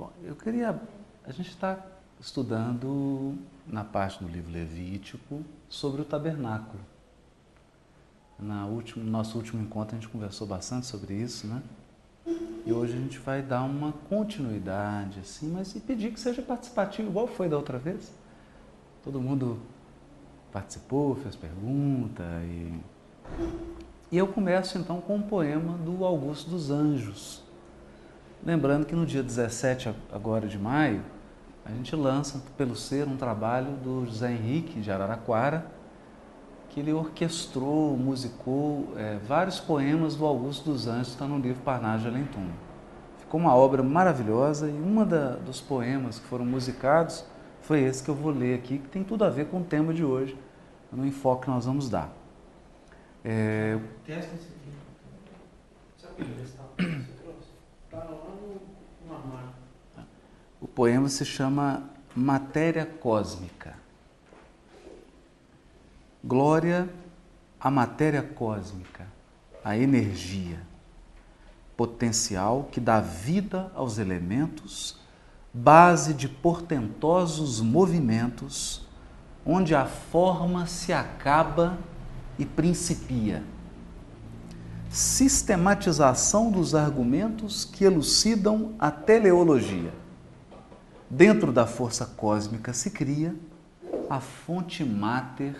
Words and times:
Bom, 0.00 0.10
eu 0.24 0.34
queria. 0.34 0.80
A 1.26 1.30
gente 1.30 1.50
está 1.50 1.78
estudando 2.18 3.36
na 3.66 3.84
parte 3.84 4.24
do 4.24 4.30
livro 4.30 4.50
Levítico 4.50 5.44
sobre 5.68 6.00
o 6.00 6.06
tabernáculo. 6.06 6.82
Na 8.38 8.64
último, 8.64 9.04
no 9.04 9.10
nosso 9.10 9.36
último 9.36 9.62
encontro 9.62 9.94
a 9.94 10.00
gente 10.00 10.08
conversou 10.08 10.46
bastante 10.46 10.86
sobre 10.86 11.12
isso, 11.12 11.46
né? 11.46 11.62
E 12.64 12.72
hoje 12.72 12.94
a 12.94 12.96
gente 12.96 13.18
vai 13.18 13.42
dar 13.42 13.62
uma 13.62 13.92
continuidade, 14.08 15.20
assim, 15.20 15.50
mas 15.50 15.76
e 15.76 15.80
pedir 15.80 16.14
que 16.14 16.18
seja 16.18 16.40
participativo, 16.40 17.10
igual 17.10 17.26
foi 17.26 17.50
da 17.50 17.58
outra 17.58 17.76
vez. 17.76 18.10
Todo 19.04 19.20
mundo 19.20 19.60
participou, 20.50 21.14
fez 21.16 21.36
pergunta 21.36 22.22
e. 22.44 22.80
E 24.10 24.16
eu 24.16 24.26
começo 24.26 24.78
então 24.78 24.98
com 24.98 25.16
um 25.16 25.22
poema 25.22 25.76
do 25.76 26.06
Augusto 26.06 26.48
dos 26.48 26.70
Anjos. 26.70 27.49
Lembrando 28.44 28.86
que 28.86 28.94
no 28.94 29.04
dia 29.04 29.22
17 29.22 29.94
agora 30.12 30.46
de 30.46 30.58
maio, 30.58 31.02
a 31.64 31.70
gente 31.70 31.94
lança 31.94 32.42
pelo 32.56 32.74
ser 32.74 33.06
um 33.06 33.16
trabalho 33.16 33.72
do 33.72 34.06
José 34.06 34.32
Henrique 34.32 34.80
de 34.80 34.90
Araraquara, 34.90 35.66
que 36.70 36.80
ele 36.80 36.92
orquestrou, 36.92 37.96
musicou 37.96 38.92
é, 38.96 39.18
vários 39.26 39.60
poemas 39.60 40.14
do 40.14 40.24
Augusto 40.24 40.70
dos 40.70 40.86
Anjos, 40.86 41.08
está 41.08 41.26
no 41.26 41.38
livro 41.38 41.62
Parnaso 41.62 42.04
de 42.04 42.08
Além 42.08 42.26
Ficou 43.18 43.40
uma 43.40 43.54
obra 43.54 43.82
maravilhosa 43.82 44.68
e 44.68 44.72
um 44.72 45.04
dos 45.44 45.60
poemas 45.60 46.18
que 46.18 46.26
foram 46.26 46.44
musicados 46.44 47.24
foi 47.62 47.82
esse 47.82 48.02
que 48.02 48.08
eu 48.08 48.14
vou 48.14 48.32
ler 48.32 48.54
aqui, 48.54 48.78
que 48.78 48.88
tem 48.88 49.04
tudo 49.04 49.24
a 49.24 49.30
ver 49.30 49.46
com 49.46 49.60
o 49.60 49.64
tema 49.64 49.92
de 49.92 50.04
hoje, 50.04 50.36
no 50.90 51.06
enfoque 51.06 51.44
que 51.44 51.50
nós 51.50 51.66
vamos 51.66 51.88
dar. 51.88 52.12
É... 53.24 53.78
Testa 54.04 54.34
esse 54.34 54.48
aqui. 54.48 54.72
Sabe 55.96 56.24
onde 56.24 56.42
está? 56.42 56.62
Você 56.76 57.12
trouxe? 57.22 57.48
Está 57.84 58.04
no. 58.06 58.29
O 60.60 60.68
poema 60.68 61.08
se 61.08 61.24
chama 61.24 61.84
Matéria 62.14 62.84
Cósmica. 62.84 63.74
Glória 66.22 66.88
à 67.58 67.70
matéria 67.70 68.22
cósmica, 68.22 69.06
à 69.62 69.76
energia, 69.76 70.60
potencial 71.76 72.68
que 72.72 72.80
dá 72.80 73.00
vida 73.00 73.70
aos 73.74 73.98
elementos, 73.98 74.98
base 75.52 76.14
de 76.14 76.28
portentosos 76.28 77.60
movimentos, 77.60 78.86
onde 79.44 79.74
a 79.74 79.84
forma 79.86 80.66
se 80.66 80.92
acaba 80.92 81.78
e 82.38 82.46
principia. 82.46 83.42
Sistematização 84.88 86.50
dos 86.50 86.74
argumentos 86.74 87.64
que 87.64 87.84
elucidam 87.84 88.74
a 88.78 88.90
teleologia. 88.90 89.99
Dentro 91.12 91.50
da 91.50 91.66
força 91.66 92.06
cósmica 92.06 92.72
se 92.72 92.88
cria 92.88 93.34
a 94.08 94.20
fonte 94.20 94.84
máter 94.84 95.56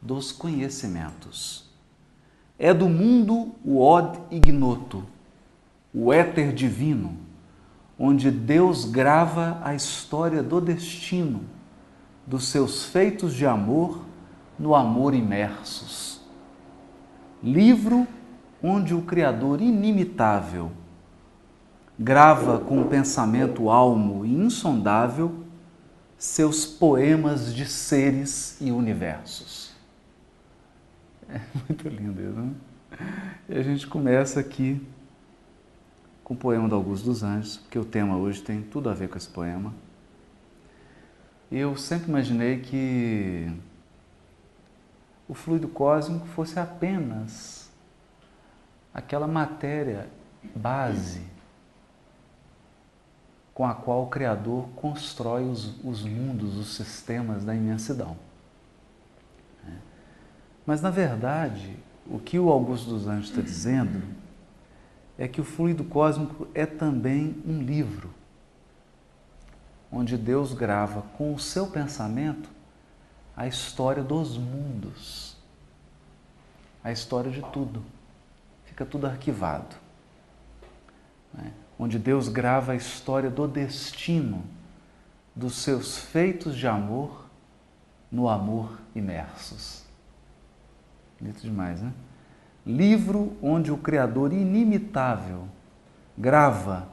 dos 0.00 0.32
conhecimentos. 0.32 1.68
É 2.58 2.72
do 2.72 2.88
mundo 2.88 3.54
o 3.62 3.82
od 3.82 4.18
ignoto, 4.30 5.04
o 5.92 6.10
éter 6.10 6.54
divino, 6.54 7.18
onde 7.98 8.30
Deus 8.30 8.86
grava 8.86 9.60
a 9.62 9.74
história 9.74 10.42
do 10.42 10.58
destino, 10.58 11.42
dos 12.26 12.48
seus 12.48 12.86
feitos 12.86 13.34
de 13.34 13.44
amor 13.46 14.06
no 14.58 14.74
amor 14.74 15.12
imersos. 15.12 16.22
Livro 17.42 18.08
onde 18.62 18.94
o 18.94 19.02
Criador 19.02 19.60
inimitável 19.60 20.72
grava 21.98 22.60
com 22.60 22.86
pensamento 22.86 23.68
almo 23.68 24.24
e 24.24 24.32
insondável 24.32 25.44
seus 26.16 26.64
poemas 26.64 27.52
de 27.54 27.66
seres 27.66 28.60
e 28.60 28.70
universos. 28.70 29.74
É 31.28 31.40
muito 31.54 31.88
lindo 31.88 32.20
isso, 32.20 32.40
né? 32.40 32.52
E 33.48 33.58
a 33.58 33.62
gente 33.62 33.86
começa 33.86 34.40
aqui 34.40 34.80
com 36.24 36.34
o 36.34 36.36
poema 36.36 36.68
do 36.68 36.74
Augusto 36.74 37.04
dos 37.04 37.22
Anjos, 37.22 37.58
porque 37.58 37.78
o 37.78 37.84
tema 37.84 38.16
hoje 38.16 38.42
tem 38.42 38.62
tudo 38.62 38.88
a 38.88 38.94
ver 38.94 39.08
com 39.08 39.16
esse 39.16 39.28
poema. 39.28 39.74
Eu 41.50 41.76
sempre 41.76 42.08
imaginei 42.08 42.60
que 42.60 43.50
o 45.28 45.34
fluido 45.34 45.68
cósmico 45.68 46.26
fosse 46.26 46.58
apenas 46.58 47.70
aquela 48.92 49.26
matéria 49.26 50.08
base 50.54 51.22
com 53.58 53.66
a 53.66 53.74
qual 53.74 54.04
o 54.04 54.06
Criador 54.06 54.68
constrói 54.76 55.42
os, 55.42 55.84
os 55.84 56.04
mundos, 56.04 56.56
os 56.56 56.76
sistemas 56.76 57.44
da 57.44 57.52
imensidão. 57.52 58.16
É. 59.66 59.72
Mas, 60.64 60.80
na 60.80 60.90
verdade, 60.90 61.76
o 62.06 62.20
que 62.20 62.38
o 62.38 62.50
Augusto 62.50 62.88
dos 62.88 63.08
Anjos 63.08 63.30
está 63.30 63.42
dizendo 63.42 64.00
é 65.18 65.26
que 65.26 65.40
o 65.40 65.44
fluido 65.44 65.82
cósmico 65.82 66.46
é 66.54 66.64
também 66.66 67.42
um 67.44 67.60
livro, 67.60 68.14
onde 69.90 70.16
Deus 70.16 70.54
grava 70.54 71.02
com 71.16 71.34
o 71.34 71.38
seu 71.40 71.66
pensamento 71.66 72.48
a 73.36 73.48
história 73.48 74.04
dos 74.04 74.38
mundos, 74.38 75.36
a 76.84 76.92
história 76.92 77.32
de 77.32 77.42
tudo. 77.50 77.82
Fica 78.66 78.86
tudo 78.86 79.08
arquivado. 79.08 79.74
Né? 81.34 81.52
Onde 81.78 81.98
Deus 81.98 82.28
grava 82.28 82.72
a 82.72 82.76
história 82.76 83.30
do 83.30 83.46
destino 83.46 84.42
dos 85.34 85.56
seus 85.56 85.96
feitos 85.96 86.56
de 86.56 86.66
amor 86.66 87.26
no 88.10 88.28
amor 88.28 88.80
imersos. 88.94 89.84
Bonito 91.20 91.40
demais, 91.40 91.80
né? 91.80 91.92
Livro 92.66 93.36
onde 93.40 93.70
o 93.70 93.76
Criador 93.76 94.32
inimitável 94.32 95.44
grava 96.16 96.88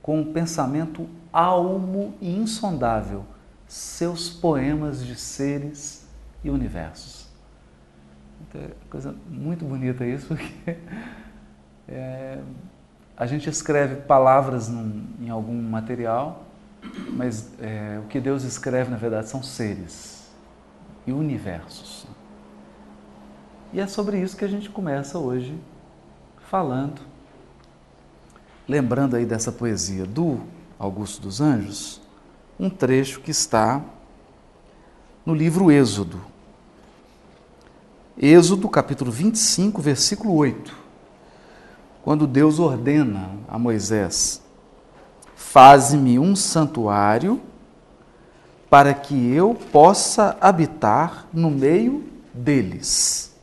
com 0.00 0.20
um 0.20 0.32
pensamento 0.32 1.08
almo 1.32 2.14
e 2.20 2.34
insondável 2.34 3.24
seus 3.66 4.30
poemas 4.30 5.04
de 5.04 5.14
seres 5.14 6.08
e 6.42 6.50
universos. 6.50 7.28
Então, 8.40 8.60
é 8.62 8.70
coisa 8.88 9.14
muito 9.28 9.64
bonita 9.64 10.04
isso, 10.06 10.26
porque 10.34 10.78
é, 11.86 12.40
a 13.20 13.26
gente 13.26 13.50
escreve 13.50 13.96
palavras 13.96 14.66
num, 14.66 15.04
em 15.20 15.28
algum 15.28 15.60
material, 15.60 16.46
mas 17.12 17.50
é, 17.60 18.00
o 18.02 18.08
que 18.08 18.18
Deus 18.18 18.44
escreve, 18.44 18.90
na 18.90 18.96
verdade, 18.96 19.28
são 19.28 19.42
seres 19.42 20.26
e 21.06 21.12
universos. 21.12 22.06
E 23.74 23.78
é 23.78 23.86
sobre 23.86 24.18
isso 24.18 24.34
que 24.38 24.44
a 24.46 24.48
gente 24.48 24.70
começa 24.70 25.18
hoje 25.18 25.54
falando, 26.48 27.02
lembrando 28.66 29.16
aí 29.16 29.26
dessa 29.26 29.52
poesia 29.52 30.06
do 30.06 30.40
Augusto 30.78 31.20
dos 31.20 31.42
Anjos, 31.42 32.00
um 32.58 32.70
trecho 32.70 33.20
que 33.20 33.30
está 33.30 33.84
no 35.26 35.34
livro 35.34 35.70
Êxodo. 35.70 36.22
Êxodo, 38.16 38.66
capítulo 38.66 39.12
25, 39.12 39.82
versículo 39.82 40.34
8. 40.34 40.89
Quando 42.02 42.26
Deus 42.26 42.58
ordena 42.58 43.30
a 43.48 43.58
Moisés: 43.58 44.40
Faze-me 45.34 46.18
um 46.18 46.34
santuário 46.34 47.40
para 48.68 48.94
que 48.94 49.32
eu 49.32 49.54
possa 49.54 50.36
habitar 50.40 51.26
no 51.32 51.50
meio 51.50 52.08
deles. 52.32 53.34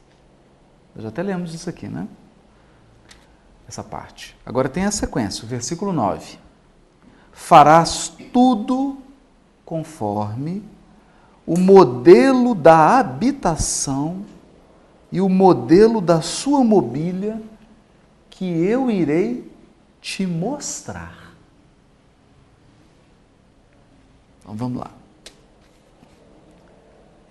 Nós 0.95 1.03
já 1.03 1.09
até 1.09 1.22
lemos 1.22 1.53
isso 1.53 1.69
aqui, 1.69 1.88
né? 1.88 2.07
Essa 3.68 3.84
parte. 3.84 4.35
Agora 4.45 4.69
tem 4.69 4.85
a 4.85 4.91
sequência, 4.91 5.44
o 5.44 5.47
versículo 5.47 5.91
9. 5.91 6.39
Farás 7.34 8.12
tudo 8.31 8.98
conforme 9.65 10.63
o 11.45 11.59
modelo 11.59 12.56
da 12.56 12.98
habitação 12.98 14.25
e 15.12 15.19
o 15.19 15.30
modelo 15.30 16.01
da 16.01 16.21
sua 16.21 16.63
mobília 16.63 17.42
que 18.38 18.45
eu 18.45 18.92
irei 18.92 19.51
te 20.00 20.28
mostrar. 20.28 21.34
Então 24.39 24.56
vamos 24.56 24.80
lá. 24.80 24.92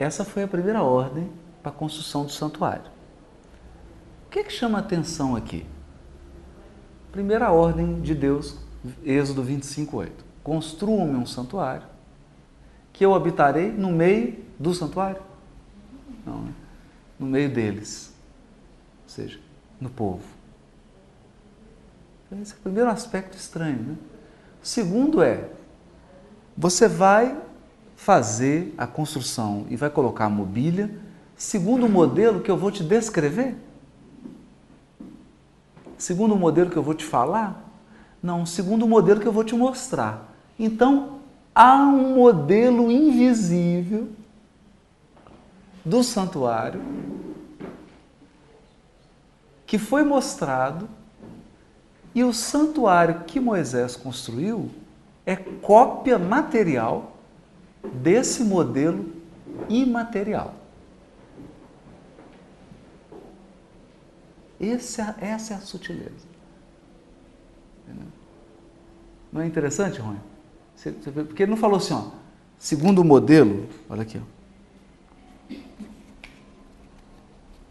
Essa 0.00 0.24
foi 0.24 0.42
a 0.42 0.48
primeira 0.48 0.82
ordem 0.82 1.30
para 1.62 1.70
a 1.70 1.74
construção 1.74 2.24
do 2.24 2.32
santuário. 2.32 2.90
O 4.26 4.30
que, 4.30 4.40
é 4.40 4.42
que 4.42 4.52
chama 4.52 4.80
atenção 4.80 5.36
aqui? 5.36 5.64
Primeira 7.12 7.52
ordem 7.52 8.00
de 8.00 8.12
Deus, 8.12 8.58
Êxodo 9.04 9.44
25, 9.44 9.96
8. 9.96 10.24
Construam-me 10.42 11.16
um 11.16 11.24
santuário 11.24 11.86
que 12.92 13.06
eu 13.06 13.14
habitarei 13.14 13.70
no 13.70 13.92
meio 13.92 14.44
do 14.58 14.74
santuário? 14.74 15.22
Não, 16.26 16.42
né? 16.42 16.52
no 17.16 17.26
meio 17.26 17.48
deles, 17.48 18.12
ou 19.04 19.08
seja, 19.08 19.38
no 19.80 19.88
povo. 19.88 20.35
Esse 22.32 22.54
é 22.54 22.56
o 22.56 22.60
primeiro 22.60 22.90
aspecto 22.90 23.36
estranho. 23.36 23.78
Né? 23.78 23.96
Segundo 24.62 25.22
é, 25.22 25.48
você 26.56 26.88
vai 26.88 27.40
fazer 27.94 28.74
a 28.76 28.86
construção 28.86 29.64
e 29.70 29.76
vai 29.76 29.88
colocar 29.88 30.26
a 30.26 30.30
mobília 30.30 30.90
segundo 31.36 31.86
o 31.86 31.88
modelo 31.88 32.40
que 32.40 32.50
eu 32.50 32.56
vou 32.56 32.70
te 32.70 32.82
descrever? 32.82 33.56
Segundo 35.96 36.34
o 36.34 36.38
modelo 36.38 36.70
que 36.70 36.76
eu 36.76 36.82
vou 36.82 36.94
te 36.94 37.04
falar? 37.04 37.62
Não, 38.22 38.44
segundo 38.44 38.84
o 38.84 38.88
modelo 38.88 39.20
que 39.20 39.26
eu 39.26 39.32
vou 39.32 39.44
te 39.44 39.54
mostrar. 39.54 40.34
Então, 40.58 41.20
há 41.54 41.76
um 41.76 42.14
modelo 42.16 42.90
invisível 42.90 44.08
do 45.84 46.02
santuário 46.02 46.82
que 49.66 49.78
foi 49.78 50.02
mostrado 50.02 50.88
e 52.16 52.24
o 52.24 52.32
santuário 52.32 53.24
que 53.24 53.38
Moisés 53.38 53.94
construiu 53.94 54.70
é 55.26 55.36
cópia 55.36 56.18
material 56.18 57.14
desse 57.92 58.42
modelo 58.42 59.12
imaterial. 59.68 60.54
Essa, 64.58 65.14
é 65.20 65.26
essa 65.26 65.52
é 65.52 65.56
a 65.58 65.60
sutileza. 65.60 66.26
Não 69.30 69.42
é 69.42 69.46
interessante, 69.46 70.00
Rony? 70.00 70.18
Porque 71.26 71.42
ele 71.42 71.50
não 71.50 71.58
falou 71.58 71.76
assim, 71.76 71.92
ó, 71.92 72.12
segundo 72.58 73.00
o 73.00 73.04
modelo, 73.04 73.68
olha 73.90 74.00
aqui, 74.00 74.18
ó. 74.18 75.56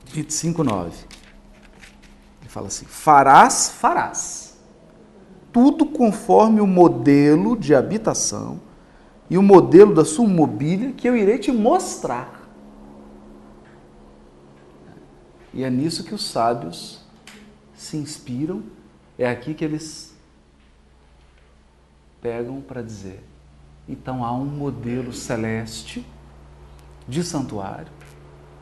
25, 0.06 0.63
9. 0.63 0.92
Ele 0.92 1.25
fala 2.56 2.68
assim: 2.68 2.86
farás, 2.86 3.69
farás, 3.69 4.57
tudo 5.52 5.86
conforme 5.86 6.62
o 6.62 6.68
modelo 6.68 7.57
de 7.57 7.75
habitação 7.75 8.62
e 9.30 9.38
o 9.38 9.44
modelo 9.44 9.94
da 9.94 10.06
sua 10.06 10.25
mobília 10.25 10.94
que 10.94 11.06
eu 11.07 11.18
irei 11.18 11.38
te 11.38 11.52
mostrar. 11.52 12.44
E 15.54 15.66
é 15.66 15.69
nisso 15.69 16.06
que 16.06 16.16
os 16.16 16.24
sábios 16.24 17.02
se 17.75 17.98
inspiram, 17.98 18.63
é 19.19 19.30
aqui 19.30 19.54
que 19.54 19.66
eles 19.66 20.16
pegam 22.22 22.62
para 22.62 22.81
dizer. 22.81 23.22
Então 23.88 24.24
há 24.24 24.31
um 24.31 24.46
modelo 24.46 25.12
celeste 25.12 26.06
de 27.06 27.22
santuário, 27.22 27.92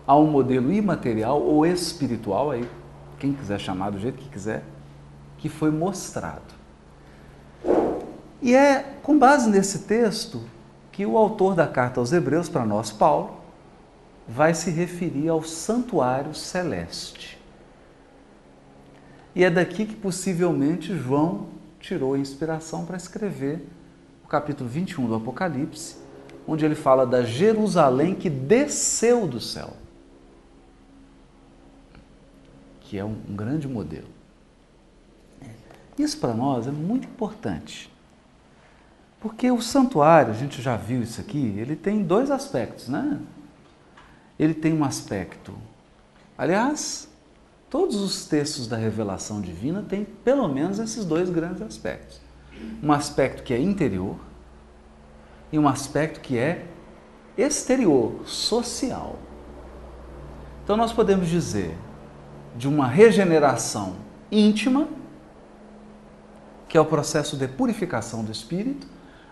há 0.08 0.18
um 0.18 0.26
modelo 0.26 0.74
imaterial 0.74 1.40
ou 1.42 1.64
espiritual, 1.64 2.50
aí 2.50 2.68
quem 3.24 3.32
quiser 3.32 3.58
chamar 3.58 3.90
do 3.90 3.98
jeito 3.98 4.18
que 4.18 4.28
quiser, 4.28 4.66
que 5.38 5.48
foi 5.48 5.72
mostrado. 5.72 6.54
E 8.42 8.54
é 8.54 8.98
com 9.02 9.18
base 9.18 9.50
nesse 9.50 9.80
texto 9.80 10.42
que 10.92 11.06
o 11.06 11.18
autor 11.18 11.56
da 11.56 11.66
carta 11.66 12.02
aos 12.02 12.12
Hebreus, 12.12 12.50
para 12.50 12.66
nós, 12.66 12.92
Paulo, 12.92 13.38
vai 14.28 14.54
se 14.54 14.70
referir 14.70 15.30
ao 15.30 15.42
santuário 15.42 16.36
celeste. 16.36 17.40
E 19.34 19.46
é 19.46 19.50
daqui 19.50 19.86
que 19.86 19.96
possivelmente 19.96 20.94
João 20.94 21.48
tirou 21.80 22.16
a 22.16 22.20
inspiração 22.20 22.86
para 22.86 22.98
escrever 22.98 23.66
o 24.26 24.28
capítulo 24.28 24.70
21 24.70 25.08
do 25.08 25.16
Apocalipse, 25.16 25.96
onde 26.46 26.66
ele 26.66 26.76
fala 26.76 27.06
da 27.06 27.24
Jerusalém 27.24 28.16
que 28.16 28.30
desceu 28.30 29.26
do 29.26 29.40
céu, 29.40 29.78
que 32.94 33.00
é 33.00 33.04
um, 33.04 33.18
um 33.28 33.36
grande 33.36 33.68
modelo. 33.68 34.08
Isso 35.98 36.16
para 36.20 36.32
nós 36.32 36.68
é 36.68 36.72
muito 36.72 37.08
importante. 37.08 37.92
Porque 39.20 39.50
o 39.50 39.60
santuário, 39.64 40.30
a 40.30 40.36
gente 40.36 40.62
já 40.62 40.78
viu 40.78 41.02
isso 41.02 41.20
aqui, 41.20 41.56
ele 41.58 41.76
tem 41.76 42.04
dois 42.04 42.30
aspectos, 42.30 42.88
né? 42.88 43.20
Ele 44.38 44.54
tem 44.54 44.72
um 44.74 44.84
aspecto. 44.84 45.56
Aliás, 46.38 47.10
todos 47.68 47.96
os 47.96 48.28
textos 48.28 48.68
da 48.68 48.78
revelação 48.78 49.42
divina 49.42 49.82
têm 49.82 50.06
pelo 50.06 50.48
menos 50.48 50.78
esses 50.78 51.04
dois 51.04 51.32
grandes 51.32 51.64
aspectos. 51.64 52.22
Um 52.84 52.92
aspecto 52.92 53.42
que 53.42 53.56
é 53.56 53.60
interior 53.60 54.18
e 55.52 55.58
um 55.58 55.68
aspecto 55.68 56.22
que 56.22 56.38
é 56.38 56.68
exterior, 57.36 58.22
social. 58.28 59.18
Então 60.64 60.78
nós 60.78 60.94
podemos 60.94 61.28
dizer 61.28 61.76
de 62.56 62.68
uma 62.68 62.88
regeneração 62.88 63.96
íntima, 64.32 64.88
que 66.68 66.78
é 66.78 66.82
o 66.82 66.86
processo 66.86 67.38
de 67.38 67.48
purificação 67.48 68.24
do 68.24 68.32
espírito, 68.32 68.88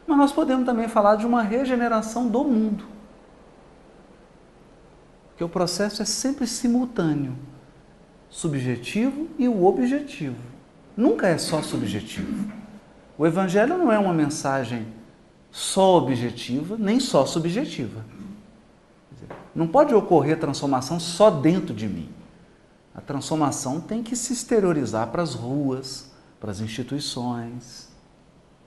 mas 0.06 0.18
nós 0.18 0.32
podemos 0.32 0.66
também 0.66 0.88
falar 0.88 1.16
de 1.16 1.26
uma 1.26 1.42
regeneração 1.42 2.28
do 2.28 2.44
mundo. 2.44 2.86
Que 5.38 5.44
o 5.44 5.50
processo 5.50 6.02
é 6.02 6.06
sempre 6.06 6.46
simultâneo, 6.46 7.36
subjetivo 8.30 9.28
e 9.40 9.48
o 9.48 9.66
objetivo. 9.66 10.38
Nunca 10.96 11.28
é 11.28 11.38
só 11.38 11.62
subjetivo. 11.62 12.52
O 13.18 13.26
evangelho 13.26 13.78
não 13.78 13.92
é 13.92 13.98
uma 13.98 14.14
mensagem 14.14 14.86
só 15.52 15.98
objetiva, 15.98 16.78
nem 16.78 17.00
só 17.00 17.26
subjetiva. 17.26 18.06
Não 19.54 19.68
pode 19.68 19.94
ocorrer 19.94 20.40
transformação 20.40 21.00
só 21.00 21.30
dentro 21.30 21.74
de 21.74 21.88
mim. 21.88 22.10
A 22.94 23.02
transformação 23.02 23.80
tem 23.80 24.04
que 24.04 24.16
se 24.16 24.34
exteriorizar 24.34 25.08
para 25.08 25.22
as 25.22 25.34
ruas, 25.34 26.12
para 26.40 26.52
as 26.52 26.60
instituições, 26.60 27.90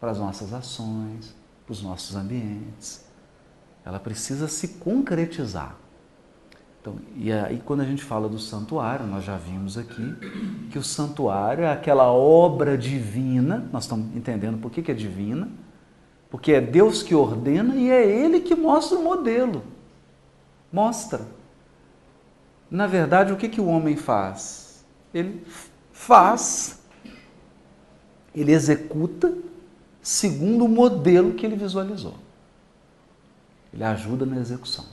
para 0.01 0.11
as 0.11 0.19
nossas 0.19 0.53
ações, 0.53 1.35
para 1.65 1.73
os 1.73 1.83
nossos 1.83 2.17
ambientes. 2.17 3.05
Ela 3.85 4.01
precisa 4.01 4.49
se 4.49 4.69
concretizar. 4.69 5.77
Então, 6.81 6.97
e 7.17 7.33
aí, 7.33 7.63
quando 7.65 7.81
a 7.81 7.85
gente 7.85 8.05
fala 8.05 8.29
do 8.29 8.39
santuário, 8.39 9.07
nós 9.07 9.25
já 9.25 9.39
vimos 9.39 9.79
aqui 9.79 10.15
que 10.71 10.79
o 10.79 10.83
santuário 10.83 11.65
é 11.65 11.73
aquela 11.73 12.13
obra 12.13 12.77
divina, 12.77 13.67
nós 13.73 13.85
estamos 13.85 14.15
entendendo 14.15 14.59
por 14.59 14.71
que, 14.71 14.83
que 14.83 14.91
é 14.91 14.95
divina, 14.95 15.49
porque 16.31 16.53
é 16.53 16.61
Deus 16.61 17.03
que 17.03 17.15
ordena 17.15 17.75
e 17.75 17.91
é 17.91 18.05
Ele 18.07 18.41
que 18.41 18.55
mostra 18.55 18.99
o 18.99 19.03
modelo. 19.03 19.65
Mostra. 20.71 21.23
Na 22.71 22.87
verdade, 22.87 23.33
o 23.33 23.37
que, 23.37 23.49
que 23.49 23.61
o 23.61 23.67
homem 23.67 23.97
faz? 23.97 24.85
Ele 25.13 25.47
faz, 25.93 26.81
ele 28.35 28.53
executa 28.53 29.33
segundo 30.03 30.65
o 30.65 30.69
modelo 30.69 31.35
que 31.35 31.47
ele 31.47 31.57
visualizou. 31.57 32.15
Ele 33.73 33.85
ajuda 33.85 34.27
na 34.27 34.37
execução. 34.37 34.87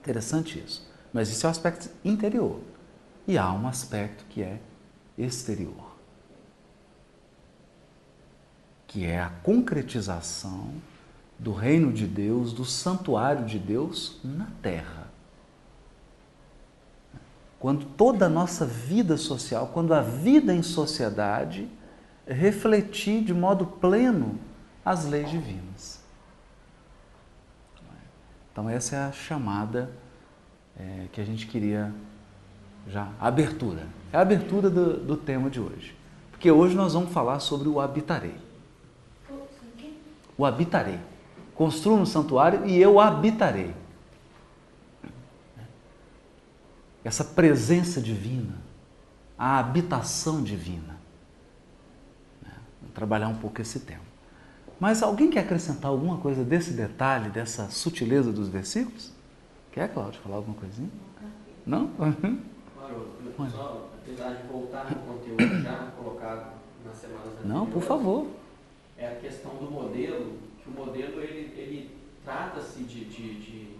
Interessante 0.00 0.58
isso. 0.58 0.88
Mas 1.12 1.28
isso 1.28 1.46
é 1.46 1.48
o 1.48 1.50
aspecto 1.50 1.90
interior. 2.04 2.60
E 3.26 3.36
há 3.38 3.52
um 3.52 3.66
aspecto 3.68 4.24
que 4.28 4.42
é 4.42 4.58
exterior 5.18 5.92
que 8.92 9.06
é 9.06 9.18
a 9.18 9.30
concretização 9.42 10.70
do 11.38 11.50
reino 11.50 11.90
de 11.90 12.06
Deus, 12.06 12.52
do 12.52 12.62
santuário 12.62 13.46
de 13.46 13.58
Deus 13.58 14.20
na 14.22 14.46
terra. 14.60 15.01
Quando 17.62 17.84
toda 17.84 18.26
a 18.26 18.28
nossa 18.28 18.66
vida 18.66 19.16
social, 19.16 19.70
quando 19.72 19.94
a 19.94 20.00
vida 20.00 20.52
em 20.52 20.64
sociedade 20.64 21.68
refletir 22.26 23.22
de 23.22 23.32
modo 23.32 23.64
pleno 23.64 24.36
as 24.84 25.04
leis 25.04 25.30
divinas. 25.30 26.02
Então, 28.50 28.68
essa 28.68 28.96
é 28.96 28.98
a 28.98 29.12
chamada 29.12 29.92
é, 30.76 31.06
que 31.12 31.20
a 31.20 31.24
gente 31.24 31.46
queria 31.46 31.94
já. 32.88 33.12
A 33.20 33.28
abertura. 33.28 33.86
É 34.12 34.16
a 34.16 34.22
abertura 34.22 34.68
do, 34.68 34.96
do 34.96 35.16
tema 35.16 35.48
de 35.48 35.60
hoje. 35.60 35.94
Porque 36.32 36.50
hoje 36.50 36.74
nós 36.74 36.94
vamos 36.94 37.12
falar 37.12 37.38
sobre 37.38 37.68
o 37.68 37.78
habitarei. 37.78 38.34
O 40.36 40.44
habitarei. 40.44 40.98
Construa 41.54 41.96
um 41.96 42.06
santuário 42.06 42.66
e 42.66 42.76
eu 42.76 42.98
habitarei. 42.98 43.72
Essa 47.04 47.24
presença 47.24 48.00
divina, 48.00 48.54
a 49.36 49.58
habitação 49.58 50.42
divina 50.42 51.02
trabalhar 52.92 53.28
um 53.28 53.36
pouco 53.36 53.60
esse 53.60 53.80
tema. 53.80 54.02
Mas 54.78 55.02
alguém 55.02 55.30
quer 55.30 55.40
acrescentar 55.40 55.90
alguma 55.90 56.18
coisa 56.18 56.42
desse 56.42 56.72
detalhe, 56.72 57.30
dessa 57.30 57.70
sutileza 57.70 58.32
dos 58.32 58.48
versículos? 58.48 59.12
Quer, 59.70 59.92
Cláudio, 59.92 60.20
falar 60.20 60.36
alguma 60.36 60.56
coisinha? 60.56 60.90
Não? 61.66 61.90
Claro, 62.74 63.50
só, 63.50 63.90
apesar 64.02 64.34
de 64.34 64.46
voltar 64.48 64.90
no 64.90 64.96
conteúdo 64.96 65.62
já 65.62 65.92
colocado 65.96 66.52
nas 66.84 66.96
semanas 66.96 67.26
anteriores. 67.28 67.48
Não, 67.48 67.66
por 67.66 67.80
favor. 67.80 68.26
É 68.98 69.06
a 69.06 69.14
questão 69.14 69.54
do 69.54 69.70
modelo, 69.70 70.38
que 70.62 70.68
o 70.68 70.72
modelo 70.72 71.22
ele, 71.22 71.54
ele 71.56 71.96
trata-se 72.22 72.82
de, 72.82 73.04
de, 73.06 73.40
de, 73.40 73.71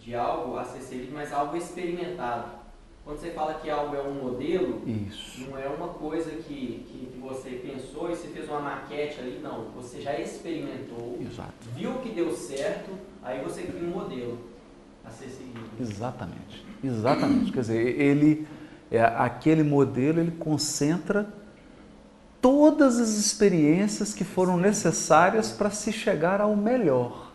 de 0.00 0.14
algo 0.14 0.56
a 0.58 0.64
ser 0.64 0.80
seguido, 0.80 1.12
mas 1.12 1.32
algo 1.32 1.56
experimentado. 1.56 2.58
quando 3.04 3.18
você 3.18 3.30
fala 3.30 3.54
que 3.54 3.68
algo 3.68 3.94
é 3.94 4.02
um 4.02 4.14
modelo, 4.14 4.82
Isso. 4.86 5.48
não 5.48 5.58
é 5.58 5.66
uma 5.68 5.88
coisa 5.88 6.30
que, 6.30 6.84
que, 6.88 7.10
que 7.12 7.18
você 7.20 7.50
pensou 7.50 8.10
e 8.10 8.16
você 8.16 8.28
fez 8.28 8.48
uma 8.48 8.60
maquete 8.60 9.20
ali, 9.20 9.40
não. 9.42 9.66
Você 9.76 10.00
já 10.00 10.18
experimentou, 10.18 11.18
Exato. 11.20 11.52
viu 11.74 11.94
que 12.00 12.10
deu 12.10 12.34
certo, 12.34 12.90
aí 13.22 13.42
você 13.42 13.62
cria 13.62 13.86
um 13.86 13.90
modelo 13.90 14.38
a 15.04 15.10
ser 15.10 15.28
seguido. 15.28 15.68
Exatamente. 15.80 16.64
Exatamente. 16.82 17.52
Quer 17.52 17.60
dizer, 17.60 18.00
ele 18.00 18.46
é 18.90 19.02
aquele 19.02 19.62
modelo, 19.62 20.20
ele 20.20 20.32
concentra 20.32 21.26
todas 22.40 22.98
as 22.98 23.10
experiências 23.10 24.14
que 24.14 24.24
foram 24.24 24.56
necessárias 24.56 25.52
para 25.52 25.70
se 25.70 25.92
chegar 25.92 26.40
ao 26.40 26.56
melhor. 26.56 27.32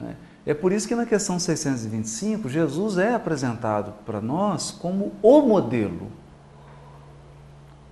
né? 0.00 0.16
É 0.50 0.54
por 0.54 0.72
isso 0.72 0.88
que 0.88 0.96
na 0.96 1.06
questão 1.06 1.38
625, 1.38 2.48
Jesus 2.48 2.98
é 2.98 3.14
apresentado 3.14 3.94
para 4.04 4.20
nós 4.20 4.72
como 4.72 5.12
o 5.22 5.42
modelo. 5.42 6.10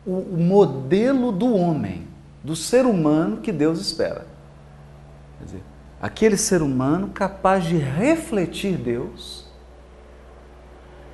O 0.05 0.37
modelo 0.37 1.31
do 1.31 1.55
homem, 1.55 2.09
do 2.43 2.57
ser 2.57 2.85
humano 2.85 3.37
que 3.37 3.53
Deus 3.53 3.81
espera. 3.81 4.27
Quer 5.38 5.45
dizer, 5.45 5.62
aquele 6.03 6.37
ser 6.37 6.61
humano 6.61 7.11
capaz 7.11 7.62
de 7.62 7.77
refletir 7.77 8.77
Deus 8.77 9.47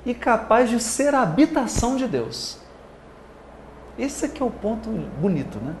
e 0.03 0.15
capaz 0.15 0.67
de 0.67 0.79
ser 0.79 1.13
a 1.13 1.21
habitação 1.21 1.95
de 1.95 2.07
Deus. 2.07 2.57
Esse 3.99 4.25
aqui 4.25 4.41
é 4.41 4.45
o 4.45 4.49
ponto 4.49 4.89
bonito, 5.21 5.59
né? 5.59 5.75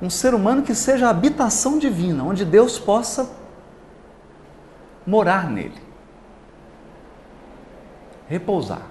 Um 0.00 0.08
ser 0.08 0.32
humano 0.32 0.62
que 0.62 0.74
seja 0.74 1.06
a 1.06 1.10
habitação 1.10 1.78
divina, 1.78 2.24
onde 2.24 2.46
Deus 2.46 2.78
possa 2.78 3.36
morar 5.08 5.50
nele. 5.50 5.80
Repousar. 8.28 8.86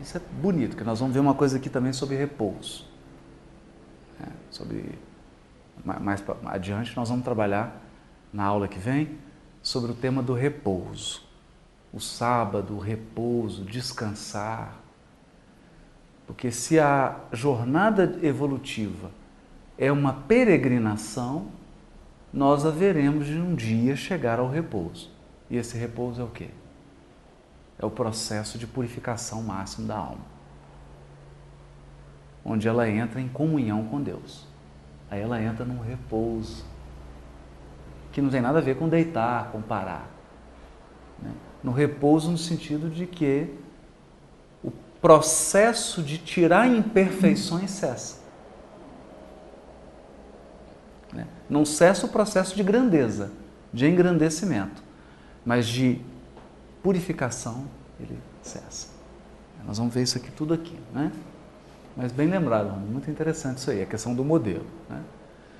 Isso 0.00 0.16
é 0.16 0.20
bonito, 0.40 0.76
que 0.76 0.84
nós 0.84 1.00
vamos 1.00 1.12
ver 1.12 1.20
uma 1.20 1.34
coisa 1.34 1.56
aqui 1.56 1.68
também 1.68 1.92
sobre 1.92 2.16
repouso. 2.16 2.88
É, 4.22 4.28
sobre 4.48 4.96
mais 5.84 6.22
adiante 6.46 6.94
nós 6.94 7.08
vamos 7.08 7.24
trabalhar 7.24 7.80
na 8.32 8.44
aula 8.44 8.68
que 8.68 8.78
vem 8.78 9.18
sobre 9.60 9.90
o 9.90 9.94
tema 9.94 10.22
do 10.22 10.34
repouso. 10.34 11.28
O 11.92 11.98
sábado, 11.98 12.76
o 12.76 12.78
repouso, 12.78 13.64
descansar. 13.64 14.78
Porque 16.28 16.52
se 16.52 16.78
a 16.78 17.18
jornada 17.32 18.20
evolutiva 18.22 19.10
é 19.76 19.90
uma 19.90 20.12
peregrinação, 20.12 21.48
nós 22.32 22.64
haveremos 22.64 23.26
de 23.26 23.38
um 23.38 23.54
dia 23.54 23.96
chegar 23.96 24.38
ao 24.38 24.48
repouso. 24.48 25.10
E 25.48 25.56
esse 25.56 25.76
repouso 25.76 26.20
é 26.20 26.24
o 26.24 26.28
quê? 26.28 26.48
É 27.78 27.84
o 27.84 27.90
processo 27.90 28.56
de 28.56 28.66
purificação 28.66 29.42
máximo 29.42 29.88
da 29.88 29.96
alma. 29.96 30.24
Onde 32.44 32.68
ela 32.68 32.88
entra 32.88 33.20
em 33.20 33.28
comunhão 33.28 33.84
com 33.86 34.00
Deus. 34.00 34.46
Aí 35.10 35.20
ela 35.20 35.42
entra 35.42 35.64
num 35.64 35.80
repouso. 35.80 36.64
Que 38.12 38.22
não 38.22 38.30
tem 38.30 38.40
nada 38.40 38.58
a 38.58 38.62
ver 38.62 38.76
com 38.76 38.88
deitar, 38.88 39.50
com 39.50 39.60
parar. 39.60 40.08
Né? 41.20 41.32
No 41.64 41.72
repouso, 41.72 42.30
no 42.30 42.38
sentido 42.38 42.88
de 42.88 43.06
que 43.06 43.52
o 44.62 44.70
processo 45.00 46.02
de 46.02 46.16
tirar 46.18 46.68
imperfeições 46.68 47.70
cessa. 47.70 48.20
Né? 51.12 51.26
Não 51.50 51.64
cessa 51.64 52.06
o 52.06 52.08
processo 52.08 52.54
de 52.54 52.62
grandeza, 52.62 53.32
de 53.72 53.86
engrandecimento, 53.86 54.82
mas 55.44 55.66
de 55.66 56.00
purificação 56.82 57.64
ele 57.98 58.18
cessa. 58.42 58.88
Nós 59.66 59.76
vamos 59.76 59.92
ver 59.92 60.02
isso 60.02 60.16
aqui 60.16 60.30
tudo 60.30 60.54
aqui, 60.54 60.78
né? 60.94 61.12
Mas 61.96 62.12
bem 62.12 62.28
lembrado, 62.28 62.70
muito 62.78 63.10
interessante 63.10 63.58
isso 63.58 63.70
aí, 63.70 63.82
a 63.82 63.86
questão 63.86 64.14
do 64.14 64.24
modelo. 64.24 64.64
Né? 64.88 65.00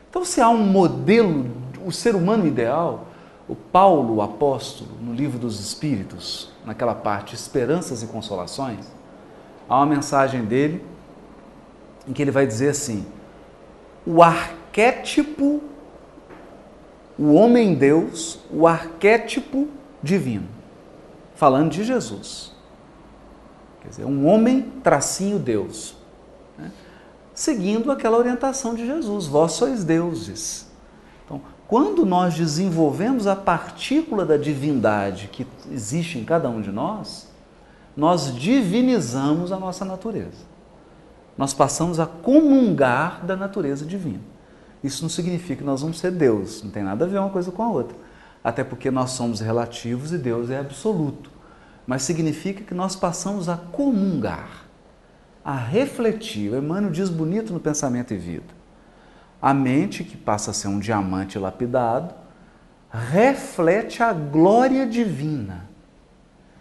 Então, 0.09 0.25
se 0.25 0.41
há 0.41 0.49
um 0.49 0.65
modelo, 0.65 1.51
o 1.85 1.93
ser 1.93 2.15
humano 2.15 2.47
ideal, 2.47 3.09
o 3.49 3.55
Paulo, 3.55 4.17
o 4.17 4.23
apóstolo, 4.23 4.91
no 5.01 5.13
livro 5.13 5.39
dos 5.39 5.61
Espíritos, 5.61 6.51
naquela 6.65 6.95
parte 6.95 7.35
Esperanças 7.35 8.03
e 8.03 8.07
Consolações, 8.07 8.87
há 9.69 9.77
uma 9.77 9.87
mensagem 9.87 10.45
dele 10.45 10.85
em 12.07 12.13
que 12.13 12.23
ele 12.23 12.31
vai 12.31 12.47
dizer 12.47 12.71
assim: 12.71 13.05
o 14.07 14.23
arquétipo, 14.23 15.63
o 17.21 17.35
homem-deus, 17.35 18.39
o 18.51 18.67
arquétipo 18.67 19.69
divino, 20.03 20.49
falando 21.35 21.71
de 21.71 21.85
Jesus. 21.85 22.51
Quer 23.83 23.89
dizer, 23.91 24.05
um 24.07 24.27
homem 24.27 24.73
tracinho 24.83 25.39
Deus, 25.39 25.95
né? 26.57 26.73
seguindo 27.35 27.93
aquela 27.93 28.17
orientação 28.17 28.75
de 28.75 28.87
Jesus: 28.87 29.27
vós 29.27 29.53
sois 29.53 29.85
deuses. 29.85 30.67
Então, 31.27 31.43
quando 31.69 32.07
nós 32.07 32.35
desenvolvemos 32.35 33.27
a 33.27 33.37
partícula 33.37 34.25
da 34.25 34.39
divindade 34.39 35.29
que 35.29 35.47
existe 35.71 36.19
em 36.19 36.25
cada 36.25 36.49
um 36.49 36.63
de 36.63 36.73
nós, 36.73 37.29
nós 37.95 38.35
divinizamos 38.35 39.53
a 39.53 39.59
nossa 39.59 39.85
natureza. 39.85 40.49
Nós 41.37 41.53
passamos 41.53 42.01
a 42.01 42.07
comungar 42.07 43.27
da 43.27 43.37
natureza 43.37 43.85
divina. 43.85 44.30
Isso 44.83 45.03
não 45.03 45.09
significa 45.09 45.57
que 45.57 45.65
nós 45.65 45.83
vamos 45.83 45.99
ser 45.99 46.11
Deus, 46.11 46.63
não 46.63 46.71
tem 46.71 46.83
nada 46.83 47.05
a 47.05 47.09
ver 47.09 47.19
uma 47.19 47.31
coisa 47.31 47.51
com 47.53 47.63
a 47.63 47.69
outra. 47.69 47.97
Até 48.43 48.65
porque 48.65 48.91
nós 48.91 49.11
somos 49.11 49.41
relativos 49.41 50.13
e 50.13 50.19
Deus 50.19 50.49
é 50.51 50.59
absoluto. 50.59 51.31
Mas 51.87 52.03
significa 52.03 52.65
que 52.65 52.73
nós 52.73 52.97
passamos 52.97 53.49
a 53.49 53.57
comungar, 53.57 54.65
a 55.45 55.55
refletir. 55.55 56.51
O 56.53 56.57
Emmanuel 56.57 56.93
diz 56.93 57.11
bonito 57.11 57.53
no 57.53 57.61
Pensamento 57.61 58.15
e 58.15 58.17
Vida. 58.17 58.61
A 59.43 59.53
mente, 59.53 60.05
que 60.05 60.17
passa 60.17 60.51
a 60.51 60.55
ser 60.55 60.69
um 60.69 60.79
diamante 60.79 61.39
lapidado, 61.39 62.15
reflete 62.91 64.03
a 64.03 64.13
glória 64.13 64.87
divina. 64.87 65.69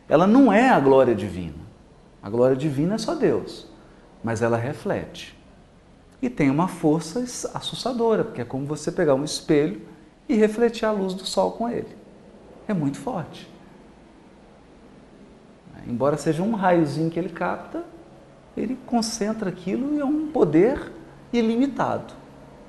Ela 0.07 0.27
não 0.27 0.51
é 0.51 0.69
a 0.69 0.79
glória 0.79 1.15
divina. 1.15 1.69
A 2.21 2.29
glória 2.29 2.55
divina 2.55 2.95
é 2.95 2.97
só 2.97 3.15
Deus, 3.15 3.67
mas 4.23 4.41
ela 4.41 4.57
reflete. 4.57 5.38
E 6.21 6.29
tem 6.29 6.49
uma 6.49 6.67
força 6.67 7.19
assustadora, 7.53 8.23
porque 8.23 8.41
é 8.41 8.45
como 8.45 8.65
você 8.65 8.91
pegar 8.91 9.15
um 9.15 9.23
espelho 9.23 9.81
e 10.27 10.35
refletir 10.35 10.85
a 10.85 10.91
luz 10.91 11.13
do 11.13 11.25
sol 11.25 11.51
com 11.53 11.69
ele. 11.69 11.95
É 12.67 12.73
muito 12.73 12.97
forte. 12.97 13.49
Embora 15.88 16.17
seja 16.17 16.43
um 16.43 16.53
raiozinho 16.53 17.09
que 17.09 17.17
ele 17.17 17.29
capta, 17.29 17.83
ele 18.55 18.77
concentra 18.85 19.49
aquilo 19.49 19.95
e 19.95 19.99
é 19.99 20.05
um 20.05 20.27
poder 20.27 20.91
ilimitado. 21.31 22.13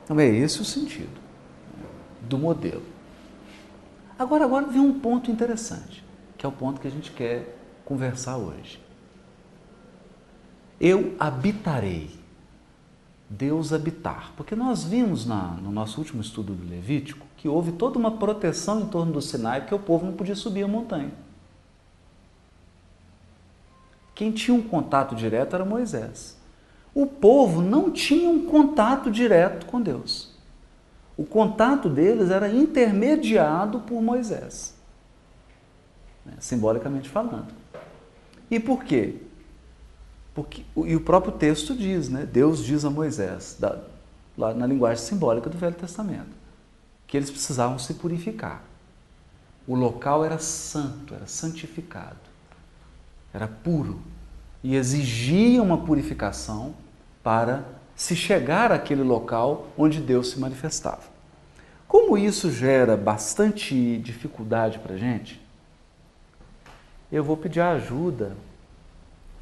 Então 0.04 0.18
é 0.18 0.26
esse 0.26 0.60
o 0.60 0.64
sentido 0.64 1.20
do 2.22 2.38
modelo. 2.38 2.82
Agora, 4.18 4.44
agora 4.44 4.66
vem 4.66 4.80
um 4.80 5.00
ponto 5.00 5.30
interessante, 5.30 6.04
que 6.36 6.44
é 6.44 6.48
o 6.48 6.52
ponto 6.52 6.80
que 6.80 6.86
a 6.86 6.90
gente 6.90 7.10
quer 7.10 7.56
conversar 7.84 8.36
hoje. 8.36 8.80
Eu 10.80 11.14
habitarei. 11.18 12.19
Deus 13.30 13.72
habitar. 13.72 14.32
Porque 14.36 14.56
nós 14.56 14.82
vimos 14.82 15.24
na, 15.24 15.52
no 15.62 15.70
nosso 15.70 16.00
último 16.00 16.20
estudo 16.20 16.52
do 16.52 16.68
Levítico 16.68 17.24
que 17.36 17.48
houve 17.48 17.70
toda 17.72 17.96
uma 17.96 18.10
proteção 18.10 18.80
em 18.80 18.86
torno 18.86 19.12
do 19.12 19.22
Sinai, 19.22 19.60
porque 19.60 19.74
o 19.74 19.78
povo 19.78 20.04
não 20.04 20.12
podia 20.14 20.34
subir 20.34 20.64
a 20.64 20.68
montanha. 20.68 21.12
Quem 24.16 24.32
tinha 24.32 24.54
um 24.54 24.60
contato 24.60 25.14
direto 25.14 25.54
era 25.54 25.64
Moisés. 25.64 26.36
O 26.92 27.06
povo 27.06 27.62
não 27.62 27.90
tinha 27.90 28.28
um 28.28 28.44
contato 28.44 29.10
direto 29.10 29.64
com 29.64 29.80
Deus. 29.80 30.34
O 31.16 31.24
contato 31.24 31.88
deles 31.88 32.30
era 32.30 32.48
intermediado 32.48 33.80
por 33.80 34.02
Moisés, 34.02 34.74
né, 36.26 36.32
simbolicamente 36.40 37.08
falando. 37.08 37.54
E 38.50 38.58
por 38.58 38.82
quê? 38.82 39.16
Porque, 40.42 40.64
e 40.86 40.96
o 40.96 41.00
próprio 41.00 41.32
texto 41.32 41.74
diz, 41.76 42.08
né? 42.08 42.24
Deus 42.24 42.64
diz 42.64 42.84
a 42.86 42.90
Moisés, 42.90 43.56
da, 43.58 43.78
lá 44.38 44.54
na 44.54 44.66
linguagem 44.66 45.04
simbólica 45.04 45.50
do 45.50 45.58
Velho 45.58 45.74
Testamento, 45.74 46.30
que 47.06 47.14
eles 47.14 47.30
precisavam 47.30 47.78
se 47.78 47.92
purificar. 47.94 48.62
O 49.68 49.74
local 49.74 50.24
era 50.24 50.38
santo, 50.38 51.14
era 51.14 51.26
santificado, 51.26 52.16
era 53.34 53.46
puro 53.46 54.00
e 54.64 54.76
exigia 54.76 55.62
uma 55.62 55.78
purificação 55.78 56.74
para 57.22 57.64
se 57.94 58.16
chegar 58.16 58.72
àquele 58.72 59.02
local 59.02 59.68
onde 59.76 60.00
Deus 60.00 60.30
se 60.30 60.40
manifestava. 60.40 61.02
Como 61.86 62.16
isso 62.16 62.50
gera 62.50 62.96
bastante 62.96 63.98
dificuldade 63.98 64.78
para 64.78 64.94
a 64.94 64.98
gente, 64.98 65.38
eu 67.12 67.22
vou 67.22 67.36
pedir 67.36 67.60
ajuda 67.60 68.34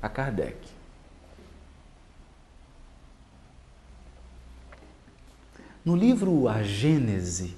a 0.02 0.08
Kardec. 0.08 0.67
No 5.88 5.96
livro 5.96 6.46
A 6.50 6.62
Gênese, 6.62 7.56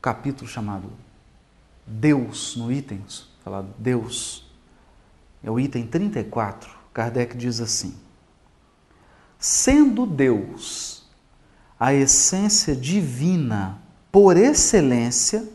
capítulo 0.00 0.50
chamado 0.50 0.90
Deus 1.86 2.56
no 2.56 2.72
item, 2.72 3.04
falar 3.44 3.64
Deus, 3.78 4.52
é 5.40 5.48
o 5.48 5.60
item 5.60 5.86
34, 5.86 6.74
Kardec 6.92 7.36
diz 7.36 7.60
assim: 7.60 7.94
sendo 9.38 10.06
Deus 10.06 11.08
a 11.78 11.94
essência 11.94 12.74
divina 12.74 13.80
por 14.10 14.36
excelência, 14.36 15.48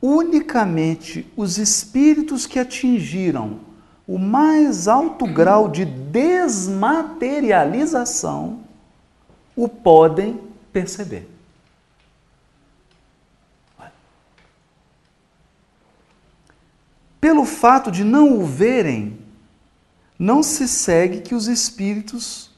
unicamente 0.00 1.30
os 1.36 1.58
espíritos 1.58 2.46
que 2.46 2.58
atingiram 2.58 3.71
o 4.06 4.18
mais 4.18 4.86
alto 4.88 5.26
grau 5.26 5.68
de 5.68 5.84
desmaterialização 5.84 8.60
o 9.54 9.68
podem 9.68 10.40
perceber. 10.72 11.28
Pelo 17.20 17.44
fato 17.44 17.90
de 17.92 18.02
não 18.02 18.38
o 18.38 18.44
verem, 18.44 19.16
não 20.18 20.42
se 20.42 20.66
segue 20.66 21.20
que 21.20 21.36
os 21.36 21.46
espíritos 21.46 22.50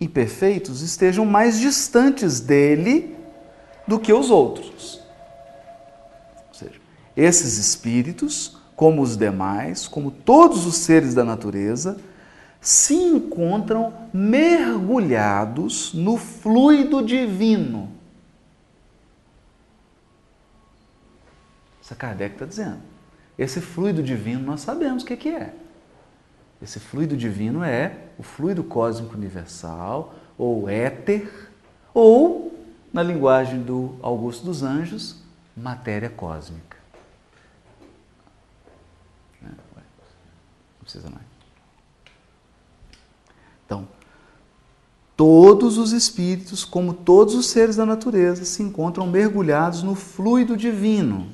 imperfeitos 0.00 0.80
estejam 0.80 1.24
mais 1.24 1.58
distantes 1.58 2.38
dele 2.38 3.16
do 3.86 3.98
que 3.98 4.12
os 4.12 4.30
outros. 4.30 5.00
Ou 6.48 6.54
seja, 6.54 6.80
esses 7.16 7.58
espíritos, 7.58 8.56
como 8.82 9.00
os 9.00 9.16
demais, 9.16 9.86
como 9.86 10.10
todos 10.10 10.66
os 10.66 10.74
seres 10.74 11.14
da 11.14 11.22
natureza, 11.22 12.00
se 12.60 12.94
encontram 12.94 13.94
mergulhados 14.12 15.94
no 15.94 16.16
fluido 16.16 17.00
divino. 17.00 17.92
Isso 21.80 21.92
a 21.92 21.96
Kardec 21.96 22.34
está 22.34 22.44
dizendo. 22.44 22.80
Esse 23.38 23.60
fluido 23.60 24.02
divino 24.02 24.42
nós 24.42 24.62
sabemos 24.62 25.04
o 25.04 25.06
que, 25.06 25.28
é. 25.28 25.54
Esse 26.60 26.80
fluido 26.80 27.16
divino 27.16 27.62
é 27.62 27.96
o 28.18 28.24
fluido 28.24 28.64
cósmico 28.64 29.14
universal, 29.14 30.12
ou 30.36 30.68
éter, 30.68 31.52
ou, 31.94 32.52
na 32.92 33.04
linguagem 33.04 33.62
do 33.62 33.94
Augusto 34.02 34.44
dos 34.44 34.64
Anjos, 34.64 35.22
matéria 35.56 36.10
cósmica. 36.10 36.72
Né? 39.42 39.50
Não 40.80 40.81
precisa 40.92 41.08
mais. 41.08 41.26
Então, 43.64 43.88
todos 45.16 45.78
os 45.78 45.92
espíritos, 45.92 46.64
como 46.64 46.92
todos 46.92 47.34
os 47.34 47.46
seres 47.46 47.76
da 47.76 47.86
natureza, 47.86 48.44
se 48.44 48.62
encontram 48.62 49.06
mergulhados 49.06 49.82
no 49.82 49.94
fluido 49.94 50.56
divino 50.56 51.28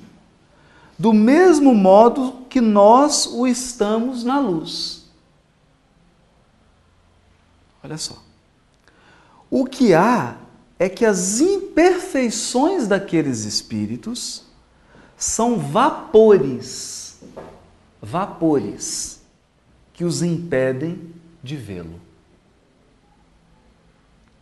do 0.99 1.13
mesmo 1.13 1.75
modo 1.75 2.45
que 2.49 2.61
nós 2.61 3.27
o 3.27 3.47
estamos 3.47 4.25
na 4.25 4.41
luz. 4.41 5.07
Olha 7.83 7.97
só. 7.97 8.21
O 9.49 9.65
que 9.65 9.95
há 9.95 10.37
é 10.77 10.89
que 10.89 11.05
as 11.05 11.41
imperfeições 11.41 12.89
daqueles 12.89 13.45
espíritos 13.45 14.45
são 15.17 15.57
vapores, 15.57 17.21
vapores 18.03 19.18
que 19.99 20.05
os 20.05 20.23
impedem 20.23 21.13
de 21.43 21.57
vê-lo. 21.57 22.01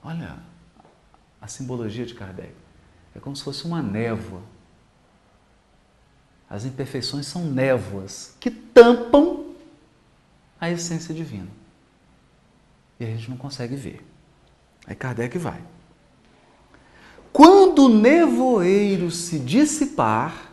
Olha 0.04 0.36
a 1.40 1.48
simbologia 1.48 2.04
de 2.04 2.12
Kardec. 2.12 2.52
É 3.14 3.18
como 3.18 3.34
se 3.34 3.42
fosse 3.42 3.64
uma 3.64 3.80
névoa 3.80 4.42
as 6.46 6.66
imperfeições 6.66 7.26
são 7.26 7.42
névoas 7.46 8.36
que 8.38 8.50
tampam 8.50 9.46
a 10.60 10.70
essência 10.70 11.14
divina. 11.14 11.48
E 13.00 13.04
a 13.06 13.08
gente 13.08 13.30
não 13.30 13.38
consegue 13.38 13.74
ver. 13.74 14.06
Aí 14.86 14.94
Kardec 14.94 15.38
vai. 15.38 15.62
Quando 17.32 17.86
o 17.86 17.88
nevoeiro 17.88 19.10
se 19.10 19.38
dissipar, 19.38 20.52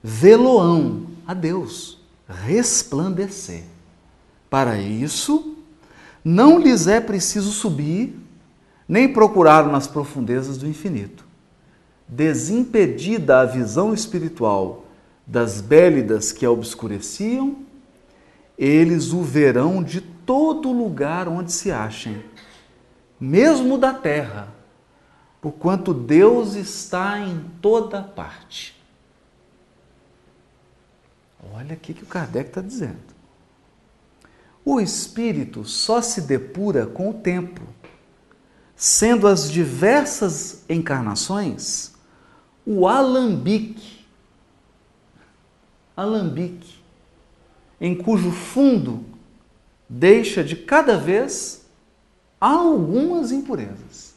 veloão 0.00 1.08
a 1.26 1.34
Deus 1.34 2.01
resplandecer. 2.32 3.64
Para 4.50 4.78
isso, 4.78 5.56
não 6.24 6.58
lhes 6.58 6.86
é 6.86 7.00
preciso 7.00 7.52
subir, 7.52 8.18
nem 8.88 9.12
procurar 9.12 9.66
nas 9.66 9.86
profundezas 9.86 10.56
do 10.58 10.66
infinito 10.66 11.32
desimpedida 12.12 13.40
a 13.40 13.46
visão 13.46 13.94
espiritual 13.94 14.84
das 15.26 15.62
bélidas 15.62 16.30
que 16.30 16.44
a 16.44 16.50
obscureciam, 16.50 17.56
eles 18.58 19.14
o 19.14 19.22
verão 19.22 19.82
de 19.82 20.02
todo 20.02 20.70
lugar 20.70 21.26
onde 21.26 21.50
se 21.50 21.72
achem, 21.72 22.22
mesmo 23.18 23.78
da 23.78 23.94
terra, 23.94 24.48
porquanto 25.40 25.94
Deus 25.94 26.54
está 26.54 27.18
em 27.18 27.46
toda 27.62 28.02
parte. 28.02 28.78
Olha 31.50 31.74
o 31.74 31.78
que 31.78 31.92
o 32.02 32.06
Kardec 32.06 32.50
está 32.50 32.60
dizendo. 32.60 33.12
O 34.64 34.80
espírito 34.80 35.64
só 35.64 36.00
se 36.00 36.20
depura 36.20 36.86
com 36.86 37.10
o 37.10 37.14
tempo, 37.14 37.62
sendo 38.76 39.26
as 39.26 39.50
diversas 39.50 40.64
encarnações 40.68 41.92
o 42.64 42.86
alambique. 42.86 44.02
Alambique, 45.96 46.80
em 47.80 47.94
cujo 47.94 48.30
fundo 48.30 49.04
deixa 49.88 50.42
de 50.42 50.56
cada 50.56 50.96
vez 50.96 51.66
algumas 52.40 53.30
impurezas. 53.30 54.12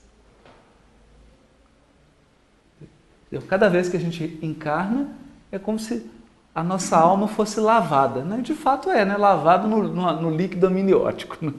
Cada 3.49 3.67
vez 3.67 3.89
que 3.89 3.97
a 3.97 3.99
gente 3.99 4.39
encarna, 4.41 5.13
é 5.51 5.59
como 5.59 5.77
se 5.77 6.09
a 6.55 6.63
nossa 6.63 6.97
alma 6.97 7.27
fosse 7.27 7.59
lavada. 7.59 8.23
Né? 8.23 8.39
De 8.41 8.53
fato 8.53 8.89
é, 8.89 9.03
né? 9.03 9.17
lavado 9.17 9.67
no, 9.67 9.83
no, 9.83 10.21
no 10.21 10.29
líquido 10.31 10.67
amniótico. 10.67 11.37
Né? 11.45 11.53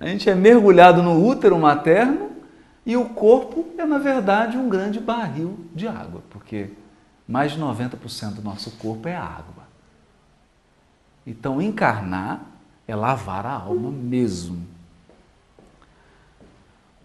A 0.00 0.06
gente 0.08 0.28
é 0.28 0.34
mergulhado 0.34 1.00
no 1.00 1.24
útero 1.24 1.56
materno 1.56 2.32
e 2.84 2.96
o 2.96 3.04
corpo 3.04 3.68
é, 3.78 3.86
na 3.86 3.98
verdade, 3.98 4.56
um 4.58 4.68
grande 4.68 4.98
barril 4.98 5.60
de 5.72 5.86
água, 5.86 6.22
porque 6.28 6.70
mais 7.26 7.52
de 7.52 7.60
90% 7.60 8.34
do 8.34 8.42
nosso 8.42 8.72
corpo 8.72 9.08
é 9.08 9.14
água. 9.16 9.62
Então, 11.24 11.62
encarnar 11.62 12.40
é 12.88 12.96
lavar 12.96 13.46
a 13.46 13.52
alma 13.52 13.92
mesmo. 13.92 14.66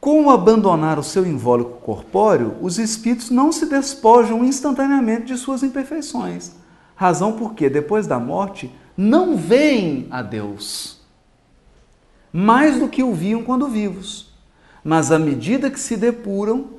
Com 0.08 0.30
abandonar 0.30 0.98
o 0.98 1.04
seu 1.04 1.28
invólucro 1.28 1.82
corpóreo, 1.82 2.56
os 2.62 2.80
espíritos 2.80 3.30
não 3.30 3.52
se 3.52 3.66
despojam 3.66 4.42
instantaneamente 4.42 5.26
de 5.26 5.38
suas 5.38 5.64
imperfeições. 5.64 6.54
Razão 6.96 7.34
porque, 7.34 7.70
depois 7.70 8.08
da 8.08 8.18
morte, 8.18 8.74
não 8.96 9.36
veem 9.36 10.08
a 10.10 10.22
Deus 10.22 11.02
mais 12.32 12.80
do 12.80 12.88
que 12.88 13.04
o 13.04 13.14
viam 13.14 13.44
quando 13.44 13.68
vivos 13.68 14.34
mas 14.82 15.12
à 15.12 15.20
medida 15.20 15.70
que 15.70 15.78
se 15.78 15.98
depuram, 15.98 16.70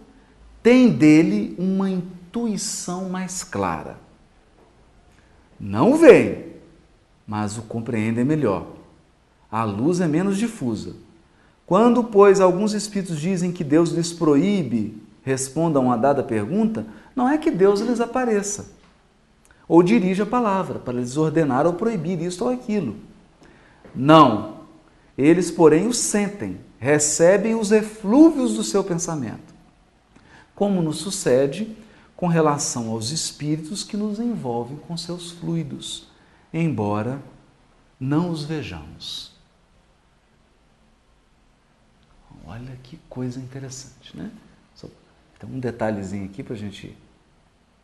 tem 0.62 0.88
dele 0.88 1.54
uma 1.58 1.90
intuição 1.90 3.10
mais 3.10 3.44
clara. 3.44 3.98
Não 5.60 5.98
vem, 5.98 6.54
mas 7.26 7.58
o 7.58 7.62
compreendem 7.62 8.24
melhor. 8.24 8.68
A 9.52 9.64
luz 9.64 10.00
é 10.00 10.08
menos 10.08 10.38
difusa. 10.38 10.96
Quando, 11.68 12.02
pois, 12.02 12.40
alguns 12.40 12.72
espíritos 12.72 13.20
dizem 13.20 13.52
que 13.52 13.62
Deus 13.62 13.90
lhes 13.90 14.10
proíbe 14.10 15.02
respondam 15.22 15.92
a 15.92 15.96
dada 15.98 16.22
pergunta, 16.22 16.86
não 17.14 17.28
é 17.28 17.36
que 17.36 17.50
Deus 17.50 17.80
lhes 17.80 18.00
apareça 18.00 18.78
ou 19.68 19.82
dirija 19.82 20.22
a 20.22 20.26
palavra 20.26 20.78
para 20.78 20.94
lhes 20.94 21.18
ordenar 21.18 21.66
ou 21.66 21.74
proibir 21.74 22.22
isto 22.22 22.46
ou 22.46 22.50
aquilo. 22.50 22.96
Não. 23.94 24.60
Eles, 25.16 25.50
porém, 25.50 25.86
o 25.86 25.92
sentem 25.92 26.58
recebem 26.78 27.54
os 27.54 27.70
eflúvios 27.70 28.54
do 28.54 28.64
seu 28.64 28.82
pensamento, 28.82 29.52
como 30.54 30.80
nos 30.80 30.96
sucede 30.96 31.76
com 32.16 32.28
relação 32.28 32.88
aos 32.92 33.10
espíritos 33.10 33.84
que 33.84 33.96
nos 33.96 34.18
envolvem 34.18 34.78
com 34.78 34.96
seus 34.96 35.32
fluidos, 35.32 36.08
embora 36.50 37.20
não 38.00 38.30
os 38.30 38.44
vejamos. 38.44 39.37
Olha 42.48 42.76
que 42.82 42.96
coisa 43.08 43.38
interessante, 43.38 44.16
né? 44.16 44.32
Tem 45.38 45.48
um 45.48 45.60
detalhezinho 45.60 46.24
aqui 46.24 46.42
para 46.42 46.54
a 46.54 46.58
gente 46.58 46.96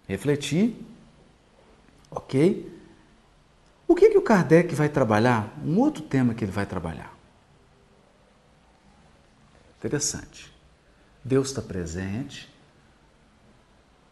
refletir, 0.08 0.74
ok? 2.10 2.72
O 3.86 3.94
que, 3.94 4.10
que 4.10 4.18
o 4.18 4.22
Kardec 4.22 4.74
vai 4.74 4.88
trabalhar? 4.88 5.54
Um 5.64 5.78
outro 5.78 6.02
tema 6.02 6.34
que 6.34 6.42
ele 6.42 6.50
vai 6.50 6.66
trabalhar. 6.66 7.14
Interessante. 9.78 10.52
Deus 11.22 11.48
está 11.48 11.62
presente, 11.62 12.52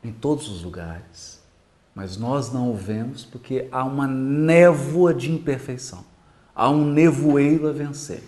em 0.04 0.12
todos 0.12 0.48
os 0.48 0.62
lugares, 0.62 1.42
mas 1.94 2.16
nós 2.16 2.52
não 2.52 2.70
o 2.70 2.76
vemos 2.76 3.24
porque 3.24 3.68
há 3.72 3.84
uma 3.84 4.06
névoa 4.06 5.12
de 5.12 5.30
imperfeição, 5.30 6.04
há 6.54 6.70
um 6.70 6.84
nevoeiro 6.84 7.68
a 7.68 7.72
vencer, 7.72 8.22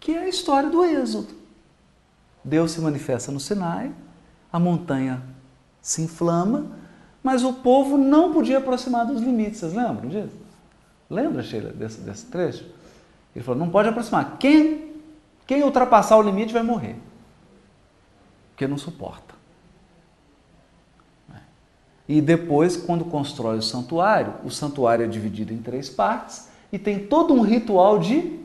que 0.00 0.12
é 0.12 0.20
a 0.20 0.28
história 0.28 0.68
do 0.68 0.84
Êxodo. 0.84 1.34
Deus 2.44 2.70
se 2.72 2.80
manifesta 2.80 3.32
no 3.32 3.40
Sinai, 3.40 3.92
a 4.52 4.58
montanha 4.58 5.22
se 5.82 6.02
inflama, 6.02 6.66
mas 7.22 7.42
o 7.42 7.52
povo 7.52 7.96
não 7.98 8.32
podia 8.32 8.58
aproximar 8.58 9.06
dos 9.06 9.20
limites. 9.20 9.60
Vocês 9.60 9.72
lembram 9.72 10.08
disso? 10.08 10.36
Lembra, 11.10 11.42
Sheila, 11.42 11.70
desse, 11.70 12.00
desse 12.00 12.26
trecho? 12.26 12.64
Ele 13.34 13.44
falou: 13.44 13.58
não 13.58 13.70
pode 13.70 13.88
aproximar. 13.88 14.36
Quem, 14.38 14.94
quem 15.46 15.62
ultrapassar 15.62 16.16
o 16.16 16.22
limite 16.22 16.52
vai 16.52 16.62
morrer. 16.62 16.96
Porque 18.50 18.66
não 18.66 18.78
suporta. 18.78 19.34
E 22.08 22.20
depois, 22.20 22.76
quando 22.76 23.04
constrói 23.04 23.58
o 23.58 23.62
santuário, 23.62 24.34
o 24.44 24.50
santuário 24.50 25.04
é 25.04 25.08
dividido 25.08 25.52
em 25.52 25.58
três 25.58 25.88
partes 25.88 26.48
e 26.72 26.78
tem 26.78 27.06
todo 27.06 27.34
um 27.34 27.40
ritual 27.40 27.98
de 27.98 28.38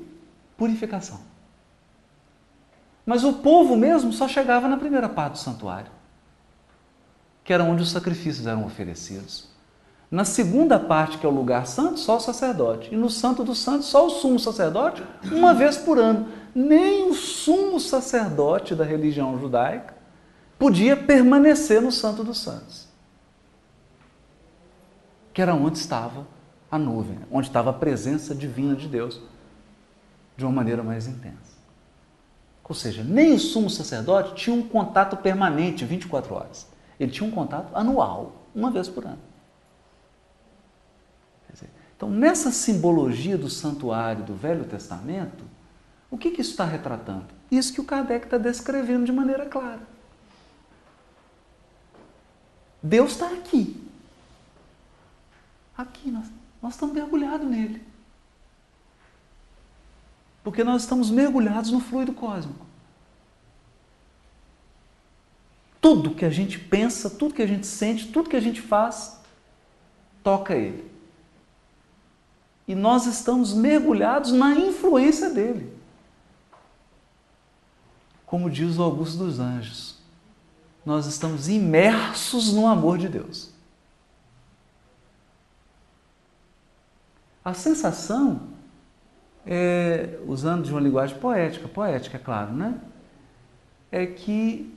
purificação. 0.58 1.20
Mas 3.06 3.24
o 3.24 3.34
povo 3.34 3.76
mesmo 3.76 4.14
só 4.14 4.28
chegava 4.28 4.68
na 4.68 4.78
primeira 4.78 5.10
parte 5.10 5.34
do 5.34 5.38
santuário, 5.40 5.92
que 7.44 7.52
era 7.52 7.64
onde 7.64 7.82
os 7.82 7.92
sacrifícios 7.92 8.46
eram 8.46 8.66
oferecidos. 8.66 9.50
Na 10.12 10.26
segunda 10.26 10.78
parte, 10.78 11.18
que 11.18 11.26
é 11.26 11.30
o 11.30 11.32
lugar 11.32 11.66
santo, 11.66 11.98
só 11.98 12.18
o 12.18 12.20
sacerdote. 12.20 12.94
E 12.94 12.98
no 12.98 13.10
santo 13.10 13.46
dos 13.46 13.60
santos, 13.60 13.88
só 13.88 14.06
o 14.06 14.10
sumo 14.10 14.38
sacerdote, 14.38 15.02
uma 15.32 15.54
vez 15.54 15.78
por 15.78 15.98
ano. 15.98 16.28
Nem 16.54 17.10
o 17.10 17.14
sumo 17.14 17.80
sacerdote 17.80 18.76
da 18.76 18.84
religião 18.84 19.40
judaica 19.40 19.96
podia 20.60 20.98
permanecer 20.98 21.82
no 21.82 21.94
santo 21.94 22.26
dos 22.26 22.40
santos. 22.40 22.90
Que 25.34 25.42
era 25.42 25.56
onde 25.56 25.78
estava 25.78 26.28
a 26.70 26.78
nuvem, 26.78 27.20
onde 27.32 27.48
estava 27.48 27.70
a 27.70 27.74
presença 27.74 28.36
divina 28.36 28.76
de 28.76 28.90
Deus, 28.90 29.22
de 30.36 30.44
uma 30.44 30.52
maneira 30.52 30.84
mais 30.84 31.08
intensa. 31.08 31.51
Ou 32.72 32.76
seja, 32.76 33.04
nem 33.04 33.34
o 33.34 33.38
sumo 33.38 33.70
sacerdote 33.70 34.34
tinha 34.34 34.56
um 34.56 34.66
contato 34.66 35.18
permanente 35.18 35.84
24 35.84 36.34
horas. 36.34 36.66
Ele 36.98 37.12
tinha 37.12 37.28
um 37.28 37.32
contato 37.32 37.76
anual, 37.76 38.46
uma 38.56 38.72
vez 38.72 38.88
por 38.88 39.06
ano. 39.06 39.20
Então, 41.98 42.10
nessa 42.10 42.50
simbologia 42.50 43.38
do 43.38 43.50
santuário 43.50 44.24
do 44.24 44.34
Velho 44.34 44.64
Testamento, 44.64 45.44
o 46.10 46.18
que, 46.18 46.32
que 46.32 46.40
isso 46.40 46.52
está 46.52 46.64
retratando? 46.64 47.26
Isso 47.52 47.74
que 47.74 47.82
o 47.82 47.84
Kardec 47.84 48.24
está 48.24 48.38
descrevendo 48.38 49.04
de 49.04 49.12
maneira 49.12 49.46
clara. 49.48 49.86
Deus 52.82 53.12
está 53.12 53.34
aqui. 53.34 53.86
Aqui, 55.78 56.10
nós, 56.10 56.28
nós 56.62 56.76
estamos 56.76 56.96
mergulhados 56.96 57.46
nele. 57.46 57.84
Porque 60.44 60.64
nós 60.64 60.84
estamos 60.84 61.10
mergulhados 61.10 61.72
no 61.72 61.80
fluido 61.80 62.14
cósmico. 62.14 62.66
Tudo 65.80 66.16
que 66.16 66.26
a 66.26 66.30
gente 66.30 66.60
pensa, 66.60 67.10
tudo 67.10 67.34
que 67.34 67.42
a 67.42 67.48
gente 67.48 67.66
sente, 67.66 68.12
tudo 68.12 68.30
que 68.30 68.36
a 68.36 68.42
gente 68.42 68.62
faz, 68.62 69.20
toca 70.24 70.56
ele 70.56 70.92
e 72.72 72.76
nós 72.76 73.06
estamos 73.06 73.54
mergulhados 73.54 74.32
na 74.32 74.56
influência 74.56 75.30
dele. 75.30 75.78
Como 78.26 78.50
diz 78.50 78.78
o 78.78 78.84
Augusto 78.84 79.18
dos 79.18 79.42
Anjos, 79.42 79.98
nós 80.86 81.06
estamos 81.06 81.50
imersos 81.50 82.54
no 82.54 82.66
amor 82.66 82.98
de 82.98 83.10
Deus. 83.10 83.50
A 87.44 87.54
sensação, 87.54 88.42
é, 89.46 90.20
usando 90.28 90.64
de 90.64 90.72
uma 90.72 90.80
linguagem 90.80 91.18
poética, 91.18 91.68
poética, 91.68 92.18
é 92.18 92.20
claro, 92.20 92.54
né? 92.54 92.80
É 93.92 94.06
que, 94.06 94.74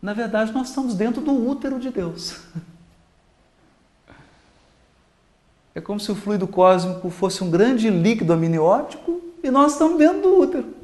na 0.00 0.12
verdade, 0.12 0.52
nós 0.52 0.68
estamos 0.68 0.94
dentro 0.94 1.20
do 1.20 1.32
útero 1.32 1.78
de 1.78 1.90
Deus. 1.90 2.40
É 5.74 5.80
como 5.80 5.98
se 5.98 6.12
o 6.12 6.14
fluido 6.14 6.46
cósmico 6.46 7.08
fosse 7.08 7.42
um 7.42 7.50
grande 7.50 7.88
líquido 7.88 8.34
amniótico 8.34 9.22
e 9.42 9.50
nós 9.50 9.72
estamos 9.72 9.96
dentro 9.96 10.20
do 10.20 10.38
útero. 10.38 10.74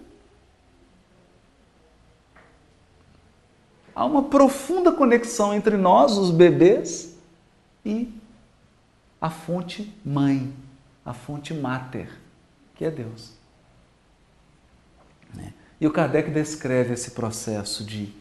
Há 3.95 4.05
uma 4.05 4.23
profunda 4.23 4.91
conexão 4.93 5.53
entre 5.53 5.77
nós, 5.77 6.17
os 6.17 6.31
bebês, 6.31 7.19
e 7.85 8.09
a 9.21 9.29
fonte 9.29 9.93
mãe, 10.05 10.53
a 11.05 11.13
fonte 11.13 11.53
mater, 11.53 12.09
que 12.79 12.85
é 12.85 12.91
Deus. 12.91 13.33
Né? 15.35 15.53
E 15.81 15.87
o 15.87 15.93
Kardec 15.93 16.31
descreve 16.31 16.95
esse 16.95 17.11
processo 17.11 17.85
de 17.85 18.15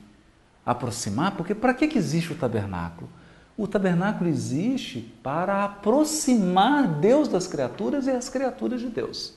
aproximar, 0.65 1.37
porque 1.37 1.53
para 1.53 1.75
que 1.75 1.85
existe 1.97 2.33
o 2.33 2.35
tabernáculo? 2.35 3.07
O 3.55 3.67
tabernáculo 3.67 4.29
existe 4.29 5.13
para 5.23 5.63
aproximar 5.63 6.87
Deus 6.99 7.27
das 7.27 7.47
criaturas 7.47 8.07
e 8.07 8.11
as 8.11 8.29
criaturas 8.29 8.81
de 8.81 8.87
Deus. 8.87 9.35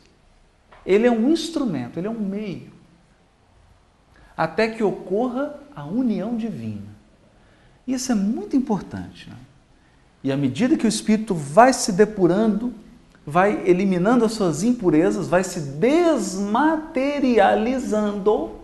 Ele 0.84 1.06
é 1.06 1.10
um 1.10 1.30
instrumento, 1.30 1.98
ele 1.98 2.06
é 2.06 2.10
um 2.10 2.18
meio. 2.18 2.72
Até 4.36 4.68
que 4.68 4.82
ocorra 4.82 5.60
a 5.76 5.84
união 5.84 6.36
divina. 6.36 6.88
Isso 7.86 8.10
é 8.10 8.14
muito 8.14 8.56
importante. 8.56 9.28
Né? 9.28 9.36
E 10.24 10.32
à 10.32 10.36
medida 10.36 10.76
que 10.76 10.86
o 10.86 10.88
espírito 10.88 11.34
vai 11.34 11.72
se 11.72 11.92
depurando, 11.92 12.74
vai 13.30 13.62
eliminando 13.64 14.24
as 14.24 14.32
suas 14.32 14.64
impurezas, 14.64 15.28
vai 15.28 15.44
se 15.44 15.60
desmaterializando, 15.60 18.58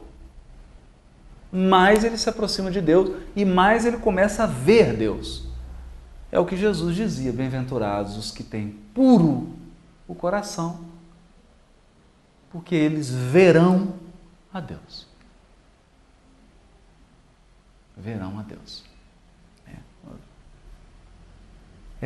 mais 1.53 2.03
ele 2.03 2.19
se 2.19 2.29
aproxima 2.29 2.69
de 2.71 2.81
Deus 2.81 3.13
e 3.37 3.45
mais 3.45 3.87
ele 3.87 3.99
começa 3.99 4.43
a 4.43 4.47
ver 4.47 4.97
Deus. 4.97 5.47
É 6.33 6.41
o 6.41 6.45
que 6.45 6.57
Jesus 6.57 6.97
dizia: 6.97 7.33
bem-aventurados 7.33 8.17
os 8.17 8.33
que 8.33 8.43
têm 8.43 8.77
puro 8.93 9.55
o 10.09 10.15
coração, 10.15 10.81
porque 12.51 12.75
eles 12.75 13.11
verão 13.11 13.95
a 14.53 14.61
Deus. 14.61 15.07
Verão 17.97 18.39
a 18.39 18.43
Deus. 18.43 18.85
É. 19.67 19.77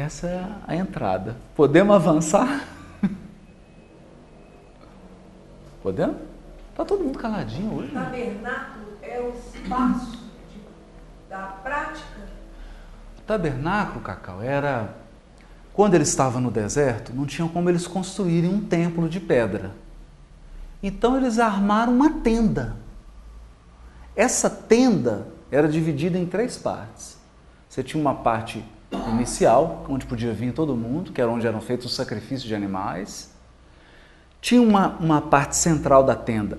Essa 0.01 0.27
é 0.27 0.47
a 0.67 0.77
entrada. 0.77 1.37
Podemos 1.55 1.95
avançar? 1.95 2.67
Podemos? 5.83 6.17
Está 6.71 6.85
todo 6.85 7.05
mundo 7.05 7.19
caladinho 7.19 7.75
hoje. 7.75 7.91
O 7.91 7.95
tabernáculo 7.95 8.87
é 9.03 9.21
o 9.21 9.31
espaço 9.31 10.13
de, 10.13 10.61
da 11.29 11.39
prática 11.63 12.21
tabernáculo, 13.31 14.01
Cacau, 14.01 14.43
era. 14.43 14.97
Quando 15.73 15.95
ele 15.95 16.03
estava 16.03 16.41
no 16.41 16.51
deserto, 16.51 17.15
não 17.15 17.25
tinham 17.25 17.49
como 17.49 17.71
eles 17.71 17.87
construírem 17.87 18.53
um 18.53 18.61
templo 18.61 19.09
de 19.09 19.21
pedra. 19.21 19.71
Então 20.83 21.17
eles 21.17 21.39
armaram 21.39 21.93
uma 21.93 22.11
tenda. 22.11 22.77
Essa 24.17 24.51
tenda 24.51 25.29
era 25.49 25.69
dividida 25.69 26.19
em 26.19 26.27
três 26.27 26.59
partes. 26.59 27.17
Você 27.69 27.85
tinha 27.85 28.01
uma 28.01 28.15
parte 28.15 28.65
inicial, 28.93 29.85
onde 29.89 30.07
podia 30.07 30.33
vir 30.33 30.53
todo 30.53 30.75
mundo, 30.77 31.13
que 31.13 31.21
era 31.21 31.31
onde 31.31 31.47
eram 31.47 31.61
feitos 31.61 31.87
os 31.87 31.95
sacrifícios 31.95 32.43
de 32.43 32.55
animais. 32.55 33.31
Tinha 34.41 34.61
uma, 34.61 34.97
uma 34.99 35.21
parte 35.21 35.57
central 35.57 36.03
da 36.03 36.15
tenda, 36.15 36.59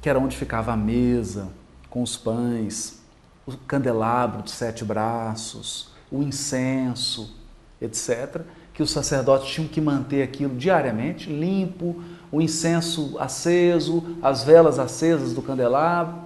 que 0.00 0.08
era 0.08 0.18
onde 0.18 0.36
ficava 0.36 0.72
a 0.72 0.76
mesa 0.76 1.48
com 1.88 2.02
os 2.02 2.16
pães, 2.16 3.00
o 3.46 3.56
candelabro 3.56 4.42
de 4.42 4.50
sete 4.50 4.84
braços, 4.84 5.90
o 6.10 6.22
incenso, 6.22 7.36
etc., 7.80 8.42
que 8.74 8.82
os 8.82 8.90
sacerdotes 8.90 9.48
tinham 9.48 9.66
que 9.66 9.80
manter 9.80 10.22
aquilo 10.22 10.54
diariamente 10.54 11.30
limpo, 11.30 12.02
o 12.30 12.42
incenso 12.42 13.16
aceso, 13.18 14.18
as 14.20 14.44
velas 14.44 14.78
acesas 14.78 15.32
do 15.32 15.40
candelabro. 15.40 16.16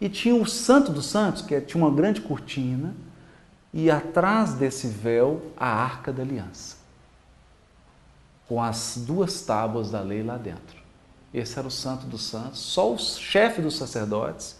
E 0.00 0.08
tinha 0.08 0.34
o 0.34 0.46
Santo 0.46 0.90
dos 0.90 1.04
Santos, 1.04 1.42
que 1.42 1.60
tinha 1.60 1.84
uma 1.84 1.94
grande 1.94 2.22
cortina, 2.22 2.94
e 3.72 3.90
atrás 3.90 4.54
desse 4.54 4.86
véu 4.86 5.42
a 5.56 5.66
Arca 5.66 6.12
da 6.12 6.22
Aliança, 6.22 6.76
com 8.48 8.62
as 8.62 9.02
duas 9.06 9.42
tábuas 9.42 9.90
da 9.90 10.00
lei 10.00 10.22
lá 10.22 10.36
dentro. 10.36 10.80
Esse 11.32 11.58
era 11.58 11.68
o 11.68 11.70
Santo 11.70 12.06
dos 12.06 12.22
Santos. 12.22 12.58
Só 12.58 12.92
o 12.92 12.98
chefe 12.98 13.62
dos 13.62 13.76
sacerdotes, 13.76 14.56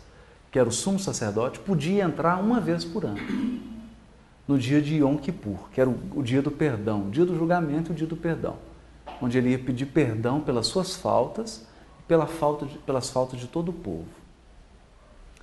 que 0.52 0.58
era 0.58 0.68
o 0.68 0.72
sumo 0.72 0.98
sacerdote, 0.98 1.58
podia 1.58 2.04
entrar 2.04 2.36
uma 2.40 2.60
vez 2.60 2.84
por 2.84 3.04
ano 3.04 3.18
no 4.46 4.58
dia 4.58 4.82
de 4.82 4.96
Yom 4.96 5.16
Kippur, 5.16 5.68
que 5.72 5.80
era 5.80 5.88
o, 5.88 6.22
dia 6.24 6.42
do 6.42 6.50
perdão, 6.50 7.06
o 7.06 7.10
dia 7.10 7.24
do 7.24 7.36
julgamento 7.36 7.92
e 7.92 7.94
o 7.94 7.96
dia 7.96 8.06
do 8.06 8.16
perdão, 8.16 8.56
onde 9.22 9.38
ele 9.38 9.50
ia 9.50 9.58
pedir 9.58 9.86
perdão 9.86 10.40
pelas 10.40 10.66
suas 10.66 10.96
faltas 10.96 11.64
e 12.00 12.02
pela 12.08 12.26
falta 12.26 12.66
de, 12.66 12.76
pelas 12.78 13.10
faltas 13.10 13.38
de 13.38 13.46
todo 13.46 13.68
o 13.68 13.72
povo. 13.72 14.08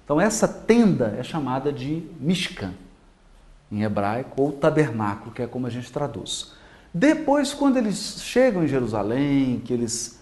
Então 0.03 0.19
essa 0.19 0.45
tenda 0.45 1.15
é 1.17 1.23
chamada 1.23 1.71
de 1.71 2.03
Mishkan, 2.19 2.73
em 3.71 3.83
hebraico, 3.83 4.41
ou 4.41 4.51
tabernáculo, 4.51 5.31
que 5.31 5.41
é 5.41 5.47
como 5.47 5.67
a 5.67 5.69
gente 5.69 5.91
traduz. 5.91 6.53
Depois, 6.93 7.53
quando 7.53 7.77
eles 7.77 8.21
chegam 8.21 8.63
em 8.63 8.67
Jerusalém, 8.67 9.61
que 9.63 9.73
eles 9.73 10.19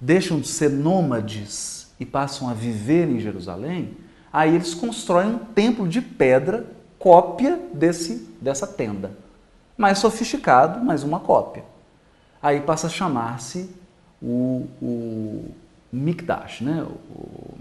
deixam 0.00 0.40
de 0.40 0.48
ser 0.48 0.70
nômades 0.70 1.92
e 1.98 2.06
passam 2.06 2.48
a 2.48 2.54
viver 2.54 3.08
em 3.08 3.18
Jerusalém, 3.18 3.96
aí 4.32 4.54
eles 4.54 4.74
constroem 4.74 5.28
um 5.28 5.38
templo 5.38 5.88
de 5.88 6.00
pedra, 6.00 6.66
cópia 6.98 7.60
desse, 7.72 8.28
dessa 8.40 8.66
tenda. 8.66 9.12
Mais 9.76 9.98
sofisticado, 9.98 10.84
mas 10.84 11.02
uma 11.02 11.20
cópia. 11.20 11.64
Aí 12.40 12.60
passa 12.60 12.86
a 12.86 12.90
chamar-se 12.90 13.70
o, 14.22 14.66
o 14.80 15.50
Mikdash, 15.92 16.60
né? 16.60 16.86
o, 17.10 17.54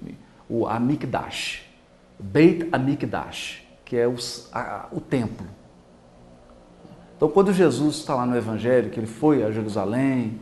o 0.49 0.67
Amikdash, 0.67 1.63
Beit 2.19 2.67
Amikdash, 2.71 3.62
que 3.85 3.97
é 3.97 4.07
os, 4.07 4.49
a, 4.51 4.87
o 4.91 4.99
templo. 4.99 5.45
Então, 7.15 7.29
quando 7.29 7.53
Jesus 7.53 7.97
está 7.97 8.15
lá 8.15 8.25
no 8.25 8.35
Evangelho, 8.35 8.89
que 8.89 8.99
ele 8.99 9.07
foi 9.07 9.43
a 9.43 9.51
Jerusalém, 9.51 10.39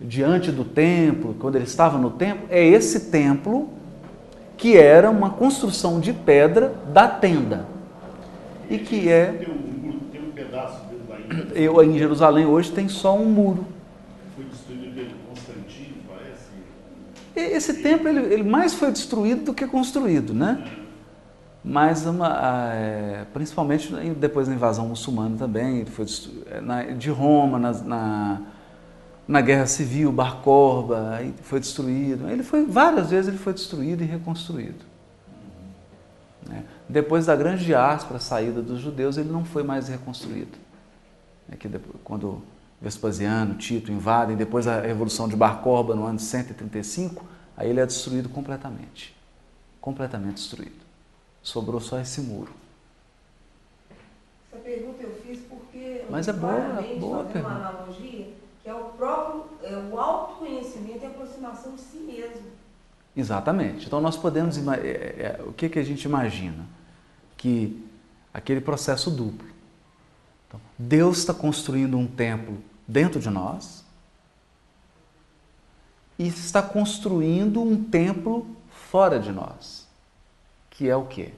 diante 0.00 0.52
do 0.52 0.64
templo, 0.64 1.34
quando 1.38 1.56
ele 1.56 1.64
estava 1.64 1.98
no 1.98 2.10
templo, 2.10 2.46
é 2.50 2.64
esse 2.64 3.10
templo 3.10 3.68
que 4.56 4.76
era 4.76 5.10
uma 5.10 5.30
construção 5.30 5.98
de 5.98 6.12
pedra 6.12 6.74
da 6.92 7.08
tenda. 7.08 7.66
E 8.68 8.78
que 8.78 9.08
é. 9.08 9.32
Tem 9.32 9.48
um, 9.48 9.98
tem 10.12 10.20
um 10.22 10.30
pedaço 10.30 10.82
ainda. 11.10 11.54
Eu, 11.54 11.82
em 11.82 11.98
Jerusalém 11.98 12.46
hoje 12.46 12.70
tem 12.70 12.88
só 12.88 13.16
um 13.16 13.24
muro. 13.24 13.66
Foi 14.36 14.44
destruído 14.44 14.94
pelo 14.94 15.10
Constantino, 15.28 15.96
parece. 16.08 17.56
Esse 17.56 17.82
templo 17.82 18.08
ele, 18.08 18.32
ele 18.32 18.42
mais 18.42 18.74
foi 18.74 18.92
destruído 18.92 19.46
do 19.46 19.54
que 19.54 19.66
construído, 19.66 20.32
né? 20.32 20.62
Mas 21.62 22.06
uma, 22.06 22.72
é, 22.74 23.26
principalmente 23.34 23.92
depois 24.14 24.48
da 24.48 24.54
invasão 24.54 24.88
muçulmana 24.88 25.36
também, 25.36 25.84
foi 25.84 26.06
é, 26.46 26.94
de 26.94 27.10
Roma, 27.10 27.58
na, 27.58 27.72
na, 27.72 28.40
na 29.28 29.40
Guerra 29.40 29.66
Civil, 29.66 30.10
Bar 30.10 30.36
Corba, 30.36 31.20
foi 31.42 31.60
destruído. 31.60 32.28
Ele 32.30 32.42
foi 32.42 32.64
várias 32.64 33.10
vezes 33.10 33.28
ele 33.28 33.38
foi 33.38 33.52
destruído 33.52 34.02
e 34.02 34.06
reconstruído. 34.06 34.84
Né? 36.48 36.64
Depois 36.88 37.26
da 37.26 37.36
grande 37.36 37.64
diáspora, 37.64 38.16
a 38.16 38.20
saída 38.20 38.62
dos 38.62 38.80
judeus, 38.80 39.18
ele 39.18 39.30
não 39.30 39.44
foi 39.44 39.62
mais 39.62 39.88
reconstruído. 39.88 40.58
É 41.52 41.56
que 41.56 41.68
depois, 41.68 41.96
quando 42.02 42.42
Vespasiano, 42.80 43.54
Tito 43.56 43.92
invadem, 43.92 44.34
depois 44.34 44.64
da 44.64 44.80
Revolução 44.80 45.28
de 45.28 45.36
Bar 45.36 45.60
Corba 45.60 45.94
no 45.94 46.06
ano 46.06 46.18
135, 46.18 47.24
aí 47.54 47.68
ele 47.68 47.80
é 47.80 47.86
destruído 47.86 48.30
completamente, 48.30 49.14
completamente 49.80 50.36
destruído. 50.36 50.89
Sobrou 51.42 51.80
só 51.80 51.98
esse 51.98 52.20
muro. 52.20 52.52
Essa 54.52 54.62
pergunta 54.62 55.02
eu 55.02 55.14
fiz 55.22 55.40
porque. 55.48 56.04
Mas 56.10 56.28
é 56.28 56.32
boa, 56.32 56.82
boa 56.98 57.24
pergunta. 57.24 57.38
uma 57.38 57.68
analogia 57.68 58.28
que 58.62 58.68
é 58.68 58.74
o 58.74 58.84
próprio 58.90 59.44
é 59.62 59.74
o 59.76 59.98
autoconhecimento 59.98 61.02
e 61.02 61.06
aproximação 61.06 61.74
de 61.74 61.80
si 61.80 61.96
mesmo. 61.98 62.42
Exatamente. 63.16 63.86
Então 63.86 64.00
nós 64.00 64.16
podemos. 64.16 64.58
É, 64.58 65.38
é, 65.38 65.40
o 65.46 65.52
que, 65.52 65.68
que 65.68 65.78
a 65.78 65.82
gente 65.82 66.04
imagina? 66.04 66.66
Que 67.36 67.82
aquele 68.34 68.60
processo 68.60 69.10
duplo. 69.10 69.48
Então, 70.46 70.60
Deus 70.78 71.18
está 71.18 71.32
construindo 71.32 71.96
um 71.96 72.06
templo 72.06 72.58
dentro 72.86 73.18
de 73.18 73.30
nós 73.30 73.84
e 76.18 76.26
está 76.26 76.60
construindo 76.60 77.62
um 77.62 77.82
templo 77.82 78.46
fora 78.68 79.18
de 79.18 79.32
nós 79.32 79.79
que 80.80 80.88
é 80.88 80.96
o 80.96 81.04
quê? 81.04 81.28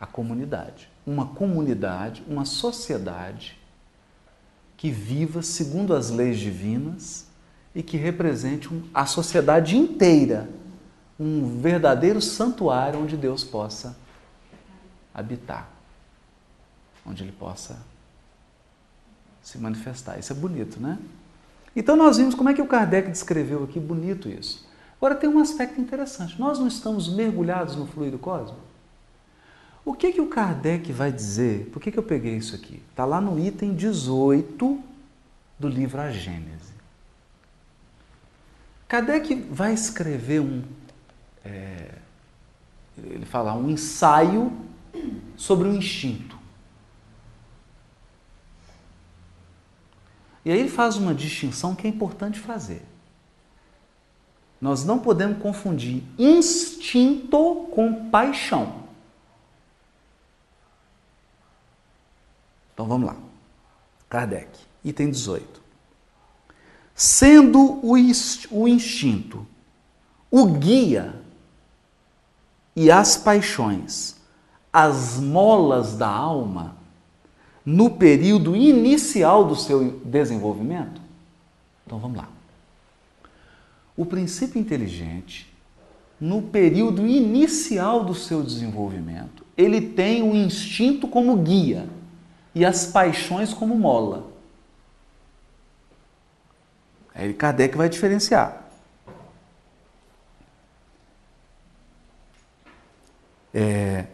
A 0.00 0.06
comunidade. 0.06 0.90
Uma 1.06 1.28
comunidade, 1.28 2.24
uma 2.26 2.44
sociedade 2.44 3.56
que 4.76 4.90
viva 4.90 5.40
segundo 5.40 5.94
as 5.94 6.10
leis 6.10 6.36
divinas 6.36 7.28
e 7.72 7.80
que 7.80 7.96
represente 7.96 8.68
a 8.92 9.06
sociedade 9.06 9.76
inteira, 9.76 10.50
um 11.16 11.60
verdadeiro 11.60 12.20
santuário 12.20 13.00
onde 13.00 13.16
Deus 13.16 13.44
possa 13.44 13.96
habitar, 15.14 15.70
onde 17.06 17.22
Ele 17.22 17.30
possa 17.30 17.78
se 19.44 19.58
manifestar. 19.58 20.18
Isso 20.18 20.32
é 20.32 20.34
bonito, 20.34 20.80
né? 20.80 20.98
Então 21.76 21.94
nós 21.94 22.16
vimos 22.16 22.34
como 22.34 22.48
é 22.48 22.54
que 22.54 22.62
o 22.62 22.66
Kardec 22.66 23.12
descreveu 23.12 23.62
aqui, 23.62 23.78
bonito 23.78 24.28
isso. 24.28 24.66
Agora 24.98 25.14
tem 25.14 25.28
um 25.28 25.38
aspecto 25.38 25.80
interessante. 25.80 26.38
Nós 26.38 26.58
não 26.58 26.66
estamos 26.66 27.08
mergulhados 27.08 27.76
no 27.76 27.86
fluido 27.86 28.18
cósmico? 28.18 28.66
O 29.84 29.94
que 29.94 30.12
que 30.12 30.20
o 30.20 30.26
Kardec 30.26 30.92
vai 30.92 31.12
dizer? 31.12 31.70
Por 31.72 31.80
que, 31.80 31.92
que 31.92 31.98
eu 31.98 32.02
peguei 32.02 32.36
isso 32.36 32.56
aqui? 32.56 32.82
Está 32.90 33.04
lá 33.04 33.20
no 33.20 33.38
item 33.38 33.74
18 33.74 34.82
do 35.58 35.68
livro 35.68 36.00
A 36.00 36.10
Gênese. 36.10 36.74
Kardec 38.88 39.34
vai 39.50 39.72
escrever 39.72 40.40
um. 40.40 40.64
É, 41.44 41.94
ele 42.98 43.26
fala 43.26 43.54
um 43.54 43.70
ensaio 43.70 44.52
sobre 45.36 45.68
o 45.68 45.74
instinto. 45.74 46.36
E 50.44 50.50
aí 50.50 50.58
ele 50.58 50.68
faz 50.68 50.96
uma 50.96 51.14
distinção 51.14 51.74
que 51.74 51.86
é 51.86 51.90
importante 51.90 52.40
fazer. 52.40 52.82
Nós 54.66 54.84
não 54.84 54.98
podemos 54.98 55.38
confundir 55.38 56.02
instinto 56.18 57.68
com 57.70 58.10
paixão. 58.10 58.82
Então 62.74 62.84
vamos 62.84 63.06
lá. 63.06 63.16
Kardec, 64.08 64.48
item 64.84 65.08
18. 65.08 65.62
Sendo 66.96 67.78
o 67.80 67.96
instinto 68.66 69.46
o 70.32 70.46
guia 70.46 71.14
e 72.74 72.90
as 72.90 73.16
paixões 73.16 74.16
as 74.72 75.20
molas 75.20 75.96
da 75.96 76.08
alma 76.08 76.74
no 77.64 77.88
período 77.88 78.56
inicial 78.56 79.44
do 79.44 79.54
seu 79.54 80.00
desenvolvimento? 80.04 81.00
Então 81.86 82.00
vamos 82.00 82.16
lá. 82.16 82.35
O 83.96 84.04
princípio 84.04 84.60
inteligente, 84.60 85.52
no 86.20 86.42
período 86.42 87.06
inicial 87.06 88.04
do 88.04 88.14
seu 88.14 88.42
desenvolvimento, 88.42 89.44
ele 89.56 89.80
tem 89.80 90.22
o 90.22 90.34
instinto 90.34 91.08
como 91.08 91.36
guia 91.36 91.88
e 92.54 92.64
as 92.64 92.86
paixões 92.86 93.54
como 93.54 93.74
mola. 93.74 94.26
Aí 97.14 97.32
Kardec 97.32 97.76
vai 97.76 97.88
diferenciar. 97.88 98.64
É, 103.54 104.04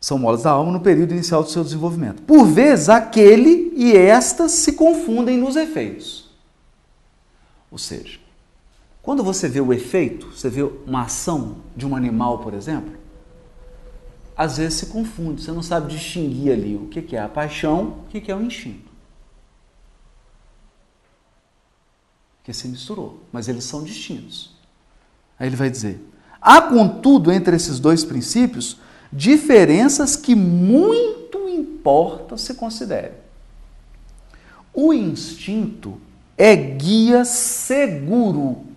são 0.00 0.18
molas 0.18 0.44
da 0.44 0.50
alma 0.50 0.70
no 0.70 0.80
período 0.80 1.12
inicial 1.12 1.42
do 1.42 1.50
seu 1.50 1.64
desenvolvimento. 1.64 2.22
Por 2.22 2.44
vezes, 2.46 2.88
aquele 2.88 3.72
e 3.74 3.96
estas 3.96 4.52
se 4.52 4.74
confundem 4.74 5.38
nos 5.38 5.56
efeitos. 5.56 6.30
Ou 7.68 7.78
seja, 7.78 8.20
quando 9.04 9.22
você 9.22 9.46
vê 9.50 9.60
o 9.60 9.70
efeito, 9.70 10.30
você 10.30 10.48
vê 10.48 10.62
uma 10.62 11.02
ação 11.02 11.58
de 11.76 11.86
um 11.86 11.94
animal, 11.94 12.38
por 12.38 12.54
exemplo, 12.54 12.96
às 14.34 14.56
vezes 14.56 14.78
se 14.78 14.86
confunde, 14.86 15.42
você 15.42 15.52
não 15.52 15.62
sabe 15.62 15.92
distinguir 15.92 16.52
ali 16.54 16.74
o 16.74 16.86
que 16.86 17.14
é 17.14 17.20
a 17.20 17.28
paixão, 17.28 17.98
o 17.98 18.06
que 18.08 18.32
é 18.32 18.34
o 18.34 18.40
instinto. 18.40 18.90
Porque 22.38 22.54
se 22.54 22.66
misturou, 22.66 23.20
mas 23.30 23.46
eles 23.46 23.64
são 23.64 23.84
distintos. 23.84 24.54
Aí 25.38 25.48
ele 25.48 25.56
vai 25.56 25.68
dizer: 25.68 26.00
há, 26.40 26.62
contudo, 26.62 27.30
entre 27.30 27.54
esses 27.54 27.78
dois 27.78 28.04
princípios, 28.04 28.78
diferenças 29.12 30.16
que 30.16 30.34
muito 30.34 31.46
importa 31.46 32.38
se 32.38 32.54
considere. 32.54 33.12
O 34.72 34.94
instinto 34.94 36.00
é 36.38 36.56
guia 36.56 37.24
seguro 37.26 38.73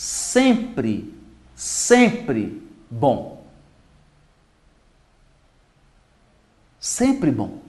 sempre, 0.00 1.14
sempre 1.54 2.66
bom. 2.90 3.44
Sempre 6.80 7.30
bom. 7.30 7.60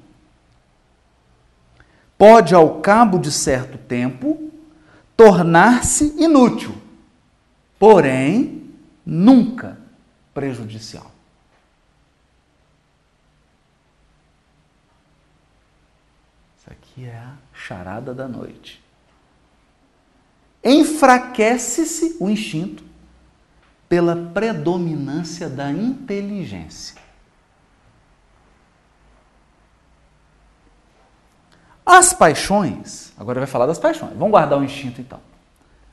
Pode, 2.17 2.55
ao 2.55 2.79
cabo 2.79 3.19
de 3.19 3.33
certo 3.33 3.77
tempo, 3.77 4.49
tornar-se 5.17 6.15
inútil, 6.23 6.73
porém, 7.77 8.71
nunca 9.05 9.77
prejudicial. 10.33 11.11
Isso 16.57 16.69
aqui 16.69 17.03
é 17.03 17.17
a 17.17 17.35
charada 17.53 18.13
da 18.13 18.25
noite 18.25 18.81
enfraquece-se 20.63 22.17
o 22.19 22.30
instinto 22.30 22.84
pela 23.89 24.15
predominância 24.15 25.50
da 25.50 25.71
inteligência. 25.71 26.95
As 31.86 32.13
paixões, 32.13 33.12
agora 33.17 33.39
vai 33.39 33.47
falar 33.47 33.65
das 33.65 33.80
paixões, 33.80 34.13
vamos 34.13 34.32
guardar 34.32 34.60
o 34.60 34.63
instinto 34.63 35.02
então. 35.02 35.19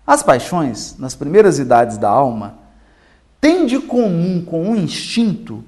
As 0.07 0.23
paixões, 0.23 0.97
nas 0.99 1.15
primeiras 1.15 1.59
idades 1.59 1.99
da 1.99 2.09
alma, 2.09 2.59
têm 3.41 3.67
de 3.67 3.79
comum 3.81 4.45
com 4.45 4.71
o 4.71 4.77
instinto 4.77 5.65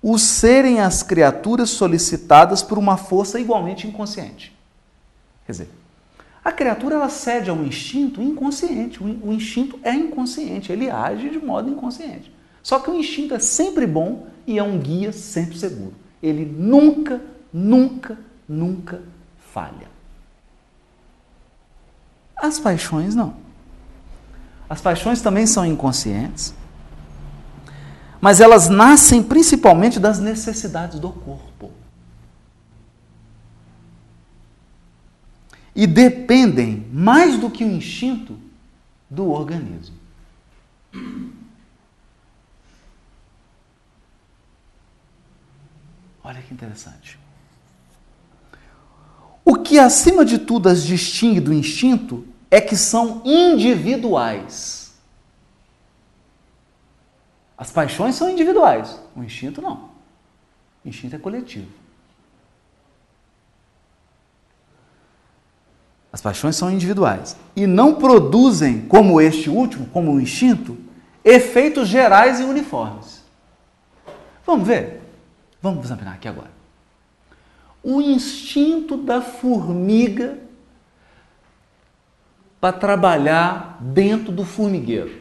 o 0.00 0.18
serem 0.18 0.80
as 0.80 1.02
criaturas 1.02 1.70
solicitadas 1.70 2.62
por 2.62 2.78
uma 2.78 2.96
força 2.96 3.40
igualmente 3.40 3.86
inconsciente. 3.86 4.54
Quer 5.46 5.52
dizer, 5.52 5.70
a 6.44 6.52
criatura 6.52 6.96
ela 6.96 7.08
cede 7.08 7.48
ao 7.48 7.56
instinto 7.64 8.20
inconsciente. 8.20 9.02
O 9.02 9.32
instinto 9.32 9.78
é 9.82 9.94
inconsciente, 9.94 10.70
ele 10.70 10.90
age 10.90 11.30
de 11.30 11.38
modo 11.38 11.70
inconsciente. 11.70 12.30
Só 12.62 12.78
que 12.78 12.90
o 12.90 12.94
instinto 12.94 13.34
é 13.34 13.38
sempre 13.38 13.86
bom 13.86 14.26
e 14.46 14.58
é 14.58 14.62
um 14.62 14.78
guia 14.78 15.10
sempre 15.10 15.58
seguro. 15.58 15.94
Ele 16.22 16.44
nunca, 16.44 17.20
nunca, 17.50 18.18
nunca 18.46 19.02
falha. 19.38 19.88
As 22.36 22.58
paixões 22.58 23.14
não. 23.14 23.36
As 24.68 24.80
paixões 24.80 25.22
também 25.22 25.46
são 25.46 25.64
inconscientes, 25.64 26.54
mas 28.20 28.40
elas 28.40 28.68
nascem 28.68 29.22
principalmente 29.22 30.00
das 30.00 30.18
necessidades 30.18 30.98
do 30.98 31.10
corpo. 31.10 31.70
E 35.74 35.86
dependem, 35.86 36.86
mais 36.92 37.38
do 37.38 37.50
que 37.50 37.64
o 37.64 37.70
instinto, 37.70 38.38
do 39.10 39.30
organismo. 39.30 39.96
Olha 46.22 46.40
que 46.40 46.54
interessante. 46.54 47.18
O 49.44 49.56
que 49.56 49.78
acima 49.78 50.24
de 50.24 50.38
tudo 50.38 50.68
as 50.68 50.82
distingue 50.82 51.40
do 51.40 51.52
instinto 51.52 52.26
é 52.50 52.60
que 52.60 52.76
são 52.76 53.20
individuais. 53.24 54.94
As 57.58 57.70
paixões 57.70 58.14
são 58.14 58.30
individuais, 58.30 58.98
o 59.14 59.22
instinto 59.22 59.60
não. 59.60 59.90
O 60.84 60.88
instinto 60.88 61.16
é 61.16 61.18
coletivo. 61.18 61.83
As 66.14 66.20
paixões 66.20 66.54
são 66.54 66.70
individuais 66.70 67.36
e 67.56 67.66
não 67.66 67.96
produzem, 67.96 68.82
como 68.82 69.20
este 69.20 69.50
último, 69.50 69.86
como 69.86 70.12
o 70.12 70.20
instinto, 70.20 70.78
efeitos 71.24 71.88
gerais 71.88 72.38
e 72.38 72.44
uniformes. 72.44 73.24
Vamos 74.46 74.64
ver? 74.64 75.02
Vamos 75.60 75.84
examinar 75.84 76.14
aqui 76.14 76.28
agora. 76.28 76.52
O 77.82 78.00
instinto 78.00 78.96
da 78.96 79.20
formiga 79.20 80.38
para 82.60 82.72
trabalhar 82.72 83.76
dentro 83.80 84.30
do 84.30 84.44
formigueiro. 84.44 85.20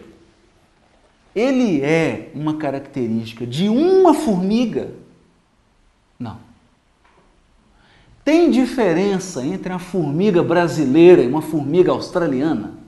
Ele 1.34 1.82
é 1.82 2.30
uma 2.36 2.58
característica 2.58 3.48
de 3.48 3.68
uma 3.68 4.14
formiga? 4.14 4.92
Não. 6.20 6.53
Tem 8.24 8.50
diferença 8.50 9.46
entre 9.46 9.74
a 9.74 9.80
formiga 9.80 10.44
brasileira 10.44 11.22
e 11.22 11.28
uma 11.28 11.42
formiga 11.42 11.92
australiana? 11.92 12.84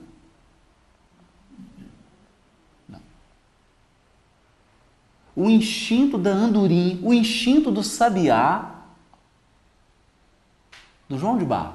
o 5.36 5.50
instinto 5.50 6.16
da 6.16 6.30
andorim, 6.30 6.98
o 7.04 7.12
instinto 7.12 7.70
do 7.70 7.82
sabiá, 7.82 8.74
do 11.06 11.18
João 11.18 11.36
de 11.36 11.44
Barro, 11.44 11.74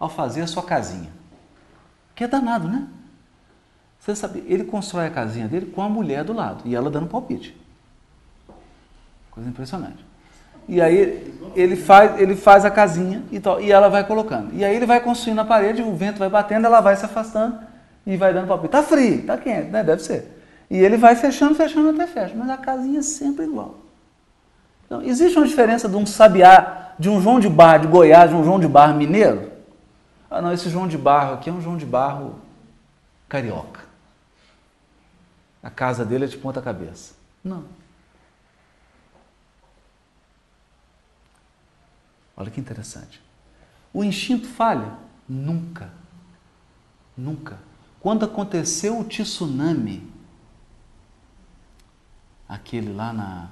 ao 0.00 0.08
fazer 0.08 0.40
a 0.40 0.46
sua 0.46 0.62
casinha. 0.62 1.12
Que 2.14 2.24
é 2.24 2.28
danado, 2.28 2.66
né? 2.66 2.88
Você 4.00 4.16
sabe, 4.16 4.42
ele 4.46 4.64
constrói 4.64 5.06
a 5.06 5.10
casinha 5.10 5.46
dele 5.46 5.66
com 5.66 5.82
a 5.82 5.88
mulher 5.88 6.24
do 6.24 6.32
lado 6.32 6.62
e 6.66 6.74
ela 6.74 6.90
dando 6.90 7.06
palpite. 7.06 7.54
Coisa 9.30 9.50
impressionante. 9.50 10.07
E 10.68 10.80
aí 10.80 11.34
ele 11.56 11.76
faz, 11.76 12.20
ele 12.20 12.36
faz 12.36 12.64
a 12.64 12.70
casinha 12.70 13.22
e, 13.32 13.40
tal, 13.40 13.60
e 13.60 13.72
ela 13.72 13.88
vai 13.88 14.04
colocando. 14.04 14.54
E 14.54 14.64
aí 14.64 14.76
ele 14.76 14.86
vai 14.86 15.00
construindo 15.00 15.40
a 15.40 15.44
parede, 15.44 15.82
o 15.82 15.94
vento 15.94 16.18
vai 16.18 16.28
batendo, 16.28 16.66
ela 16.66 16.80
vai 16.80 16.94
se 16.94 17.04
afastando 17.04 17.58
e 18.06 18.16
vai 18.16 18.32
dando 18.32 18.46
palpite. 18.46 18.72
Tá 18.72 18.82
frio, 18.82 19.24
tá 19.24 19.36
quente, 19.38 19.70
né? 19.70 19.82
Deve 19.82 20.02
ser. 20.02 20.38
E 20.70 20.78
ele 20.78 20.96
vai 20.96 21.16
fechando, 21.16 21.54
fechando 21.54 21.88
até 21.90 22.06
fecha, 22.06 22.34
mas 22.36 22.50
a 22.50 22.56
casinha 22.56 22.98
é 22.98 23.02
sempre 23.02 23.46
igual. 23.46 23.76
Então, 24.84 25.02
existe 25.02 25.36
uma 25.38 25.46
diferença 25.46 25.88
de 25.88 25.96
um 25.96 26.06
sabiá, 26.06 26.92
de 26.98 27.08
um 27.08 27.20
João 27.20 27.40
de 27.40 27.48
Barro 27.48 27.80
de 27.80 27.86
Goiás, 27.88 28.30
de 28.30 28.36
um 28.36 28.44
João 28.44 28.60
de 28.60 28.68
Barro 28.68 28.94
mineiro? 28.94 29.52
Ah, 30.30 30.42
não, 30.42 30.52
esse 30.52 30.68
João 30.68 30.86
de 30.86 30.98
Barro 30.98 31.34
aqui 31.34 31.48
é 31.48 31.52
um 31.52 31.60
João 31.60 31.76
de 31.76 31.86
Barro 31.86 32.36
carioca. 33.28 33.80
A 35.62 35.70
casa 35.70 36.04
dele 36.04 36.24
é 36.24 36.28
de 36.28 36.36
ponta 36.36 36.60
cabeça. 36.60 37.14
Não. 37.42 37.64
Olha 42.38 42.52
que 42.52 42.60
interessante. 42.60 43.20
O 43.92 44.04
instinto 44.04 44.46
falha? 44.46 44.92
Nunca. 45.28 45.90
Nunca. 47.16 47.58
Quando 47.98 48.24
aconteceu 48.24 49.00
o 49.00 49.04
tsunami, 49.04 50.08
aquele 52.48 52.92
lá 52.92 53.12
na. 53.12 53.48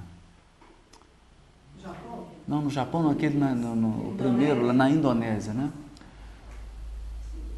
Japão? 1.81 2.27
Não, 2.47 2.61
no 2.61 2.69
Japão, 2.69 3.03
não, 3.03 3.11
aquele 3.11 3.37
na, 3.37 3.53
no, 3.53 3.75
no 3.75 4.15
primeiro, 4.15 4.65
lá 4.65 4.71
na 4.71 4.89
Indonésia, 4.89 5.53
né? 5.53 5.69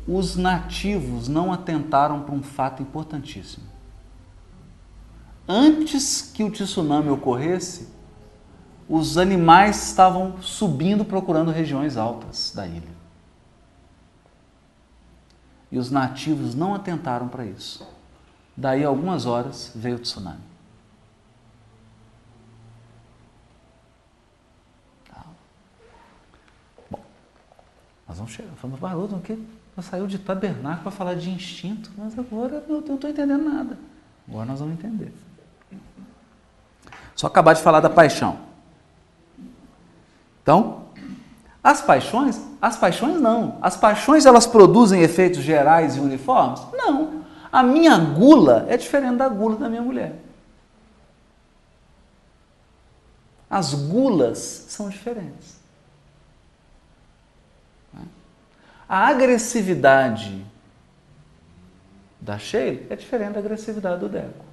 Os 0.08 0.36
nativos 0.36 1.28
não 1.28 1.54
atentaram 1.54 2.24
para 2.24 2.34
um 2.34 2.42
fato 2.42 2.82
importantíssimo. 2.82 3.68
Antes 5.48 6.24
que 6.24 6.44
o 6.44 6.50
tsunami 6.50 7.10
ocorresse, 7.10 7.99
os 8.90 9.20
animais 9.20 9.90
estavam 9.90 10.42
subindo 10.42 11.06
procurando 11.06 11.52
regiões 11.52 11.96
altas 11.96 12.52
da 12.56 12.66
ilha. 12.66 13.00
E 15.72 15.78
os 15.78 15.92
nativos 15.92 16.56
não 16.56 16.74
atentaram 16.74 17.28
para 17.28 17.46
isso. 17.46 17.88
Daí 18.58 18.84
algumas 18.84 19.28
horas 19.28 19.72
veio 19.76 19.98
o 19.98 20.00
tsunami. 20.00 20.50
Nós 28.08 28.18
vamos 28.18 28.32
chegar, 28.34 28.50
falamos, 28.56 28.80
Baruto, 28.80 29.20
que 29.20 29.40
saiu 29.84 30.08
de 30.08 30.18
tabernáculo 30.18 30.82
para 30.82 30.92
falar 30.92 31.14
de 31.14 31.30
instinto, 31.30 31.92
mas 31.96 32.18
agora 32.18 32.66
eu 32.68 32.82
não 32.82 32.96
estou 32.96 33.08
entendendo 33.08 33.44
nada. 33.44 33.78
Agora 34.28 34.48
nós 34.48 34.60
vamos 34.60 34.74
entender. 34.74 35.14
Só 37.16 37.28
acabar 37.28 37.54
de 37.54 37.62
falar 37.62 37.82
da 37.82 37.90
paixão. 37.90 38.49
Então, 40.50 40.86
as 41.64 41.80
paixões, 41.80 42.42
as 42.60 42.76
paixões 42.76 43.22
não. 43.22 43.60
As 43.62 43.78
paixões 43.78 44.26
elas 44.26 44.48
produzem 44.48 45.04
efeitos 45.04 45.44
gerais 45.44 45.96
e 45.96 46.00
uniformes? 46.00 46.60
Não. 46.74 47.24
A 47.52 47.62
minha 47.62 47.96
gula 48.00 48.66
é 48.68 48.76
diferente 48.76 49.18
da 49.18 49.30
gula 49.30 49.58
da 49.58 49.70
minha 49.70 49.84
mulher. 49.84 50.16
As 53.48 53.76
gulas 53.76 54.40
são 54.70 54.90
diferentes. 54.90 55.60
A 58.88 59.08
agressividade 59.08 60.44
da 62.20 62.40
Sheila 62.40 62.88
é 62.90 62.96
diferente 62.96 63.34
da 63.34 63.40
agressividade 63.40 64.00
do 64.00 64.10
Deco. 64.10 64.49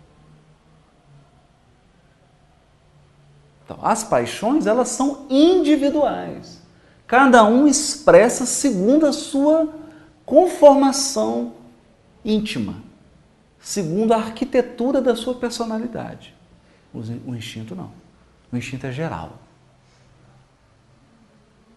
Então, 3.67 3.79
as 3.83 4.03
paixões, 4.03 4.67
elas 4.67 4.89
são 4.89 5.27
individuais. 5.29 6.63
Cada 7.07 7.45
um 7.45 7.67
expressa 7.67 8.47
segundo 8.47 9.05
a 9.05 9.13
sua 9.13 9.69
conformação 10.25 11.53
íntima, 12.25 12.77
segundo 13.61 14.15
a 14.15 14.17
arquitetura 14.17 15.03
da 15.03 15.15
sua 15.15 15.35
personalidade. 15.35 16.35
O 16.95 17.35
instinto 17.35 17.75
não. 17.75 17.91
O 18.51 18.57
instinto 18.57 18.87
é 18.87 18.93
geral, 18.93 19.33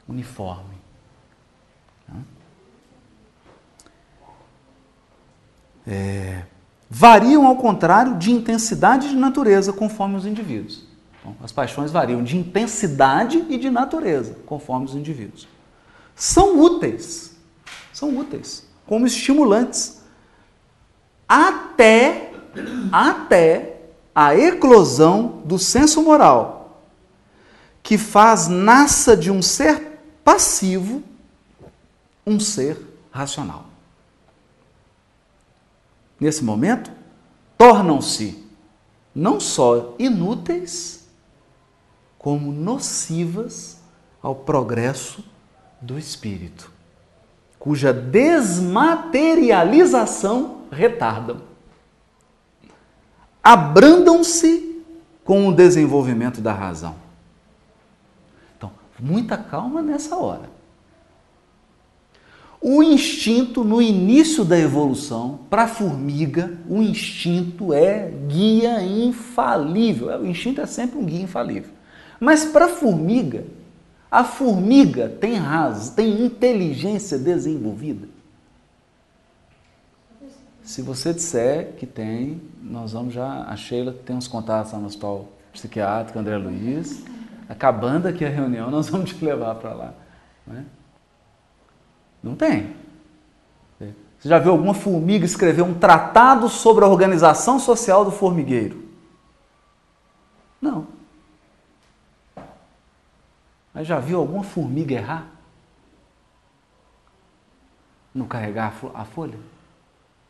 uniforme. 0.07 0.79
é, 5.89 6.43
variam 6.87 7.47
ao 7.47 7.55
contrário 7.55 8.17
de 8.17 8.31
intensidade 8.31 9.09
de 9.09 9.15
natureza 9.15 9.73
conforme 9.73 10.15
os 10.15 10.25
indivíduos. 10.25 10.87
Então, 11.20 11.36
as 11.43 11.51
paixões 11.51 11.91
variam 11.91 12.24
de 12.24 12.38
intensidade 12.38 13.45
e 13.49 13.57
de 13.57 13.70
natureza 13.70 14.38
conforme 14.45 14.86
os 14.86 14.95
indivíduos. 14.95 15.47
São 16.15 16.59
úteis, 16.59 17.36
são 17.93 18.17
úteis 18.17 18.67
como 18.86 19.05
estimulantes 19.05 20.01
até 21.28 22.32
até 22.91 23.82
a 24.13 24.36
eclosão 24.36 25.41
do 25.45 25.59
senso 25.59 26.01
moral 26.01 26.82
que 27.84 27.97
faz 27.97 28.47
nasça 28.47 29.15
de 29.15 29.32
um 29.32 29.41
ser 29.41 29.99
passivo 30.24 31.03
um 32.26 32.39
ser 32.39 32.78
racional. 33.11 33.65
Nesse 36.20 36.43
momento, 36.43 36.91
tornam-se 37.57 38.45
não 39.15 39.39
só 39.39 39.95
inúteis, 39.97 40.98
como 42.20 42.51
nocivas 42.51 43.80
ao 44.22 44.36
progresso 44.36 45.24
do 45.82 45.97
espírito, 45.97 46.70
cuja 47.57 47.91
desmaterialização 47.93 50.63
retardam. 50.70 51.38
Abrandam-se 53.41 54.84
com 55.24 55.47
o 55.47 55.53
desenvolvimento 55.53 56.41
da 56.41 56.51
razão. 56.51 56.97
Então, 58.57 58.70
muita 58.99 59.38
calma 59.38 59.82
nessa 59.82 60.17
hora. 60.17 60.49
O 62.61 62.84
instinto, 62.84 63.63
no 63.63 63.82
início 63.82 64.43
da 64.43 64.59
evolução, 64.59 65.39
para 65.49 65.63
a 65.63 65.67
formiga, 65.67 66.59
o 66.67 66.82
instinto 66.82 67.74
é 67.74 68.11
guia 68.28 68.84
infalível. 68.84 70.09
O 70.20 70.28
instinto 70.28 70.59
é 70.59 70.65
sempre 70.65 70.99
um 70.99 71.05
guia 71.05 71.22
infalível. 71.22 71.78
Mas 72.20 72.45
para 72.45 72.65
a 72.65 72.70
formiga, 72.70 73.45
a 74.11 74.24
formiga 74.24 75.07
tem 75.07 75.36
razão, 75.36 75.95
tem 75.95 76.26
inteligência 76.26 77.17
desenvolvida. 77.17 78.07
Se 80.63 80.82
você 80.82 81.13
disser 81.13 81.74
que 81.78 81.88
tem, 81.88 82.41
nós 82.61 82.93
vamos 82.93 83.13
já. 83.13 83.43
A 83.45 83.55
Sheila 83.55 83.91
tem 84.05 84.15
uns 84.15 84.28
contatos 84.28 84.72
lá 84.72 84.80
no 84.80 84.86
hospital 84.86 85.28
psiquiátrico, 85.51 86.20
André 86.20 86.38
Luiz. 86.38 87.03
Acabando 87.47 88.07
aqui 88.07 88.24
a 88.24 88.30
reunião, 88.30 88.70
nós 88.70 88.89
vamos 88.89 89.11
te 89.11 89.26
levar 89.26 89.55
para 89.55 89.74
lá. 89.74 89.93
Não, 90.45 90.55
é? 90.55 90.63
não 92.22 92.36
tem. 92.36 92.76
Você 94.20 94.28
já 94.28 94.38
viu 94.38 94.51
alguma 94.51 94.74
formiga 94.74 95.26
escrever 95.26 95.61
um 95.61 95.74
tratado 95.74 96.49
sobre 96.49 96.84
a 96.84 96.88
organização 96.88 97.57
social 97.57 98.03
do 98.03 98.11
formigueiro? 98.11 98.84
Não. 100.61 100.98
Mas 103.80 103.88
já 103.88 103.97
viu 103.97 104.19
alguma 104.19 104.43
formiga 104.43 104.93
errar? 104.93 105.25
No 108.13 108.25
carregar 108.25 108.73
a 108.93 109.05
folha? 109.05 109.39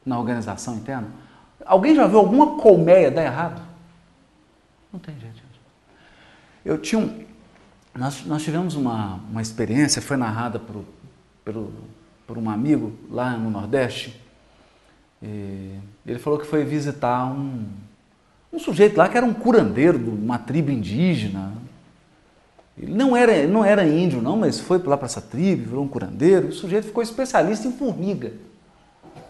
Na 0.05 0.19
organização 0.19 0.75
interna? 0.75 1.07
Alguém 1.65 1.95
já 1.95 2.05
viu 2.05 2.19
alguma 2.19 2.57
colmeia 2.57 3.09
dar 3.09 3.23
errado? 3.23 3.59
Não 4.93 4.99
tem 4.99 5.19
gente. 5.19 5.43
Eu 6.63 6.77
tinha 6.77 7.01
um. 7.01 7.25
Nós, 7.95 8.23
nós 8.23 8.43
tivemos 8.43 8.75
uma, 8.75 9.15
uma 9.15 9.41
experiência, 9.41 9.99
foi 9.99 10.15
narrada 10.15 10.59
por, 10.59 10.85
por 12.27 12.37
um 12.37 12.51
amigo 12.51 12.93
lá 13.09 13.31
no 13.35 13.49
Nordeste. 13.49 14.21
ele 15.23 16.19
falou 16.19 16.37
que 16.37 16.45
foi 16.45 16.63
visitar 16.63 17.25
um, 17.25 17.65
um 18.53 18.59
sujeito 18.59 18.95
lá 18.95 19.09
que 19.09 19.17
era 19.17 19.25
um 19.25 19.33
curandeiro 19.33 19.97
de 19.97 20.07
uma 20.07 20.37
tribo 20.37 20.69
indígena, 20.69 21.51
ele 22.79 22.93
não 22.93 23.15
era, 23.15 23.45
não 23.45 23.65
era 23.65 23.85
índio, 23.85 24.21
não, 24.21 24.37
mas 24.37 24.57
foi 24.59 24.77
lá 24.77 24.95
para 24.95 25.05
essa 25.05 25.19
tribo, 25.21 25.65
virou 25.65 25.83
um 25.83 25.87
curandeiro. 25.87 26.47
O 26.47 26.53
sujeito 26.53 26.85
ficou 26.85 27.03
especialista 27.03 27.67
em 27.67 27.73
formiga. 27.73 28.31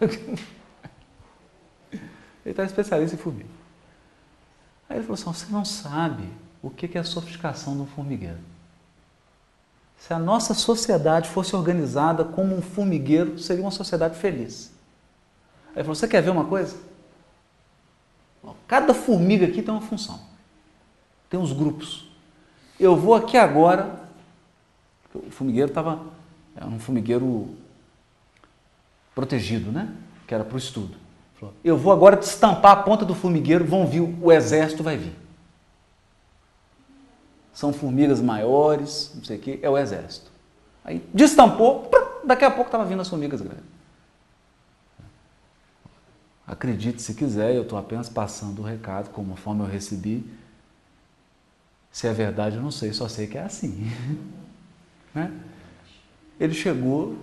ele 1.90 2.00
está 2.44 2.62
especialista 2.62 3.16
em 3.16 3.18
formiga. 3.18 3.50
Aí 4.88 4.98
ele 4.98 5.04
falou 5.04 5.14
assim: 5.14 5.24
você 5.24 5.52
não 5.52 5.64
sabe 5.64 6.28
o 6.62 6.70
que 6.70 6.96
é 6.96 7.00
a 7.00 7.04
sofisticação 7.04 7.74
um 7.80 7.86
formigueiro. 7.86 8.38
Se 9.98 10.14
a 10.14 10.18
nossa 10.18 10.54
sociedade 10.54 11.28
fosse 11.28 11.54
organizada 11.56 12.24
como 12.24 12.56
um 12.56 12.62
formigueiro, 12.62 13.36
seria 13.36 13.64
uma 13.64 13.72
sociedade 13.72 14.16
feliz. 14.16 14.70
Aí 15.70 15.78
ele 15.78 15.82
falou: 15.82 15.96
você 15.96 16.06
quer 16.06 16.22
ver 16.22 16.30
uma 16.30 16.44
coisa? 16.44 16.76
Cada 18.68 18.94
formiga 18.94 19.44
aqui 19.46 19.60
tem 19.60 19.74
uma 19.74 19.82
função. 19.82 20.20
Tem 21.28 21.38
uns 21.38 21.52
grupos 21.52 22.09
eu 22.80 22.96
vou 22.96 23.14
aqui 23.14 23.36
agora. 23.36 24.00
O 25.14 25.30
formigueiro 25.30 25.68
estava. 25.68 26.00
Era 26.56 26.66
um 26.66 26.80
formigueiro 26.80 27.54
protegido, 29.14 29.70
né? 29.70 29.94
Que 30.26 30.34
era 30.34 30.44
para 30.44 30.54
o 30.54 30.58
estudo. 30.58 30.96
Eu 31.64 31.76
vou 31.76 31.92
agora 31.92 32.16
destampar 32.16 32.72
a 32.72 32.82
ponta 32.82 33.04
do 33.04 33.14
formigueiro, 33.14 33.64
vão 33.64 33.86
vir, 33.86 34.00
o 34.00 34.30
exército 34.30 34.82
vai 34.82 34.96
vir. 34.96 35.14
São 37.52 37.72
formigas 37.72 38.20
maiores, 38.20 39.12
não 39.14 39.24
sei 39.24 39.38
o 39.38 39.40
que, 39.40 39.58
é 39.62 39.68
o 39.68 39.76
exército. 39.76 40.30
Aí 40.84 41.02
destampou, 41.12 41.90
daqui 42.24 42.44
a 42.44 42.50
pouco 42.50 42.68
estava 42.68 42.84
vindo 42.84 43.00
as 43.00 43.08
formigas 43.08 43.40
grandes. 43.40 43.64
Acredite 46.46 47.00
se 47.00 47.14
quiser, 47.14 47.54
eu 47.54 47.62
estou 47.62 47.78
apenas 47.78 48.08
passando 48.08 48.60
o 48.60 48.64
recado, 48.64 49.10
como 49.10 49.36
forma 49.36 49.64
eu 49.64 49.68
recebi, 49.70 50.24
se 51.90 52.06
é 52.06 52.12
verdade, 52.12 52.56
eu 52.56 52.62
não 52.62 52.70
sei, 52.70 52.92
só 52.92 53.08
sei 53.08 53.26
que 53.26 53.36
é 53.36 53.42
assim. 53.42 53.90
né? 55.14 55.32
Ele 56.38 56.54
chegou, 56.54 57.16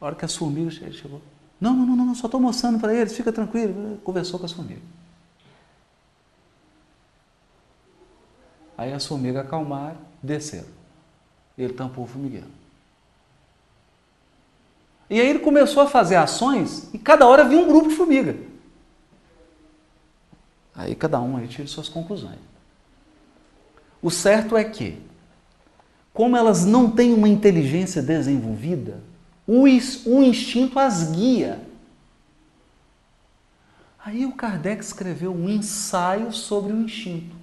a 0.00 0.06
hora 0.06 0.14
que 0.14 0.24
as 0.24 0.34
formigas 0.34 0.80
ele 0.80 0.92
chegou. 0.92 1.20
Não, 1.60 1.74
não, 1.74 1.86
não, 1.86 2.06
não, 2.06 2.14
só 2.14 2.26
estou 2.26 2.40
mostrando 2.40 2.78
para 2.78 2.94
eles, 2.94 3.16
fica 3.16 3.32
tranquilo. 3.32 3.98
Conversou 4.02 4.38
com 4.38 4.46
as 4.46 4.52
formigas. 4.52 4.82
Aí 8.76 8.92
as 8.92 9.06
formigas 9.06 9.44
acalmaram, 9.44 9.98
desceram. 10.22 10.68
Ele 11.56 11.72
tampou 11.72 12.04
o 12.04 12.06
formigueiro. 12.06 12.48
E 15.08 15.20
aí 15.20 15.28
ele 15.28 15.38
começou 15.38 15.82
a 15.82 15.86
fazer 15.86 16.16
ações 16.16 16.92
e 16.92 16.98
cada 16.98 17.26
hora 17.26 17.44
vinha 17.44 17.62
um 17.62 17.68
grupo 17.68 17.88
de 17.88 17.94
formiga. 17.94 18.36
Aí 20.74 20.94
cada 20.94 21.20
um 21.20 21.36
aí 21.36 21.46
tira 21.46 21.68
suas 21.68 21.88
conclusões. 21.88 22.38
O 24.04 24.10
certo 24.10 24.54
é 24.54 24.62
que, 24.62 24.98
como 26.12 26.36
elas 26.36 26.66
não 26.66 26.90
têm 26.90 27.14
uma 27.14 27.26
inteligência 27.26 28.02
desenvolvida, 28.02 29.02
o 29.46 29.66
instinto 29.66 30.78
as 30.78 31.10
guia. 31.10 31.58
Aí 34.04 34.26
o 34.26 34.32
Kardec 34.32 34.84
escreveu 34.84 35.32
um 35.32 35.48
ensaio 35.48 36.30
sobre 36.32 36.74
o 36.74 36.82
instinto. 36.82 37.34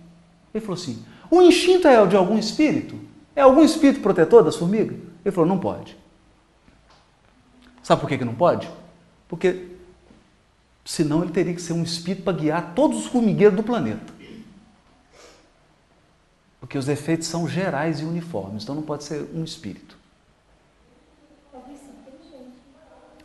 Ele 0.53 0.63
falou 0.63 0.79
assim: 0.79 1.03
o 1.31 1.41
instinto 1.41 1.87
é 1.87 2.05
de 2.05 2.15
algum 2.15 2.37
espírito? 2.37 2.95
É 3.35 3.41
algum 3.41 3.63
espírito 3.63 3.99
protetor 3.99 4.43
das 4.43 4.55
formigas? 4.55 4.99
Ele 5.25 5.33
falou: 5.33 5.49
não 5.49 5.57
pode. 5.57 5.97
Sabe 7.81 8.01
por 8.01 8.07
que, 8.07 8.19
que 8.19 8.25
não 8.25 8.35
pode? 8.35 8.69
Porque 9.27 9.65
senão 10.85 11.23
ele 11.23 11.31
teria 11.31 11.55
que 11.55 11.61
ser 11.61 11.73
um 11.73 11.81
espírito 11.81 12.21
para 12.21 12.37
guiar 12.37 12.75
todos 12.75 12.99
os 12.99 13.05
formigueiros 13.07 13.57
do 13.57 13.63
planeta. 13.63 14.20
Porque 16.71 16.77
os 16.77 16.87
efeitos 16.87 17.27
são 17.27 17.49
gerais 17.49 17.99
e 17.99 18.05
uniformes, 18.05 18.63
então 18.63 18.73
não 18.73 18.81
pode 18.81 19.03
ser 19.03 19.29
um 19.35 19.43
espírito. 19.43 19.97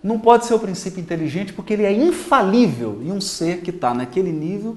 Não 0.03 0.19
pode 0.19 0.47
ser 0.47 0.55
o 0.55 0.59
princípio 0.59 1.01
inteligente 1.01 1.53
porque 1.53 1.73
ele 1.73 1.85
é 1.85 1.93
infalível 1.93 3.01
e 3.05 3.13
um 3.13 3.21
ser 3.21 3.61
que 3.63 3.71
está 3.71 3.95
naquele 3.95 4.33
nível 4.33 4.77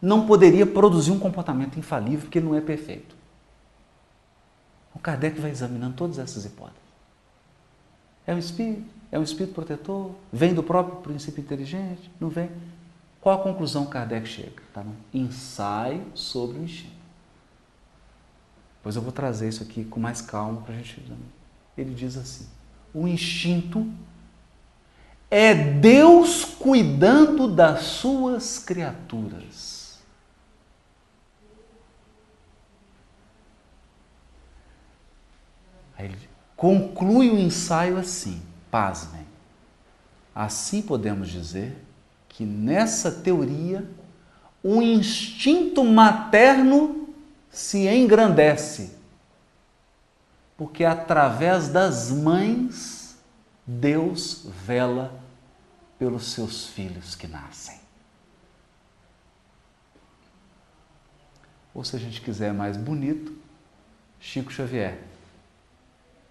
não 0.00 0.24
poderia 0.24 0.64
produzir 0.64 1.10
um 1.10 1.18
comportamento 1.18 1.76
infalível 1.76 2.20
porque 2.20 2.38
ele 2.38 2.46
não 2.46 2.54
é 2.54 2.60
perfeito. 2.60 3.16
O 4.94 5.00
Kardec 5.00 5.40
vai 5.40 5.50
examinando 5.50 5.96
todas 5.96 6.20
essas 6.20 6.44
hipóteses. 6.44 6.78
É 8.24 8.32
um 8.32 8.38
espírito? 8.38 8.84
É 9.10 9.18
um 9.18 9.24
espírito 9.24 9.52
protetor? 9.52 10.12
Vem 10.32 10.54
do 10.54 10.62
próprio 10.62 10.98
princípio 10.98 11.40
inteligente? 11.40 12.08
Não 12.20 12.28
vem? 12.28 12.50
Qual 13.20 13.36
a 13.36 13.42
conclusão 13.42 13.84
Kardec 13.84 14.28
chega? 14.28 14.62
Tá 14.72 14.84
no 14.84 14.94
ensaio 15.12 16.04
sobre 16.14 16.60
o 16.60 16.62
instinto. 16.62 17.01
Pois 18.82 18.96
eu 18.96 19.02
vou 19.02 19.12
trazer 19.12 19.48
isso 19.48 19.62
aqui 19.62 19.84
com 19.84 20.00
mais 20.00 20.20
calma 20.20 20.60
para 20.62 20.74
a 20.74 20.78
gente. 20.78 21.00
Ele 21.76 21.94
diz 21.94 22.16
assim: 22.16 22.46
o 22.92 23.06
instinto 23.06 23.90
é 25.30 25.54
Deus 25.54 26.44
cuidando 26.44 27.48
das 27.48 27.84
suas 27.84 28.58
criaturas. 28.58 29.98
Aí 35.96 36.06
ele 36.06 36.28
conclui 36.56 37.30
o 37.30 37.38
ensaio 37.38 37.96
assim, 37.96 38.42
pasmem. 38.70 39.26
Assim 40.34 40.82
podemos 40.82 41.28
dizer 41.28 41.76
que 42.28 42.44
nessa 42.44 43.10
teoria 43.10 43.88
o 44.62 44.82
instinto 44.82 45.84
materno 45.84 47.01
se 47.52 47.86
engrandece, 47.86 48.96
porque 50.56 50.84
através 50.84 51.68
das 51.68 52.10
mães 52.10 53.18
Deus 53.66 54.46
vela 54.64 55.22
pelos 55.98 56.32
seus 56.32 56.66
filhos 56.66 57.14
que 57.14 57.28
nascem. 57.28 57.78
Ou 61.74 61.84
se 61.84 61.94
a 61.94 61.98
gente 61.98 62.20
quiser 62.20 62.52
mais 62.52 62.76
bonito, 62.76 63.36
Chico 64.18 64.52
Xavier. 64.52 64.98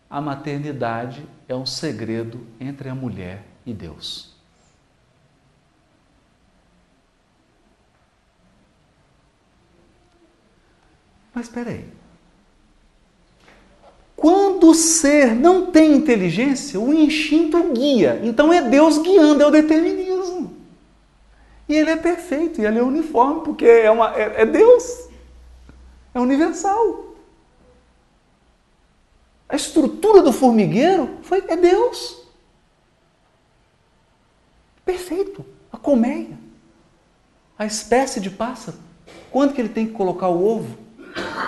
a 0.09 0.19
maternidade 0.19 1.25
é 1.47 1.55
um 1.55 1.65
segredo 1.65 2.45
entre 2.59 2.89
a 2.89 2.95
mulher 2.95 3.43
e 3.65 3.73
Deus. 3.73 4.30
Mas 11.33 11.47
espera 11.47 11.71
aí. 11.71 11.85
Quando 14.15 14.69
o 14.69 14.75
ser 14.75 15.33
não 15.33 15.71
tem 15.71 15.93
inteligência, 15.93 16.79
o 16.79 16.93
instinto 16.93 17.73
guia. 17.73 18.19
Então 18.23 18.53
é 18.53 18.61
Deus 18.61 18.99
guiando, 18.99 19.41
é 19.41 19.47
o 19.47 19.51
determinismo. 19.51 20.55
E 21.67 21.73
ele 21.73 21.89
é 21.89 21.95
perfeito, 21.95 22.61
e 22.61 22.65
ele 22.65 22.77
é 22.77 22.83
uniforme, 22.83 23.41
porque 23.43 23.65
é, 23.65 23.89
uma, 23.89 24.15
é, 24.15 24.41
é 24.41 24.45
Deus. 24.45 25.09
É 26.13 26.19
universal. 26.19 27.15
A 29.49 29.55
estrutura 29.55 30.21
do 30.21 30.31
formigueiro 30.31 31.17
foi, 31.23 31.43
é 31.47 31.55
Deus. 31.55 32.21
Perfeito. 34.85 35.43
A 35.71 35.77
colmeia. 35.77 36.37
A 37.57 37.65
espécie 37.65 38.19
de 38.19 38.29
pássaro. 38.29 38.77
Quando 39.31 39.53
que 39.53 39.61
ele 39.61 39.69
tem 39.69 39.87
que 39.87 39.93
colocar 39.93 40.27
o 40.27 40.45
ovo? 40.45 40.77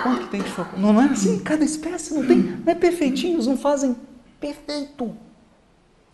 Quando 0.02 0.20
que 0.20 0.28
tem 0.28 0.42
que 0.42 0.50
focar? 0.50 0.78
Não 0.78 1.00
é 1.00 1.06
assim? 1.06 1.38
Cada 1.40 1.64
espécie 1.64 2.14
não 2.14 2.26
tem. 2.26 2.36
Não 2.36 2.72
é 2.72 2.74
perfeitinho, 2.74 3.36
eles 3.36 3.46
não 3.46 3.56
fazem 3.56 3.96
perfeito. 4.40 5.14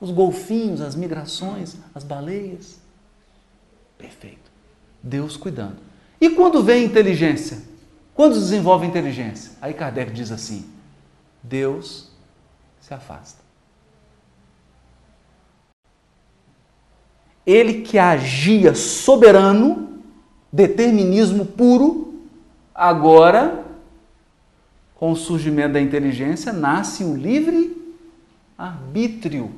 Os 0.00 0.10
golfinhos, 0.10 0.80
as 0.80 0.94
migrações, 0.94 1.76
as 1.94 2.04
baleias. 2.04 2.78
Perfeito. 3.98 4.50
Deus 5.02 5.36
cuidando. 5.36 5.76
E 6.20 6.30
quando 6.30 6.62
vem 6.62 6.84
inteligência? 6.84 7.62
Quando 8.14 8.34
desenvolve 8.34 8.86
inteligência? 8.86 9.52
Aí 9.60 9.74
Kardec 9.74 10.12
diz 10.12 10.30
assim: 10.30 10.64
Deus 11.42 12.10
se 12.80 12.92
afasta. 12.94 13.40
Ele 17.46 17.82
que 17.82 17.98
agia 17.98 18.74
soberano, 18.74 20.00
determinismo 20.52 21.44
puro, 21.44 22.09
agora, 22.80 23.62
com 24.94 25.12
o 25.12 25.16
surgimento 25.16 25.74
da 25.74 25.80
inteligência, 25.82 26.50
nasce 26.50 27.04
o 27.04 27.14
livre 27.14 27.94
arbítrio. 28.56 29.52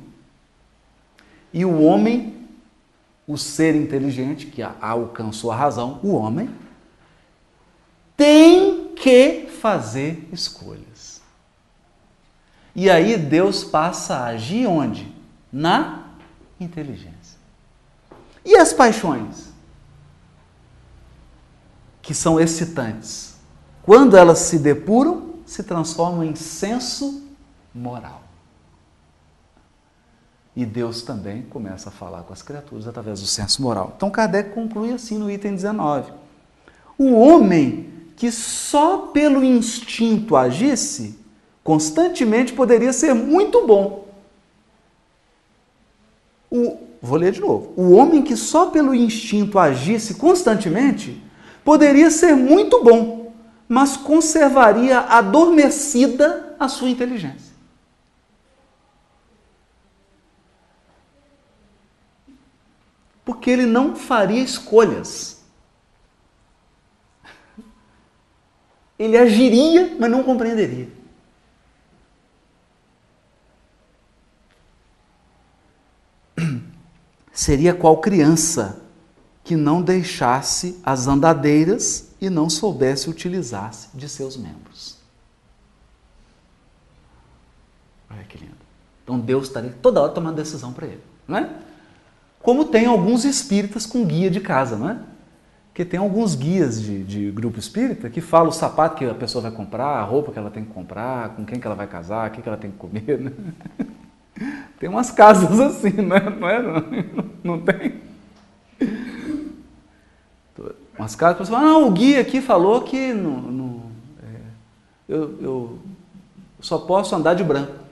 E 1.53 1.63
o 1.63 1.81
homem, 1.81 2.47
o 3.25 3.37
ser 3.37 3.75
inteligente 3.75 4.47
que 4.47 4.61
alcançou 4.61 5.53
a 5.53 5.55
razão, 5.55 6.01
o 6.03 6.13
homem, 6.13 6.49
tem 8.17 8.89
que 8.89 9.47
fazer 9.61 10.27
escolhas. 10.33 11.21
E 12.75 12.89
aí 12.89 13.17
Deus 13.17 13.63
passa 13.63 14.17
a 14.17 14.25
agir 14.25 14.67
onde? 14.67 15.09
Na 15.51 16.07
inteligência. 16.59 17.39
E 18.43 18.57
as 18.57 18.73
paixões? 18.73 19.52
Que 22.03 22.13
são 22.13 22.39
excitantes. 22.39 23.33
Quando 23.81 24.15
elas 24.15 24.37
se 24.37 24.59
depuram, 24.59 25.33
se 25.45 25.63
transformam 25.63 26.23
em 26.23 26.35
senso 26.35 27.23
moral. 27.73 28.21
E 30.55 30.65
Deus 30.65 31.01
também 31.01 31.41
começa 31.41 31.89
a 31.89 31.91
falar 31.91 32.21
com 32.23 32.33
as 32.33 32.43
criaturas 32.43 32.87
através 32.87 33.19
do 33.19 33.25
senso 33.25 33.61
moral. 33.61 33.93
Então 33.97 34.11
Kardec 34.11 34.51
conclui 34.51 34.93
assim 34.93 35.17
no 35.17 35.31
item 35.31 35.55
19. 35.55 36.11
O 36.97 37.13
homem 37.13 37.91
que 38.15 38.31
só 38.31 38.97
pelo 39.07 39.43
instinto 39.43 40.35
agisse, 40.35 41.19
constantemente 41.63 42.53
poderia 42.53 42.93
ser 42.93 43.15
muito 43.15 43.65
bom. 43.65 44.07
O, 46.51 46.77
vou 47.01 47.17
ler 47.17 47.31
de 47.31 47.41
novo. 47.41 47.73
O 47.75 47.93
homem 47.93 48.21
que 48.21 48.35
só 48.35 48.67
pelo 48.67 48.93
instinto 48.93 49.57
agisse 49.57 50.15
constantemente 50.15 51.22
poderia 51.63 52.09
ser 52.09 52.35
muito 52.35 52.83
bom, 52.83 53.33
mas 53.67 53.97
conservaria 53.97 54.99
adormecida 54.99 56.55
a 56.59 56.67
sua 56.67 56.89
inteligência. 56.89 57.53
Porque 63.25 63.49
ele 63.49 63.65
não 63.65 63.95
faria 63.95 64.41
escolhas. 64.41 65.41
Ele 68.99 69.17
agiria, 69.17 69.95
mas 69.99 70.11
não 70.11 70.23
compreenderia. 70.23 70.89
seria 77.33 77.73
qual 77.73 77.97
criança 77.97 78.82
que 79.43 79.55
não 79.55 79.81
deixasse 79.81 80.79
as 80.83 81.07
andadeiras 81.07 82.09
e 82.21 82.29
não 82.29 82.49
soubesse 82.49 83.09
utilizar-se 83.09 83.89
de 83.93 84.07
seus 84.07 84.37
membros. 84.37 84.97
Olha 88.09 88.23
que 88.23 88.37
lindo. 88.37 88.53
Então 89.03 89.19
Deus 89.19 89.47
estaria 89.47 89.75
toda 89.81 90.01
hora 90.01 90.11
tomando 90.13 90.35
decisão 90.35 90.71
para 90.71 90.87
ele, 90.87 91.03
não 91.27 91.37
é? 91.37 91.49
Como 92.41 92.65
tem 92.65 92.85
alguns 92.85 93.25
espíritas 93.25 93.85
com 93.85 94.05
guia 94.05 94.29
de 94.29 94.39
casa, 94.39 94.77
não 94.77 94.89
é? 94.89 94.99
Porque 95.69 95.83
tem 95.83 95.99
alguns 95.99 96.35
guias 96.35 96.79
de, 96.79 97.03
de 97.03 97.31
grupo 97.31 97.57
espírita 97.57 98.09
que 98.09 98.21
falam 98.21 98.49
o 98.49 98.51
sapato 98.51 98.95
que 98.95 99.05
a 99.05 99.15
pessoa 99.15 99.41
vai 99.41 99.51
comprar, 99.51 99.87
a 99.87 100.03
roupa 100.03 100.31
que 100.31 100.37
ela 100.37 100.51
tem 100.51 100.63
que 100.63 100.71
comprar, 100.71 101.29
com 101.29 101.43
quem 101.43 101.59
que 101.59 101.65
ela 101.65 101.75
vai 101.75 101.87
casar, 101.87 102.29
o 102.29 102.31
que, 102.31 102.41
que 102.41 102.47
ela 102.47 102.57
tem 102.57 102.69
que 102.69 102.77
comer. 102.77 103.19
Né? 103.19 103.31
Tem 104.79 104.89
umas 104.89 105.11
casas 105.11 105.59
assim, 105.59 106.01
não 106.01 106.15
é? 106.15 106.29
Não, 106.29 106.49
é, 106.49 106.61
não, 106.61 107.25
não 107.43 107.61
tem? 107.61 108.01
Umas 110.97 111.15
casas, 111.15 111.35
a 111.35 111.39
pessoa 111.39 111.59
fala, 111.59 111.71
não, 111.71 111.87
o 111.87 111.91
guia 111.91 112.21
aqui 112.21 112.39
falou 112.39 112.81
que 112.81 113.13
não, 113.13 113.41
não 113.41 113.91
é, 114.21 114.41
eu, 115.07 115.41
eu 115.41 115.79
só 116.59 116.77
posso 116.77 117.15
andar 117.15 117.33
de 117.33 117.43
branco. 117.43 117.83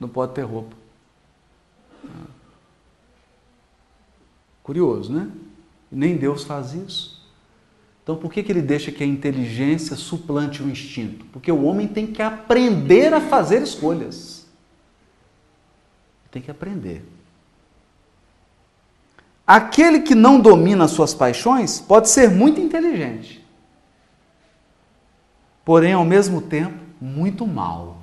Não 0.00 0.08
pode 0.08 0.32
ter 0.32 0.42
roupa. 0.42 0.76
Curioso, 4.62 5.12
né? 5.12 5.30
Nem 5.90 6.16
Deus 6.16 6.44
faz 6.44 6.74
isso. 6.74 7.18
Então, 8.02 8.16
por 8.16 8.32
que, 8.32 8.42
que 8.42 8.50
ele 8.50 8.62
deixa 8.62 8.90
que 8.90 9.02
a 9.02 9.06
inteligência 9.06 9.94
suplante 9.96 10.62
o 10.62 10.68
instinto? 10.68 11.26
Porque 11.26 11.52
o 11.52 11.64
homem 11.64 11.86
tem 11.86 12.06
que 12.06 12.22
aprender 12.22 13.12
a 13.12 13.20
fazer 13.20 13.62
escolhas. 13.62 14.46
Tem 16.30 16.40
que 16.40 16.50
aprender. 16.50 17.04
Aquele 19.48 20.00
que 20.00 20.14
não 20.14 20.38
domina 20.38 20.86
suas 20.86 21.14
paixões 21.14 21.80
pode 21.80 22.10
ser 22.10 22.30
muito 22.30 22.60
inteligente, 22.60 23.42
porém, 25.64 25.94
ao 25.94 26.04
mesmo 26.04 26.42
tempo, 26.42 26.78
muito 27.00 27.46
mal. 27.46 27.96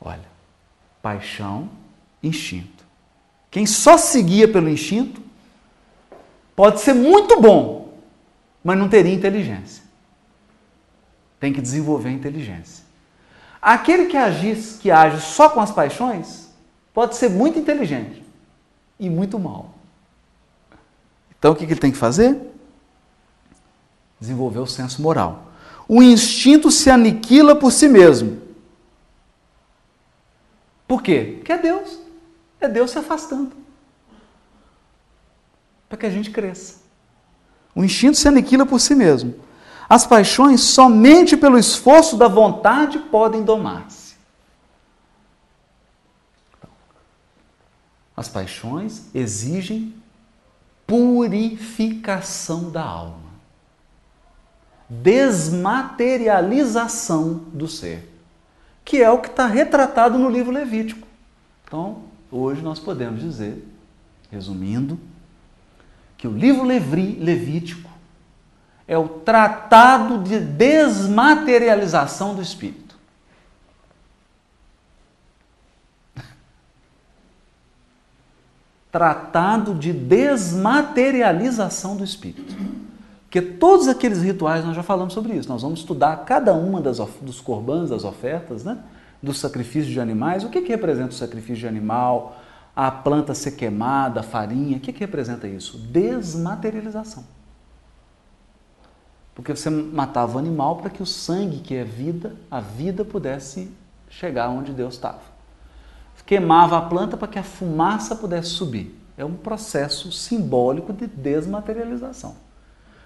Olha, 0.00 0.24
paixão, 1.02 1.68
instinto. 2.22 2.86
Quem 3.50 3.66
só 3.66 3.98
seguia 3.98 4.48
pelo 4.48 4.70
instinto 4.70 5.28
Pode 6.58 6.80
ser 6.80 6.92
muito 6.92 7.40
bom, 7.40 7.96
mas 8.64 8.76
não 8.76 8.88
teria 8.88 9.14
inteligência. 9.14 9.84
Tem 11.38 11.52
que 11.52 11.60
desenvolver 11.60 12.08
a 12.08 12.12
inteligência. 12.12 12.84
Aquele 13.62 14.06
que 14.06 14.16
age, 14.16 14.76
que 14.80 14.90
age 14.90 15.20
só 15.20 15.50
com 15.50 15.60
as 15.60 15.70
paixões 15.70 16.47
pode 16.98 17.14
ser 17.14 17.30
muito 17.30 17.56
inteligente 17.56 18.24
e 18.98 19.08
muito 19.08 19.38
mal. 19.38 19.72
Então 21.38 21.52
o 21.52 21.54
que 21.54 21.62
ele 21.62 21.76
tem 21.76 21.92
que 21.92 21.96
fazer? 21.96 22.36
Desenvolver 24.18 24.58
o 24.58 24.66
senso 24.66 25.00
moral. 25.00 25.52
O 25.86 26.02
instinto 26.02 26.72
se 26.72 26.90
aniquila 26.90 27.54
por 27.54 27.70
si 27.70 27.86
mesmo. 27.86 28.42
Por 30.88 31.00
quê? 31.00 31.34
Porque 31.36 31.52
é 31.52 31.58
Deus. 31.58 32.00
É 32.60 32.66
Deus 32.66 32.90
se 32.90 32.98
afastando 32.98 33.52
para 35.88 35.98
que 35.98 36.06
a 36.06 36.10
gente 36.10 36.32
cresça. 36.32 36.80
O 37.76 37.84
instinto 37.84 38.16
se 38.16 38.26
aniquila 38.26 38.66
por 38.66 38.80
si 38.80 38.96
mesmo. 38.96 39.36
As 39.88 40.04
paixões, 40.04 40.62
somente 40.62 41.36
pelo 41.36 41.60
esforço 41.60 42.16
da 42.16 42.26
vontade, 42.26 42.98
podem 42.98 43.44
domar-se. 43.44 44.07
As 48.18 48.28
paixões 48.28 49.04
exigem 49.14 49.94
purificação 50.84 52.68
da 52.68 52.82
alma, 52.82 53.28
desmaterialização 54.88 57.44
do 57.52 57.68
ser, 57.68 58.12
que 58.84 59.00
é 59.00 59.08
o 59.08 59.20
que 59.20 59.28
está 59.28 59.46
retratado 59.46 60.18
no 60.18 60.28
livro 60.28 60.50
Levítico. 60.50 61.06
Então, 61.64 62.02
hoje 62.28 62.60
nós 62.60 62.80
podemos 62.80 63.22
dizer, 63.22 63.64
resumindo, 64.32 64.98
que 66.16 66.26
o 66.26 66.36
livro 66.36 66.64
Levítico 66.64 67.88
é 68.88 68.98
o 68.98 69.08
tratado 69.08 70.24
de 70.24 70.40
desmaterialização 70.40 72.34
do 72.34 72.42
espírito. 72.42 72.87
Tratado 78.90 79.74
de 79.74 79.92
desmaterialização 79.92 81.96
do 81.96 82.04
espírito. 82.04 82.56
Porque 83.24 83.42
todos 83.42 83.88
aqueles 83.88 84.22
rituais 84.22 84.64
nós 84.64 84.74
já 84.74 84.82
falamos 84.82 85.12
sobre 85.12 85.34
isso. 85.34 85.48
Nós 85.48 85.60
vamos 85.60 85.80
estudar 85.80 86.16
cada 86.24 86.54
uma 86.54 86.80
das, 86.80 86.98
dos 87.20 87.40
corbãs, 87.40 87.90
das 87.90 88.04
ofertas, 88.04 88.64
né? 88.64 88.78
dos 89.22 89.38
sacrifícios 89.38 89.92
de 89.92 90.00
animais. 90.00 90.44
O 90.44 90.48
que, 90.48 90.62
que 90.62 90.70
representa 90.70 91.10
o 91.10 91.14
sacrifício 91.14 91.56
de 91.56 91.68
animal? 91.68 92.38
A 92.74 92.90
planta 92.90 93.34
ser 93.34 93.52
queimada, 93.52 94.20
a 94.20 94.22
farinha. 94.22 94.78
O 94.78 94.80
que, 94.80 94.92
que 94.92 95.00
representa 95.00 95.46
isso? 95.46 95.76
Desmaterialização. 95.76 97.24
Porque 99.34 99.54
você 99.54 99.68
matava 99.68 100.36
o 100.36 100.38
animal 100.38 100.76
para 100.76 100.88
que 100.88 101.02
o 101.02 101.06
sangue, 101.06 101.58
que 101.58 101.74
é 101.74 101.84
vida, 101.84 102.34
a 102.50 102.60
vida 102.60 103.04
pudesse 103.04 103.70
chegar 104.08 104.48
onde 104.48 104.72
Deus 104.72 104.94
estava. 104.94 105.27
Queimava 106.28 106.76
a 106.76 106.82
planta 106.82 107.16
para 107.16 107.26
que 107.26 107.38
a 107.38 107.42
fumaça 107.42 108.14
pudesse 108.14 108.50
subir. 108.50 108.94
É 109.16 109.24
um 109.24 109.34
processo 109.34 110.12
simbólico 110.12 110.92
de 110.92 111.06
desmaterialização. 111.06 112.36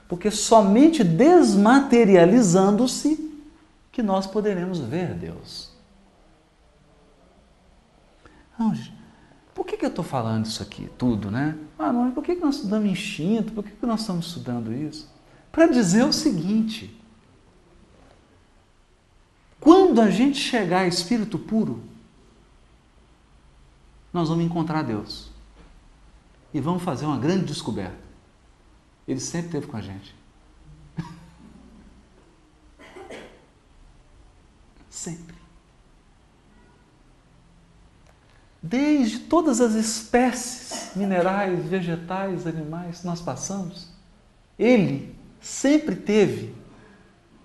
Porque 0.09 0.29
somente 0.29 1.05
desmaterializando-se 1.05 3.33
que 3.93 4.03
nós 4.03 4.27
poderemos 4.27 4.81
ver 4.81 5.15
Deus. 5.15 5.71
Não, 8.59 8.75
por 9.55 9.67
que, 9.67 9.77
que 9.77 9.85
eu 9.85 9.91
estou 9.91 10.05
falando 10.05 10.47
isso 10.47 10.61
aqui, 10.61 10.91
tudo, 10.99 11.31
né? 11.31 11.57
Ah, 11.79 11.93
não, 11.93 12.11
por 12.11 12.25
que, 12.25 12.35
que 12.35 12.43
nós 12.43 12.57
estudamos 12.57 12.91
instinto? 12.91 13.53
Por 13.53 13.63
que, 13.63 13.71
que 13.71 13.87
nós 13.87 14.01
estamos 14.01 14.27
estudando 14.27 14.73
isso? 14.73 15.09
Para 15.53 15.69
dizer 15.69 16.05
o 16.05 16.13
seguinte: 16.13 17.01
quando 19.61 20.01
a 20.01 20.11
gente 20.11 20.39
chegar 20.39 20.81
a 20.81 20.89
espírito 20.89 21.39
puro, 21.39 21.92
nós 24.13 24.29
vamos 24.29 24.45
encontrar 24.45 24.83
Deus. 24.83 25.31
E 26.53 26.61
vamos 26.61 26.83
fazer 26.83 27.07
uma 27.07 27.19
grande 27.19 27.47
descoberta. 27.47 27.97
Ele 29.09 29.21
sempre 29.21 29.47
esteve 29.47 29.67
com 29.67 29.77
a 29.77 29.81
gente. 29.81 30.15
Sempre. 34.91 35.35
Desde 38.63 39.21
todas 39.21 39.61
as 39.61 39.75
espécies 39.75 40.95
minerais, 40.95 41.65
vegetais, 41.65 42.47
animais 42.47 43.01
que 43.01 43.07
nós 43.07 43.21
passamos, 43.21 43.89
Ele 44.57 45.17
sempre 45.41 45.97
teve 45.97 46.55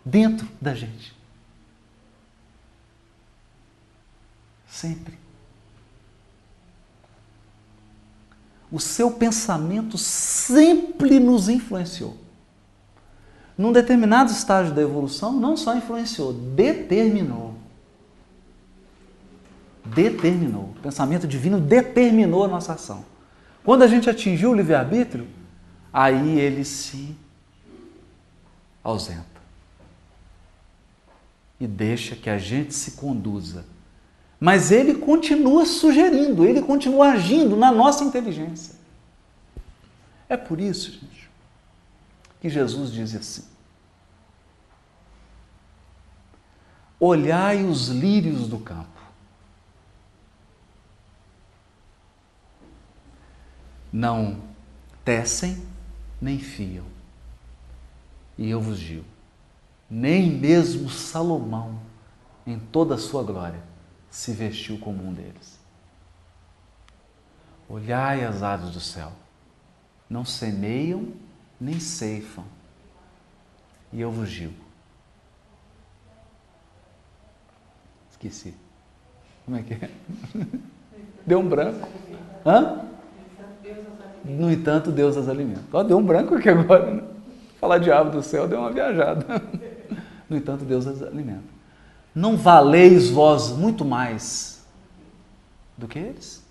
dentro 0.05 0.47
da 0.61 0.75
gente. 0.75 1.15
Sempre. 4.67 5.16
O 8.71 8.79
seu 8.79 9.11
pensamento 9.11 9.97
sempre 9.97 11.19
nos 11.19 11.47
influenciou. 11.47 12.17
Num 13.57 13.71
determinado 13.71 14.31
estágio 14.31 14.73
da 14.73 14.81
evolução, 14.81 15.33
não 15.33 15.57
só 15.57 15.75
influenciou, 15.75 16.33
determinou. 16.33 17.55
Determinou. 19.85 20.73
O 20.77 20.81
pensamento 20.81 21.25
divino 21.25 21.59
determinou 21.59 22.43
a 22.43 22.47
nossa 22.47 22.73
ação. 22.73 23.05
Quando 23.63 23.83
a 23.83 23.87
gente 23.87 24.09
atingiu 24.09 24.51
o 24.51 24.53
livre-arbítrio, 24.53 25.27
aí 25.91 26.39
ele 26.39 26.63
se 26.63 27.15
ausenta. 28.83 29.25
E 31.59 31.65
deixa 31.65 32.15
que 32.15 32.29
a 32.29 32.37
gente 32.37 32.73
se 32.73 32.91
conduza 32.91 33.65
mas 34.39 34.71
ele 34.71 34.95
continua 34.95 35.65
sugerindo, 35.65 36.45
ele 36.45 36.61
continua 36.61 37.11
agindo 37.11 37.55
na 37.55 37.71
nossa 37.71 38.03
inteligência. 38.03 38.75
É 40.29 40.37
por 40.37 40.59
isso, 40.59 40.91
gente, 40.91 41.29
que 42.39 42.49
Jesus 42.49 42.91
diz 42.91 43.15
assim: 43.15 43.43
Olhai 46.99 47.63
os 47.63 47.87
lírios 47.87 48.47
do 48.47 48.59
campo. 48.59 48.97
Não 53.91 54.41
tecem 55.05 55.63
nem 56.21 56.37
fiam. 56.37 56.85
E 58.37 58.49
eu 58.49 58.61
vos 58.61 58.79
digo, 58.79 59.05
nem 59.89 60.29
mesmo 60.29 60.89
Salomão, 60.89 61.79
em 62.45 62.59
toda 62.59 62.95
a 62.95 62.97
sua 62.97 63.23
glória, 63.23 63.61
se 64.09 64.31
vestiu 64.31 64.77
como 64.79 65.05
um 65.05 65.13
deles. 65.13 65.59
Olhai 67.69 68.23
as 68.23 68.41
aves 68.41 68.71
do 68.71 68.79
céu, 68.79 69.11
não 70.09 70.23
semeiam 70.23 71.07
nem 71.59 71.79
ceifam, 71.79 72.45
e 73.91 73.99
eu 73.99 74.11
vos 74.11 74.29
digo. 74.29 74.53
Esqueci. 78.11 78.53
Como 79.45 79.57
é 79.57 79.63
que 79.63 79.73
é? 79.73 79.89
Deu 81.25 81.39
um 81.39 81.47
branco. 81.47 81.87
Hã? 82.45 82.85
No 84.23 84.51
entanto, 84.51 84.91
Deus 84.91 85.15
as 85.15 85.29
alimenta. 85.29 85.63
Ó, 85.71 85.83
deu 85.83 85.97
um 85.97 86.03
branco 86.03 86.35
aqui 86.35 86.49
agora. 86.49 86.95
Né? 86.95 87.03
Falar 87.59 87.77
de 87.77 87.91
ave 87.91 88.11
do 88.11 88.21
céu 88.21 88.47
deu 88.47 88.59
uma 88.59 88.71
viajada. 88.71 89.25
No 90.29 90.35
entanto, 90.35 90.65
Deus 90.65 90.85
as 90.85 91.01
alimenta 91.01 91.56
não 92.17 92.35
valeis 92.35 93.11
vós 93.11 93.49
muito 93.49 93.85
mais 93.85 94.65
do 95.77 95.87
que 95.87 95.99
eles? 95.99 96.43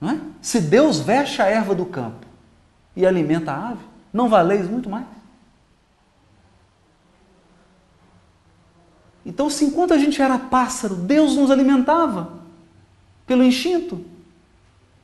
Não 0.00 0.10
é? 0.10 0.20
Se 0.40 0.60
Deus 0.60 1.00
veste 1.00 1.42
a 1.42 1.46
erva 1.46 1.74
do 1.74 1.84
campo 1.84 2.24
e 2.94 3.04
alimenta 3.04 3.50
a 3.50 3.70
ave, 3.70 3.84
não 4.12 4.28
valeis 4.28 4.70
muito 4.70 4.88
mais? 4.88 5.06
Então, 9.26 9.50
se 9.50 9.64
enquanto 9.64 9.92
a 9.92 9.98
gente 9.98 10.22
era 10.22 10.38
pássaro, 10.38 10.94
Deus 10.94 11.34
nos 11.34 11.50
alimentava 11.50 12.34
pelo 13.26 13.42
instinto, 13.42 14.04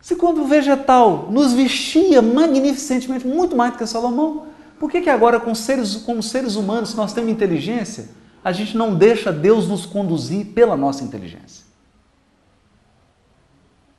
se 0.01 0.15
quando 0.15 0.43
o 0.43 0.47
vegetal 0.47 1.29
nos 1.33 1.53
vestia 1.53 2.23
magnificentemente, 2.23 3.27
muito 3.27 3.57
mais 3.57 3.73
do 3.73 3.79
que 3.79 3.87
Salomão, 3.87 4.47
por 4.79 4.91
que, 4.91 5.01
que 5.01 5.11
agora, 5.11 5.41
com 5.41 5.55
seres, 5.55 5.97
como 5.97 6.23
seres 6.23 6.55
humanos, 6.55 6.95
nós 6.95 7.13
temos 7.13 7.31
inteligência, 7.31 8.11
a 8.45 8.53
gente 8.53 8.77
não 8.77 8.95
deixa 8.95 9.33
Deus 9.33 9.67
nos 9.67 9.87
conduzir 9.87 10.47
pela 10.47 10.77
nossa 10.77 11.03
inteligência? 11.03 11.65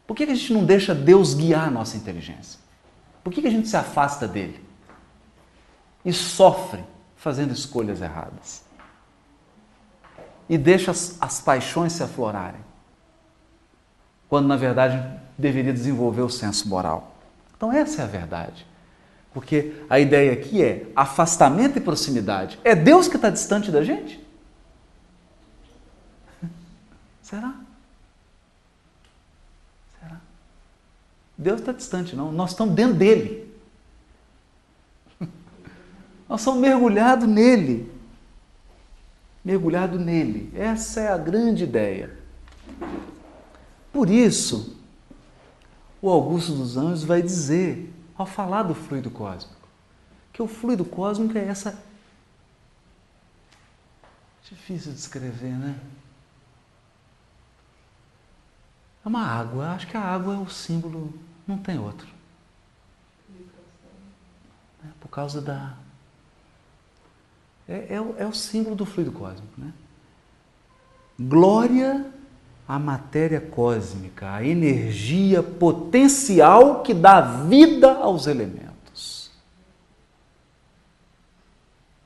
Por 0.06 0.16
que, 0.16 0.26
que 0.26 0.32
a 0.32 0.36
gente 0.36 0.54
não 0.54 0.64
deixa 0.64 0.96
Deus 0.96 1.34
guiar 1.34 1.68
a 1.68 1.72
nossa 1.72 1.98
inteligência? 1.98 2.60
Por 3.24 3.34
que, 3.34 3.42
que 3.42 3.48
a 3.48 3.52
gente 3.52 3.68
se 3.68 3.76
afasta 3.76 4.28
dele? 4.28 4.64
E 6.06 6.14
sofre 6.14 6.82
fazendo 7.18 7.52
escolhas 7.52 8.02
erradas? 8.02 8.64
E 10.48 10.58
deixa 10.58 10.92
as, 10.92 11.18
as 11.20 11.42
paixões 11.42 11.92
se 11.92 12.04
aflorarem? 12.04 12.62
Quando, 14.30 14.48
na 14.48 14.56
verdade, 14.56 15.04
deveria 15.38 15.74
desenvolver 15.74 16.22
o 16.22 16.30
senso 16.30 16.70
moral. 16.70 17.16
Então, 17.58 17.72
essa 17.74 18.02
é 18.02 18.06
a 18.06 18.08
verdade. 18.08 18.66
Porque 19.38 19.72
a 19.88 20.00
ideia 20.00 20.34
aqui 20.34 20.64
é 20.64 20.88
afastamento 20.96 21.78
e 21.78 21.80
proximidade. 21.80 22.58
É 22.64 22.74
Deus 22.74 23.08
que 23.08 23.18
está 23.18 23.30
distante 23.30 23.70
da 23.70 23.84
gente? 23.84 24.20
Será? 27.22 27.54
Será? 30.00 30.20
Deus 31.38 31.60
está 31.60 31.72
distante, 31.72 32.16
não. 32.16 32.32
Nós 32.32 32.50
estamos 32.50 32.74
dentro 32.74 32.96
dele. 32.96 33.48
Nós 36.28 36.42
somos 36.42 36.60
mergulhados 36.60 37.30
nele. 37.30 37.92
Mergulhado 39.46 40.00
nele. 40.00 40.52
Essa 40.56 41.02
é 41.02 41.10
a 41.10 41.18
grande 41.18 41.64
ideia. 41.64 42.10
Por 43.94 44.10
isso, 44.10 44.80
o 46.02 46.10
Augusto 46.10 46.54
dos 46.54 46.76
Anjos 46.76 47.04
vai 47.04 47.22
dizer 47.22 47.94
ao 48.18 48.26
falar 48.26 48.64
do 48.64 48.74
fluido 48.74 49.12
cósmico. 49.12 49.68
Que 50.34 50.42
o 50.42 50.48
fluido 50.48 50.84
cósmico 50.84 51.38
é 51.38 51.46
essa. 51.46 51.82
Difícil 54.50 54.92
de 54.92 54.98
descrever, 54.98 55.54
né? 55.54 55.80
É 59.06 59.08
uma 59.08 59.26
água. 59.26 59.72
Acho 59.72 59.88
que 59.88 59.96
a 59.96 60.02
água 60.02 60.36
é 60.36 60.38
o 60.38 60.50
símbolo, 60.50 61.14
não 61.46 61.58
tem 61.58 61.78
outro. 61.78 62.08
É 64.84 64.90
por 65.00 65.10
causa 65.10 65.42
da. 65.42 65.76
É, 67.68 67.96
é, 67.96 67.96
é 67.96 68.26
o 68.26 68.34
símbolo 68.34 68.76
do 68.76 68.86
fluido 68.86 69.12
cósmico, 69.12 69.54
né? 69.60 69.74
Glória 71.20 72.14
a 72.68 72.78
matéria 72.78 73.40
cósmica, 73.40 74.34
a 74.34 74.44
energia 74.44 75.42
potencial 75.42 76.82
que 76.82 76.94
dá 76.94 77.22
vida 77.22 77.94
aos 77.94 78.28
elementos. 78.28 78.68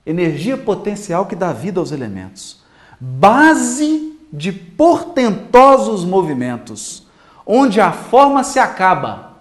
energia 0.05 0.57
potencial 0.57 1.25
que 1.25 1.35
dá 1.35 1.53
vida 1.53 1.79
aos 1.79 1.91
elementos, 1.91 2.61
base 2.99 4.19
de 4.31 4.51
portentosos 4.51 6.03
movimentos, 6.03 7.07
onde 7.45 7.79
a 7.79 7.91
forma 7.91 8.43
se 8.43 8.59
acaba 8.59 9.37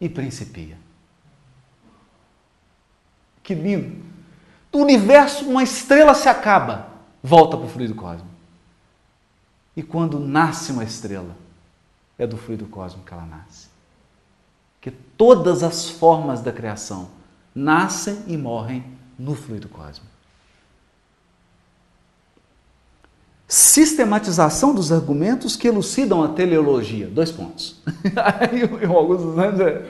e 0.00 0.08
principia. 0.08 0.76
Que 3.42 3.54
lindo! 3.54 4.04
Do 4.70 4.78
universo, 4.78 5.48
uma 5.48 5.62
estrela 5.62 6.14
se 6.14 6.28
acaba, 6.28 6.88
volta 7.22 7.56
para 7.56 7.66
o 7.66 7.68
fluido 7.68 7.94
cósmico. 7.94 8.31
E 9.76 9.82
quando 9.82 10.18
nasce 10.18 10.72
uma 10.72 10.84
estrela, 10.84 11.34
é 12.18 12.26
do 12.26 12.36
fluido 12.36 12.66
cósmico 12.66 13.06
que 13.06 13.14
ela 13.14 13.26
nasce. 13.26 13.68
Que 14.80 14.90
todas 14.90 15.62
as 15.62 15.88
formas 15.88 16.40
da 16.40 16.52
criação 16.52 17.08
nascem 17.54 18.18
e 18.26 18.36
morrem 18.36 18.84
no 19.18 19.34
fluido 19.34 19.68
cósmico. 19.68 20.12
Sistematização 23.48 24.74
dos 24.74 24.90
argumentos 24.90 25.56
que 25.56 25.68
elucidam 25.68 26.22
a 26.22 26.28
teleologia. 26.28 27.06
Dois 27.06 27.30
pontos. 27.30 27.82
Aí 28.40 28.64
o 28.64 28.96
Augusto 28.96 29.34
Santos 29.34 29.60
é... 29.60 29.86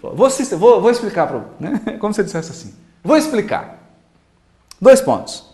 Vou, 0.00 0.14
vou, 0.16 0.80
vou 0.80 0.90
explicar 0.90 1.26
para 1.26 1.44
né? 1.58 1.80
Como 1.98 2.12
se 2.12 2.20
ele 2.20 2.26
dissesse 2.26 2.50
assim. 2.50 2.74
Vou 3.02 3.16
explicar. 3.16 3.78
Dois 4.80 5.00
pontos. 5.00 5.44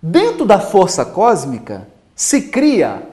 Dentro 0.00 0.46
da 0.46 0.58
força 0.58 1.04
cósmica 1.04 1.86
se 2.20 2.42
cria 2.42 3.08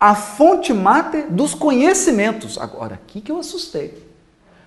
a 0.00 0.12
fonte 0.12 0.74
máter 0.74 1.30
dos 1.30 1.54
conhecimentos. 1.54 2.58
Agora, 2.58 2.96
aqui 2.96 3.20
que 3.20 3.30
eu 3.30 3.38
assustei. 3.38 4.04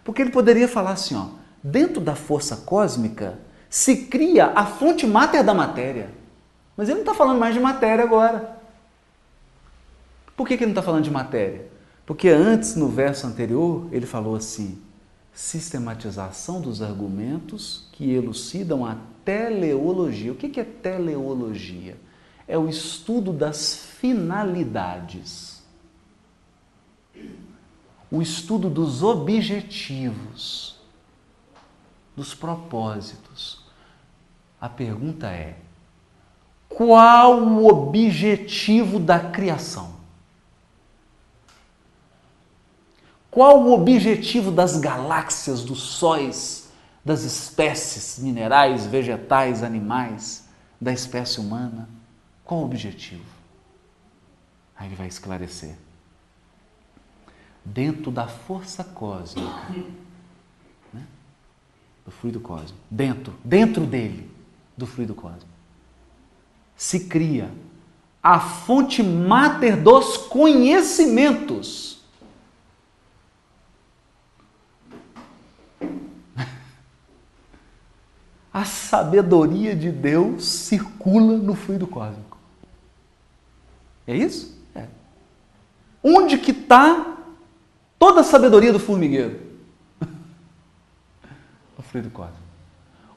Porque 0.02 0.22
ele 0.22 0.32
poderia 0.32 0.66
falar 0.66 0.92
assim, 0.92 1.16
ó, 1.18 1.26
dentro 1.62 2.00
da 2.00 2.16
força 2.16 2.56
cósmica 2.56 3.38
se 3.70 4.06
cria 4.06 4.54
a 4.56 4.66
fonte 4.66 5.06
máter 5.06 5.44
da 5.44 5.54
matéria. 5.54 6.10
Mas 6.78 6.88
ele 6.88 7.00
não 7.00 7.02
está 7.02 7.14
falando 7.14 7.38
mais 7.38 7.54
de 7.54 7.60
matéria 7.60 8.02
agora. 8.02 8.58
Por 10.34 10.48
que, 10.48 10.56
que 10.56 10.64
ele 10.64 10.72
não 10.72 10.80
está 10.80 10.82
falando 10.82 11.04
de 11.04 11.12
matéria? 11.12 11.68
Porque 12.06 12.30
antes, 12.30 12.78
no 12.78 12.88
verso 12.88 13.28
anterior, 13.28 13.90
ele 13.92 14.06
falou 14.06 14.38
assim: 14.38 14.82
sistematização 15.34 16.62
dos 16.62 16.82
argumentos 16.82 17.90
que 17.92 18.10
elucidam 18.10 18.86
a 18.86 18.96
teleologia. 19.26 20.32
O 20.32 20.36
que, 20.36 20.48
que 20.48 20.62
é 20.62 20.64
teleologia? 20.64 21.98
É 22.52 22.58
o 22.58 22.68
estudo 22.68 23.32
das 23.32 23.76
finalidades 23.76 25.52
o 28.12 28.22
estudo 28.22 28.70
dos 28.70 29.02
objetivos, 29.02 30.76
dos 32.16 32.36
propósitos. 32.36 33.64
A 34.60 34.68
pergunta 34.68 35.28
é: 35.28 35.56
qual 36.68 37.42
o 37.42 37.68
objetivo 37.68 39.00
da 39.00 39.18
criação? 39.18 40.02
Qual 43.32 43.64
o 43.64 43.72
objetivo 43.72 44.52
das 44.52 44.78
galáxias, 44.78 45.64
dos 45.64 45.80
sóis, 45.80 46.70
das 47.06 47.24
espécies 47.24 48.20
minerais, 48.20 48.86
vegetais, 48.86 49.64
animais, 49.64 50.50
da 50.82 50.92
espécie 50.92 51.40
humana? 51.40 51.88
Qual 52.52 52.64
o 52.64 52.66
objetivo? 52.66 53.24
Aí 54.76 54.90
ele 54.90 54.96
vai 54.96 55.08
esclarecer 55.08 55.78
dentro 57.64 58.12
da 58.12 58.28
força 58.28 58.84
cósmica, 58.84 59.70
né? 60.94 61.08
do 62.04 62.12
fluido 62.12 62.42
cósmico, 62.42 62.78
dentro, 62.90 63.34
dentro 63.42 63.86
dele, 63.86 64.30
do 64.76 64.86
fluido 64.86 65.16
cósmico, 65.16 65.48
se 66.76 67.08
cria 67.08 67.50
a 68.22 68.38
fonte 68.38 69.02
máter 69.02 69.82
dos 69.82 70.18
conhecimentos. 70.18 72.04
A 78.54 78.66
sabedoria 78.66 79.74
de 79.74 79.90
Deus 79.90 80.44
circula 80.44 81.38
no 81.38 81.56
fluido 81.56 81.88
cósmico. 81.88 82.31
É 84.12 84.18
isso? 84.18 84.62
É. 84.76 84.88
Onde 86.04 86.38
que 86.38 86.52
está 86.52 87.18
toda 87.98 88.20
a 88.20 88.24
sabedoria 88.26 88.74
do 88.74 88.80
formigueiro? 88.80 89.40
no 91.78 91.82
fluido 91.82 92.10
cósmico. 92.10 92.42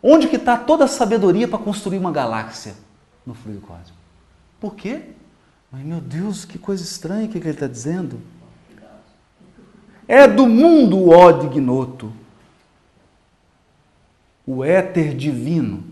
Onde 0.00 0.28
que 0.28 0.36
está 0.36 0.56
toda 0.56 0.84
a 0.84 0.88
sabedoria 0.88 1.48
para 1.48 1.58
construir 1.58 1.98
uma 1.98 2.12
galáxia? 2.12 2.76
No 3.26 3.34
fluido 3.34 3.60
cósmico. 3.62 3.98
Por 4.60 4.76
quê? 4.76 5.02
Ai 5.72 5.82
meu 5.82 6.00
Deus, 6.00 6.44
que 6.44 6.58
coisa 6.58 6.84
estranha 6.84 7.26
que 7.26 7.38
ele 7.38 7.50
está 7.50 7.66
dizendo. 7.66 8.20
É 10.06 10.28
do 10.28 10.46
mundo 10.46 11.08
ódio 11.08 11.50
ignoto, 11.50 12.12
o 14.46 14.62
éter 14.62 15.16
divino, 15.16 15.82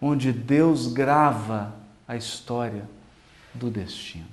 onde 0.00 0.32
Deus 0.32 0.86
grava 0.86 1.74
a 2.08 2.16
história 2.16 2.88
do 3.54 3.70
destino. 3.70 4.26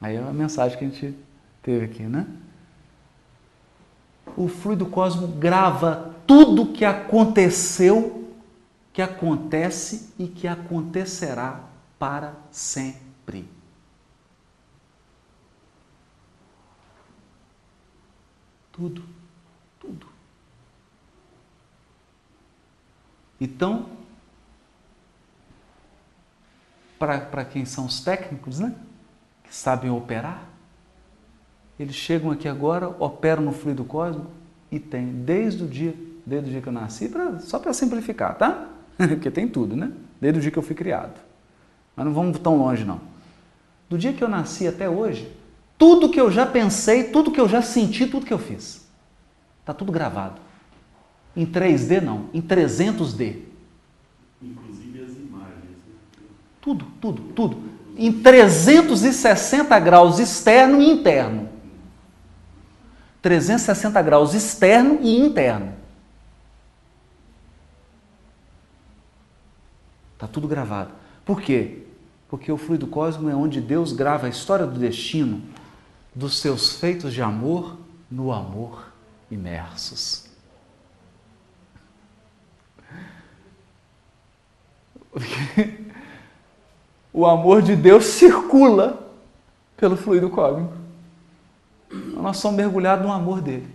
Aí 0.00 0.16
é 0.16 0.18
a 0.18 0.32
mensagem 0.32 0.78
que 0.78 0.84
a 0.84 0.88
gente 0.88 1.14
teve 1.62 1.84
aqui, 1.84 2.02
né? 2.04 2.26
O 4.36 4.48
fluido 4.48 4.86
cósmico 4.86 5.32
grava 5.38 6.14
tudo 6.26 6.72
que 6.72 6.84
aconteceu, 6.84 8.32
que 8.92 9.02
acontece 9.02 10.14
e 10.18 10.28
que 10.28 10.46
acontecerá 10.46 11.60
para 11.98 12.34
sempre. 12.50 13.46
Tudo, 18.72 19.04
tudo. 19.78 20.06
Então, 23.38 23.99
para 27.00 27.44
quem 27.44 27.64
são 27.64 27.86
os 27.86 28.00
técnicos, 28.00 28.60
né? 28.60 28.72
Que 29.42 29.56
sabem 29.56 29.90
operar, 29.90 30.50
eles 31.80 31.94
chegam 31.96 32.30
aqui 32.30 32.46
agora, 32.46 32.88
operam 32.98 33.42
no 33.42 33.52
fluido 33.52 33.84
cósmico 33.84 34.30
e 34.70 34.78
tem 34.78 35.06
desde 35.06 35.64
o 35.64 35.66
dia, 35.66 35.94
desde 36.26 36.50
o 36.50 36.52
dia 36.52 36.60
que 36.60 36.68
eu 36.68 36.72
nasci, 36.72 37.08
pra, 37.08 37.40
só 37.40 37.58
para 37.58 37.72
simplificar, 37.72 38.36
tá? 38.36 38.68
Porque 38.98 39.30
tem 39.30 39.48
tudo, 39.48 39.74
né? 39.74 39.90
Desde 40.20 40.38
o 40.38 40.42
dia 40.42 40.50
que 40.50 40.58
eu 40.58 40.62
fui 40.62 40.76
criado. 40.76 41.18
Mas 41.96 42.04
não 42.04 42.12
vamos 42.12 42.38
tão 42.38 42.58
longe 42.58 42.84
não. 42.84 43.00
Do 43.88 43.96
dia 43.96 44.12
que 44.12 44.22
eu 44.22 44.28
nasci 44.28 44.68
até 44.68 44.90
hoje, 44.90 45.34
tudo 45.78 46.10
que 46.10 46.20
eu 46.20 46.30
já 46.30 46.44
pensei, 46.44 47.04
tudo 47.04 47.30
que 47.30 47.40
eu 47.40 47.48
já 47.48 47.62
senti, 47.62 48.06
tudo 48.06 48.26
que 48.26 48.32
eu 48.34 48.38
fiz. 48.38 48.86
Está 49.60 49.72
tudo 49.72 49.90
gravado. 49.90 50.38
Em 51.34 51.46
3D 51.46 52.02
não, 52.02 52.28
em 52.34 52.42
300D. 52.42 53.38
Inclusive 54.42 55.02
as 55.02 55.12
imagens. 55.16 55.78
Né? 55.86 55.94
Tudo, 56.60 56.84
tudo, 57.00 57.22
tudo. 57.32 57.62
Em 57.96 58.12
360 58.12 59.78
graus 59.78 60.18
externo 60.18 60.80
e 60.80 60.90
interno. 60.90 61.48
360 63.22 64.00
graus 64.02 64.34
externo 64.34 64.98
e 65.02 65.18
interno. 65.18 65.74
Está 70.14 70.26
tudo 70.26 70.46
gravado. 70.48 70.92
Por 71.24 71.40
quê? 71.40 71.84
Porque 72.28 72.52
o 72.52 72.56
fluido 72.56 72.86
cósmico 72.86 73.30
é 73.30 73.34
onde 73.34 73.60
Deus 73.60 73.92
grava 73.92 74.26
a 74.26 74.30
história 74.30 74.66
do 74.66 74.78
destino 74.78 75.42
dos 76.14 76.38
seus 76.40 76.76
feitos 76.76 77.12
de 77.12 77.22
amor 77.22 77.78
no 78.10 78.32
amor 78.32 78.92
imersos. 79.30 80.28
o 87.12 87.26
amor 87.26 87.62
de 87.62 87.74
Deus 87.74 88.04
circula 88.04 88.98
pelo 89.76 89.96
fluido 89.96 90.30
cósmico. 90.30 90.74
Nós 91.90 92.36
somos 92.36 92.56
mergulhados 92.56 93.04
no 93.04 93.12
amor 93.12 93.40
dele. 93.40 93.68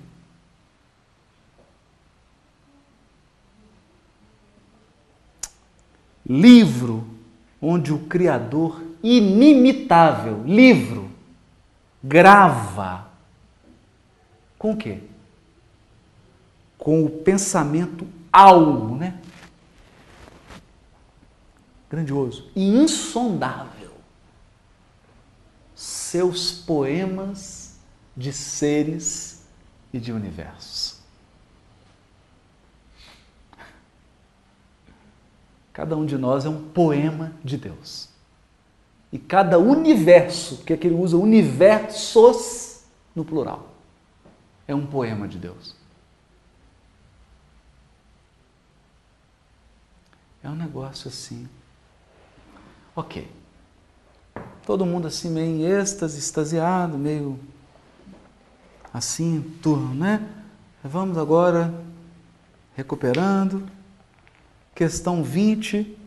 Livro 6.26 7.06
onde 7.62 7.94
o 7.94 8.00
Criador 8.00 8.82
inimitável, 9.04 10.44
livro, 10.46 11.10
grava 12.04 13.08
com 14.58 14.72
o 14.72 14.78
quê? 14.78 15.00
Com 16.78 17.04
o 17.04 17.10
pensamento 17.10 18.08
almo, 18.32 18.96
né? 18.96 19.20
Grandioso 21.96 22.52
e 22.54 22.62
insondável. 22.62 23.92
Seus 25.74 26.52
poemas 26.52 27.80
de 28.18 28.34
seres 28.34 29.46
e 29.94 30.00
de 30.00 30.12
universos. 30.12 31.00
Cada 35.72 35.96
um 35.96 36.06
de 36.06 36.18
nós 36.18 36.44
é 36.44 36.50
um 36.50 36.68
poema 36.70 37.32
de 37.42 37.56
Deus. 37.56 38.10
E 39.10 39.18
cada 39.18 39.58
universo, 39.58 40.66
que 40.66 40.74
é 40.74 40.78
que 40.78 40.88
ele 40.88 40.96
usa 40.96 41.16
universos 41.16 42.84
no 43.16 43.24
plural, 43.24 43.70
é 44.68 44.76
um 44.76 44.86
poema 44.86 45.30
de 45.30 45.38
Deus. 45.38 45.74
É 50.44 50.50
um 50.50 50.56
negócio 50.56 51.08
assim. 51.08 51.48
Ok. 52.96 53.30
Todo 54.66 54.86
mundo 54.86 55.08
assim 55.08 55.30
meio 55.30 55.48
em 55.48 55.64
êxtase, 55.64 56.18
extasiado, 56.18 56.98
meio 56.98 57.38
assim, 58.94 59.42
turno, 59.62 59.94
né? 59.94 60.26
Vamos 60.82 61.18
agora 61.18 61.74
recuperando. 62.76 63.68
Questão 64.74 65.24
20 65.24 65.98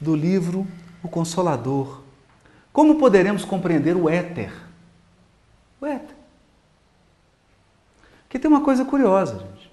do 0.00 0.14
livro 0.14 0.66
O 1.02 1.08
Consolador. 1.08 2.02
Como 2.72 2.98
poderemos 2.98 3.44
compreender 3.44 3.96
o 3.96 4.08
éter? 4.08 4.52
O 5.80 5.86
éter. 5.86 6.14
Aqui 8.26 8.38
tem 8.38 8.50
uma 8.50 8.62
coisa 8.62 8.84
curiosa, 8.84 9.38
gente. 9.38 9.72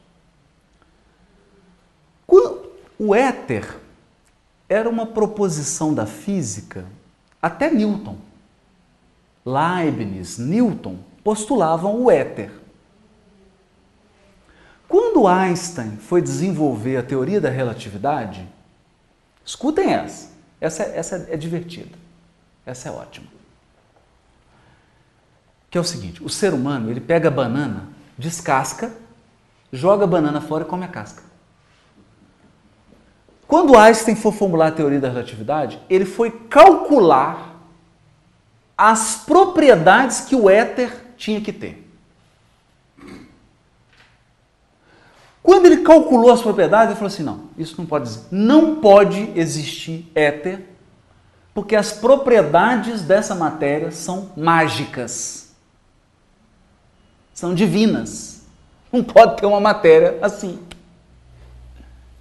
O 2.98 3.14
éter 3.14 3.83
era 4.74 4.90
uma 4.90 5.06
proposição 5.06 5.94
da 5.94 6.08
física 6.08 6.86
até 7.40 7.70
Newton. 7.70 8.18
Leibniz, 9.46 10.40
Newton 10.40 10.98
postulavam 11.24 12.02
o 12.02 12.10
éter. 12.10 12.52
Quando 14.88 15.28
Einstein 15.28 15.98
foi 15.98 16.24
desenvolver 16.24 16.98
a 16.98 17.04
teoria 17.04 17.40
da 17.40 17.50
relatividade, 17.50 18.48
escutem 19.46 19.94
essa, 19.94 20.32
essa, 20.60 20.84
essa 20.84 21.28
é 21.30 21.38
divertida, 21.38 21.96
essa 22.66 22.90
é 22.90 22.92
ótima. 22.92 23.28
Que 25.70 25.78
é 25.78 25.82
o 25.82 25.84
seguinte: 25.84 26.24
o 26.24 26.30
ser 26.30 26.52
humano 26.52 26.90
ele 26.90 27.00
pega 27.00 27.28
a 27.28 27.32
banana, 27.32 27.90
descasca, 28.18 28.92
joga 29.72 30.06
a 30.06 30.08
banana 30.08 30.42
fora 30.42 30.64
e 30.64 30.68
come 30.68 30.86
a 30.86 30.88
casca. 30.88 31.33
Quando 33.54 33.78
Einstein 33.78 34.16
for 34.16 34.34
formular 34.34 34.70
a 34.70 34.72
teoria 34.72 35.00
da 35.00 35.10
relatividade, 35.10 35.80
ele 35.88 36.06
foi 36.06 36.32
calcular 36.32 37.56
as 38.76 39.18
propriedades 39.28 40.22
que 40.22 40.36
o 40.36 40.50
éter 40.50 40.92
tinha 41.16 41.40
que 41.40 41.54
ter. 41.54 41.88
Quando 45.44 45.68
ele 45.68 45.84
calculou 45.84 46.32
as 46.32 46.42
propriedades, 46.42 46.88
ele 46.88 46.96
falou 46.96 47.14
assim: 47.14 47.22
não, 47.22 47.44
isso 47.56 47.76
não 47.78 47.86
pode, 47.86 48.20
não 48.32 48.78
pode 48.78 49.32
existir 49.36 50.12
éter, 50.16 50.66
porque 51.54 51.76
as 51.76 51.92
propriedades 51.92 53.04
dessa 53.04 53.36
matéria 53.36 53.92
são 53.92 54.32
mágicas, 54.36 55.54
são 57.36 57.54
divinas. 57.54 58.42
Não 58.92 59.04
pode 59.04 59.38
ter 59.38 59.46
uma 59.46 59.60
matéria 59.60 60.18
assim. 60.24 60.60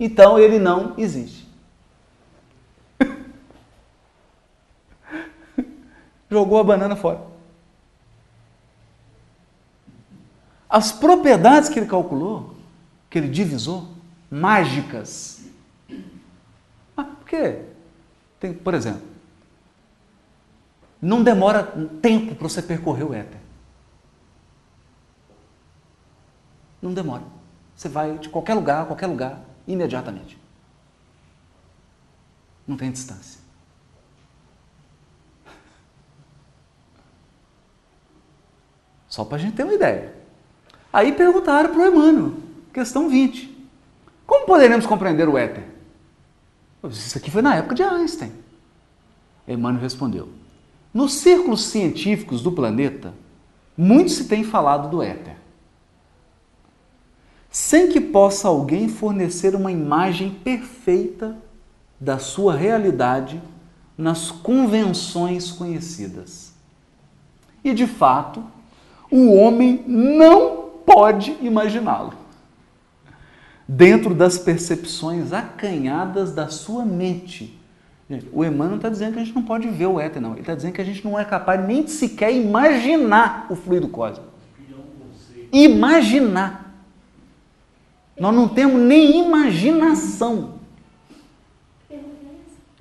Então 0.05 0.37
ele 0.37 0.59
não 0.59 0.95
existe. 0.99 1.49
Jogou 6.29 6.59
a 6.59 6.65
banana 6.65 6.97
fora. 6.97 7.25
As 10.69 10.91
propriedades 10.91 11.69
que 11.69 11.79
ele 11.79 11.87
calculou, 11.87 12.57
que 13.09 13.17
ele 13.17 13.29
divisou, 13.29 13.91
mágicas. 14.29 15.45
Ah, 16.97 17.05
por 17.05 17.25
quê? 17.25 17.63
Tem, 18.41 18.53
por 18.53 18.75
exemplo, 18.75 19.07
não 21.01 21.23
demora 21.23 21.63
tempo 22.03 22.35
para 22.35 22.49
você 22.49 22.61
percorrer 22.61 23.05
o 23.05 23.15
éter. 23.15 23.39
Não 26.81 26.93
demora. 26.93 27.23
Você 27.77 27.89
vai 27.89 28.19
de 28.19 28.29
qualquer 28.29 28.55
lugar, 28.55 28.87
qualquer 28.87 29.07
lugar, 29.07 29.52
imediatamente. 29.67 30.39
Não 32.67 32.77
tem 32.77 32.91
distância. 32.91 33.41
Só 39.09 39.25
para 39.25 39.37
a 39.37 39.41
gente 39.41 39.55
ter 39.55 39.65
uma 39.65 39.75
ideia. 39.75 40.15
Aí 40.93 41.13
perguntaram 41.13 41.71
para 41.71 41.83
o 41.83 41.87
Emmanuel, 41.87 42.35
questão 42.73 43.09
20. 43.09 43.53
Como 44.27 44.47
poderemos 44.47 44.87
compreender 44.87 45.29
o 45.29 45.37
éter? 45.37 45.65
Isso 46.89 47.19
aqui 47.19 47.31
foi 47.31 47.43
na 47.43 47.57
época 47.57 47.75
de 47.75 47.83
Einstein. 47.83 48.33
Emmanuel 49.47 49.83
respondeu: 49.83 50.29
Nos 50.95 51.15
círculos 51.15 51.65
científicos 51.65 52.43
do 52.43 52.53
planeta, 52.53 53.13
muito 53.77 54.11
se 54.11 54.27
tem 54.27 54.45
falado 54.45 54.89
do 54.89 55.03
éter 55.03 55.42
sem 57.53 57.91
que 57.91 58.01
possa 58.01 58.49
alguém 58.49 58.89
fornecer 58.89 59.55
uma 59.55 59.71
imagem 59.71 60.31
perfeita 60.31 61.37
da 62.01 62.19
sua 62.19 62.57
realidade 62.57 63.41
nas 63.97 64.31
convenções 64.31 65.53
conhecidas. 65.53 66.55
E 67.63 67.75
de 67.75 67.87
fato, 67.87 68.43
o 69.11 69.35
homem 69.35 69.85
não 69.87 70.71
pode 70.87 71.37
imaginá-lo. 71.43 72.15
Dentro 73.69 74.15
das 74.15 74.39
percepções 74.39 75.35
acanhadas 75.35 76.33
da 76.33 76.49
sua 76.49 76.87
mente. 76.87 77.59
o 78.33 78.43
Emmanuel 78.43 78.77
está 78.77 78.89
dizendo 78.89 79.13
que 79.13 79.21
a 79.21 79.25
gente 79.25 79.35
não 79.35 79.43
pode 79.43 79.69
ver 79.69 79.87
o 79.87 80.01
éter, 80.01 80.23
não. 80.23 80.33
Ele 80.33 80.41
está 80.41 80.55
dizendo 80.55 80.73
que 80.73 80.81
a 80.81 80.85
gente 80.85 81.05
não 81.05 81.19
é 81.19 81.25
capaz 81.25 81.63
nem 81.67 81.85
de 81.85 81.91
sequer 81.91 82.35
imaginar 82.35 83.47
o 83.51 83.55
fluido 83.55 83.89
cósmico. 83.89 84.33
Imaginar. 85.53 86.72
Nós 88.23 88.33
não 88.33 88.47
temos 88.47 88.81
nem 88.81 89.27
imaginação. 89.27 90.55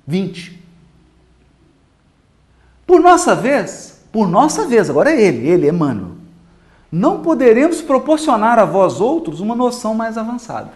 20. 0.06 0.62
Por 2.86 3.00
nossa 3.00 3.34
vez, 3.34 4.04
por 4.12 4.28
nossa 4.28 4.68
vez, 4.68 4.88
agora 4.88 5.10
é 5.10 5.20
ele, 5.20 5.48
ele, 5.48 5.68
Emmanuel, 5.68 6.12
não 6.92 7.22
poderemos 7.22 7.82
proporcionar 7.82 8.56
a 8.60 8.64
vós 8.64 9.00
outros 9.00 9.40
uma 9.40 9.56
noção 9.56 9.96
mais 9.96 10.16
avançada, 10.16 10.74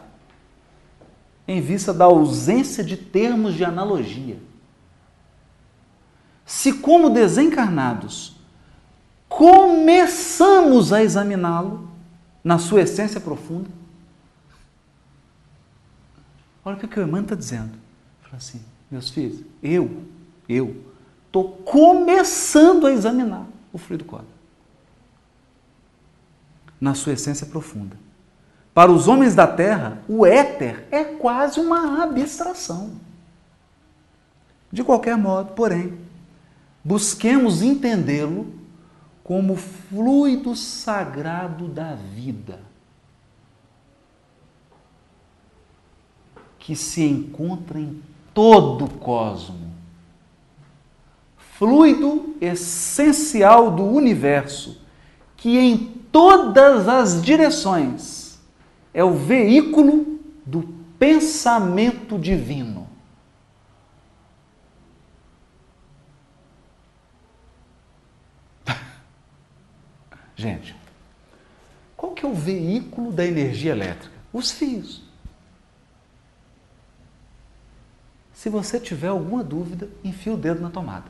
em 1.47 1.61
vista 1.61 1.95
da 1.95 2.07
ausência 2.07 2.83
de 2.83 2.97
termos 2.97 3.55
de 3.55 3.65
analogia. 3.65 4.39
Se, 6.45 6.73
como 6.73 7.09
desencarnados, 7.09 8.35
começamos 9.29 10.93
a 10.93 11.05
examiná-lo 11.05 11.89
na 12.43 12.59
sua 12.59 12.81
essência 12.81 13.21
profunda, 13.21 13.86
Olha 16.67 16.75
o 16.75 16.81
que 16.81 16.99
o 16.99 17.03
Emmanuel 17.03 17.23
está 17.23 17.37
dizendo. 17.37 17.71
Fala 18.23 18.39
assim, 18.39 18.61
meus 18.91 19.09
filhos, 19.09 19.41
eu, 19.63 20.03
eu, 20.49 20.85
estou 21.25 21.59
começando 21.59 22.89
a 22.89 22.93
examinar 22.93 23.47
o 23.73 23.79
fluido 23.79 24.05
cósmico. 24.05 24.35
Na 26.81 26.93
sua 26.93 27.13
essência 27.13 27.47
profunda. 27.47 27.97
Para 28.75 28.91
os 28.91 29.07
homens 29.07 29.33
da 29.33 29.47
Terra, 29.47 30.03
o 30.09 30.27
éter 30.27 30.89
é 30.91 31.05
quase 31.05 31.61
uma 31.61 32.03
abstração. 32.03 32.97
De 34.73 34.83
qualquer 34.83 35.17
modo, 35.17 35.53
porém, 35.53 35.97
busquemos 36.83 37.63
entendê-lo 37.63 38.53
como 39.23 39.55
fluido 39.55 40.57
sagrado 40.57 41.69
da 41.69 41.95
vida 41.95 42.66
que 46.67 46.75
se 46.75 47.05
encontra 47.05 47.79
em 47.79 48.03
todo 48.35 48.87
o 48.87 48.91
cosmo. 48.91 49.73
Fluido 51.39 52.35
essencial 52.41 53.71
do 53.71 53.85
universo, 53.85 54.83
que 55.37 55.57
em 55.57 55.79
todas 56.11 56.89
as 56.89 57.23
direções 57.23 58.41
é 58.93 59.05
o 59.05 59.15
veículo 59.15 60.19
do 60.45 60.65
pensamento 60.99 62.19
divino. 62.19 62.89
Gente, 70.35 70.75
qual 71.97 72.11
que 72.11 72.27
é 72.27 72.29
o 72.29 72.35
veículo 72.35 73.13
da 73.13 73.25
energia 73.25 73.71
elétrica? 73.71 74.17
Os 74.33 74.51
fios. 74.51 75.07
Se 78.47 78.51
você 78.51 78.79
tiver 78.79 79.09
alguma 79.09 79.43
dúvida, 79.43 79.89
enfie 80.05 80.31
o 80.31 80.37
dedo 80.37 80.61
na 80.61 80.71
tomada. 80.71 81.07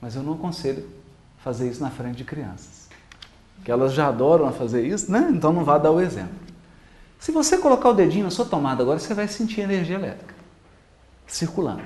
Mas 0.00 0.16
eu 0.16 0.22
não 0.22 0.32
aconselho 0.32 0.88
fazer 1.44 1.68
isso 1.68 1.82
na 1.82 1.90
frente 1.90 2.16
de 2.16 2.24
crianças. 2.24 2.88
Que 3.62 3.70
elas 3.70 3.92
já 3.92 4.08
adoram 4.08 4.50
fazer 4.54 4.86
isso, 4.86 5.12
né? 5.12 5.28
Então 5.30 5.52
não 5.52 5.66
vá 5.66 5.76
dar 5.76 5.90
o 5.90 6.00
exemplo. 6.00 6.34
Se 7.18 7.30
você 7.30 7.58
colocar 7.58 7.90
o 7.90 7.92
dedinho 7.92 8.24
na 8.24 8.30
sua 8.30 8.46
tomada 8.46 8.82
agora, 8.82 8.98
você 8.98 9.12
vai 9.12 9.28
sentir 9.28 9.60
energia 9.60 9.96
elétrica. 9.96 10.34
circulando. 11.26 11.84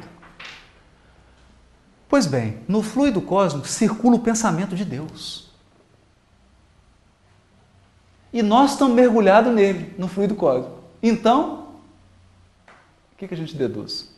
Pois 2.09 2.29
bem, 2.29 2.61
no 2.69 2.81
fluido 2.81 3.21
cósmico 3.21 3.67
circula 3.67 4.15
o 4.15 4.21
pensamento 4.21 4.77
de 4.77 4.85
Deus. 4.85 5.51
E 8.33 8.41
nós 8.41 8.75
estamos 8.75 8.95
mergulhados 8.95 9.53
nele, 9.53 9.93
no 9.99 10.07
fluido 10.07 10.37
cósmico. 10.37 10.79
Então, 11.03 11.62
que, 13.23 13.29
que 13.29 13.35
a 13.35 13.37
gente 13.37 13.57
deduz? 13.57 14.13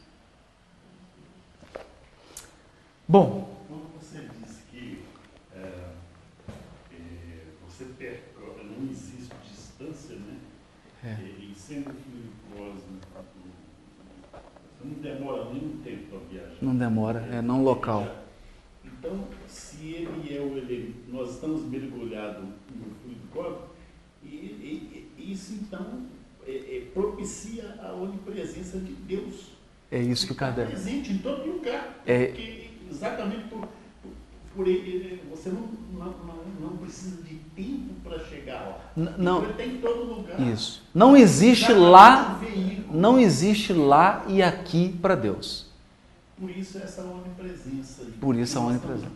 Bom. 3.07 3.55
Quando 3.69 4.01
você 4.01 4.27
diz 4.41 4.63
que 4.71 5.03
é, 5.55 5.93
é, 6.91 7.47
você 7.69 7.85
percorre, 7.99 8.65
não 8.65 8.91
existe 8.91 9.35
distância, 9.45 10.17
né? 10.17 10.39
É. 11.05 11.19
E 11.39 11.55
sendo 11.55 11.93
fluido 11.93 12.33
cósmico, 12.51 13.25
não 14.83 14.95
demora 14.95 15.53
nenhum 15.53 15.83
tempo 15.83 16.07
para 16.09 16.19
viajar. 16.21 16.57
Não 16.63 16.75
demora, 16.75 17.21
é 17.31 17.43
não 17.43 17.63
local. 17.63 18.25
Então, 18.83 19.29
se 19.47 19.87
ele 19.87 20.35
é 20.35 20.41
o 20.41 20.57
elemento, 20.57 21.11
nós 21.11 21.35
estamos 21.35 21.63
mergulhados 21.65 22.43
no 22.43 22.95
fluido 23.03 23.29
cósmico, 23.31 23.69
e, 24.23 24.29
e, 24.29 25.13
e 25.19 25.33
isso 25.33 25.53
então 25.53 26.07
é, 26.47 26.53
é, 26.53 26.83
propicia 26.93 27.79
a 27.83 27.93
onipresença 27.93 28.79
de 28.79 28.93
Deus. 28.93 29.53
É 29.91 30.01
isso 30.01 30.27
que 30.27 30.33
o 30.33 30.35
Kardec. 30.35 30.71
presente 30.71 31.13
em 31.13 31.19
todo 31.19 31.47
lugar. 31.47 32.03
É, 32.07 32.27
porque 32.27 32.71
exatamente 32.91 33.45
por, 33.49 33.61
por, 33.61 34.11
por 34.57 34.69
ele, 34.69 35.23
você 35.31 35.49
não, 35.49 35.69
não, 35.93 36.07
não, 36.07 36.71
não, 36.71 36.77
precisa 36.77 37.23
de 37.23 37.37
tempo 37.57 37.95
para 38.03 38.19
chegar 38.21 38.61
lá. 38.97 39.15
Não, 39.17 39.45
ele 39.45 39.53
tem 39.55 39.75
em 39.75 39.79
todo 39.79 40.05
lugar. 40.05 40.41
Isso. 40.41 40.83
Não 40.95 41.17
existe 41.17 41.73
lá, 41.73 42.41
não 42.91 43.19
existe 43.19 43.73
lá 43.73 44.25
e 44.29 44.43
aqui 44.43 44.97
para 45.01 45.15
Deus. 45.15 45.67
Por 46.39 46.51
isso 46.51 46.79
essa 46.79 47.03
onipresença. 47.03 48.05
Por 48.21 48.37
isso 48.37 48.59
a 48.59 48.63
onipresença. 48.63 49.11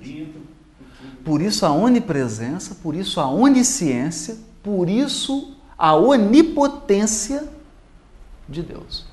por 1.25 1.43
isso 1.43 1.67
a 1.67 1.73
onipresença, 1.73 2.75
por 2.77 2.95
isso 2.95 3.21
a 3.21 3.29
onisciência, 3.29 4.39
por 4.63 4.89
isso 4.89 5.58
a 5.79 5.95
onipotência 5.95 7.49
de 8.49 8.63
Deus. 8.63 9.07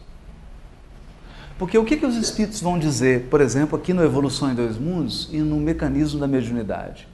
Porque 1.58 1.78
o 1.78 1.86
que, 1.86 1.96
que 1.96 2.06
os 2.06 2.18
espíritos 2.18 2.60
vão 2.60 2.78
dizer, 2.78 3.28
por 3.30 3.40
exemplo, 3.40 3.78
aqui 3.78 3.94
no 3.94 4.04
Evolução 4.04 4.52
em 4.52 4.56
Dois 4.56 4.78
Mundos 4.78 5.30
e 5.32 5.38
no 5.38 5.58
mecanismo 5.58 6.20
da 6.20 6.28
mediunidade? 6.28 7.08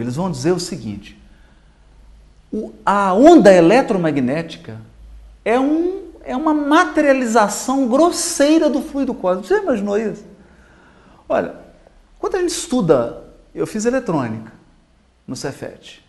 Eles 0.00 0.16
vão 0.16 0.30
dizer 0.30 0.50
o 0.52 0.58
seguinte: 0.58 1.18
a 2.84 3.14
onda 3.14 3.52
eletromagnética 3.52 4.80
é, 5.44 5.58
um, 5.58 6.02
é 6.24 6.36
uma 6.36 6.52
materialização 6.52 7.88
grosseira 7.88 8.68
do 8.68 8.82
fluido 8.82 9.14
cósmico. 9.14 9.46
Você 9.46 9.58
imaginou 9.58 9.96
isso? 9.96 10.24
Olha, 11.28 11.54
quando 12.18 12.34
a 12.34 12.40
gente 12.40 12.50
estuda, 12.50 13.22
eu 13.54 13.66
fiz 13.66 13.84
eletrônica 13.84 14.52
no 15.26 15.36
Cefet. 15.36 16.01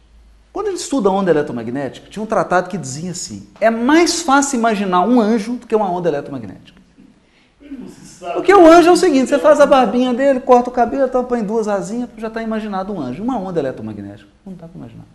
Quando 0.54 0.68
gente 0.70 0.82
estuda 0.82 1.10
a 1.10 1.12
onda 1.12 1.32
eletromagnética, 1.32 2.08
tinha 2.12 2.22
um 2.22 2.28
tratado 2.28 2.70
que 2.70 2.78
dizia 2.78 3.10
assim: 3.10 3.50
é 3.60 3.72
mais 3.72 4.22
fácil 4.22 4.60
imaginar 4.60 5.02
um 5.02 5.20
anjo 5.20 5.54
do 5.54 5.66
que 5.66 5.76
uma 5.76 5.92
onda 5.92 6.08
eletromagnética. 6.08 6.80
Porque 8.34 8.54
o 8.54 8.68
anjo 8.68 8.90
é 8.90 8.92
o 8.92 8.96
seguinte: 8.96 9.30
você 9.30 9.40
faz 9.40 9.60
a 9.60 9.66
barbinha 9.66 10.14
dele, 10.14 10.40
corta 10.40 10.70
o 10.70 10.74
cabelo, 10.74 11.08
então 11.08 11.26
põe 11.26 11.44
duas 11.44 11.68
asinhas, 11.68 12.08
já 12.18 12.28
está 12.28 12.44
imaginado 12.44 12.94
um 12.94 13.02
anjo. 13.02 13.24
Uma 13.24 13.38
onda 13.38 13.60
eletromagnética. 13.60 14.30
Não 14.46 14.54
dá 14.54 14.68
para 14.68 14.78
imaginar. 14.78 15.06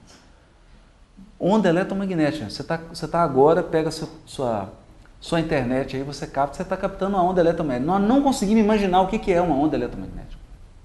Onda 1.39 1.68
eletromagnética. 1.68 2.51
Você 2.51 2.62
está 2.62 2.76
você 2.76 3.07
tá 3.07 3.22
agora, 3.22 3.62
pega 3.62 3.93
sua, 3.93 4.09
sua, 4.26 4.72
sua 5.20 5.39
internet 5.39 5.97
aí, 5.97 6.03
você 6.03 6.26
capta, 6.26 6.57
você 6.57 6.62
está 6.62 6.76
captando 6.76 7.16
uma 7.16 7.22
onda 7.22 7.41
eletromagnética. 7.41 7.86
Nós 7.86 8.03
não 8.03 8.22
conseguimos 8.22 8.64
imaginar 8.64 9.03
o 9.03 9.07
que, 9.07 9.32
é 9.32 9.41
uma 9.41 9.55
onda 9.55 9.76
eletromagnética. 9.76 10.36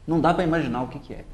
Não 0.05 0.21
dá 0.21 0.31
para 0.31 0.43
imaginar 0.43 0.83
o 0.83 0.87
que 0.87 1.11
é. 1.11 1.25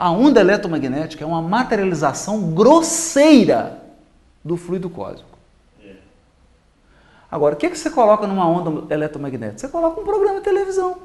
A 0.00 0.10
onda 0.10 0.40
eletromagnética 0.40 1.22
é 1.22 1.26
uma 1.26 1.42
materialização 1.42 2.54
grosseira 2.54 3.82
do 4.42 4.56
fluido 4.56 4.88
cósmico. 4.88 5.38
Agora, 7.30 7.54
o 7.54 7.58
que, 7.58 7.68
que 7.68 7.76
você 7.76 7.90
coloca 7.90 8.26
numa 8.26 8.48
onda 8.48 8.94
eletromagnética? 8.94 9.58
Você 9.58 9.68
coloca 9.68 10.00
um 10.00 10.04
programa 10.04 10.38
de 10.38 10.44
televisão. 10.44 11.02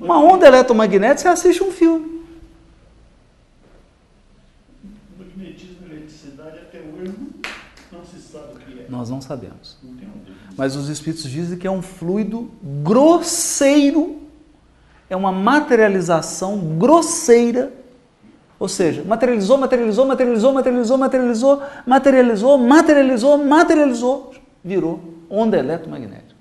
Uma 0.00 0.20
onda 0.20 0.46
eletromagnética, 0.46 1.18
você 1.18 1.48
assiste 1.48 1.64
um 1.64 1.72
filme. 1.72 2.24
Magnetismo 5.18 5.84
e 5.88 5.90
eletricidade 5.96 6.58
até 6.60 6.78
hoje 6.78 7.12
não 7.90 8.04
se 8.04 8.20
sabe 8.20 8.54
o 8.54 8.58
que 8.60 8.80
é. 8.82 8.86
Nós 8.88 9.10
não 9.10 9.20
sabemos. 9.20 9.78
Mas 10.56 10.76
os 10.76 10.88
espíritos 10.88 11.28
dizem 11.28 11.58
que 11.58 11.66
é 11.66 11.70
um 11.72 11.82
fluido 11.82 12.52
grosseiro 12.62 14.22
é 15.12 15.16
uma 15.16 15.30
materialização 15.30 16.78
grosseira, 16.78 17.70
ou 18.58 18.66
seja, 18.66 19.04
materializou, 19.04 19.58
materializou, 19.58 20.06
materializou, 20.06 20.52
materializou, 20.54 20.96
materializou, 20.96 21.62
materializou, 21.86 22.58
materializou, 22.58 23.38
materializou, 23.38 24.34
virou 24.64 25.22
onda 25.28 25.58
eletromagnética. 25.58 26.34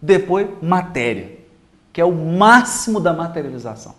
Depois, 0.00 0.48
matéria, 0.62 1.38
que 1.92 2.00
é 2.00 2.06
o 2.06 2.12
máximo 2.12 3.00
da 3.00 3.12
materialização. 3.12 3.94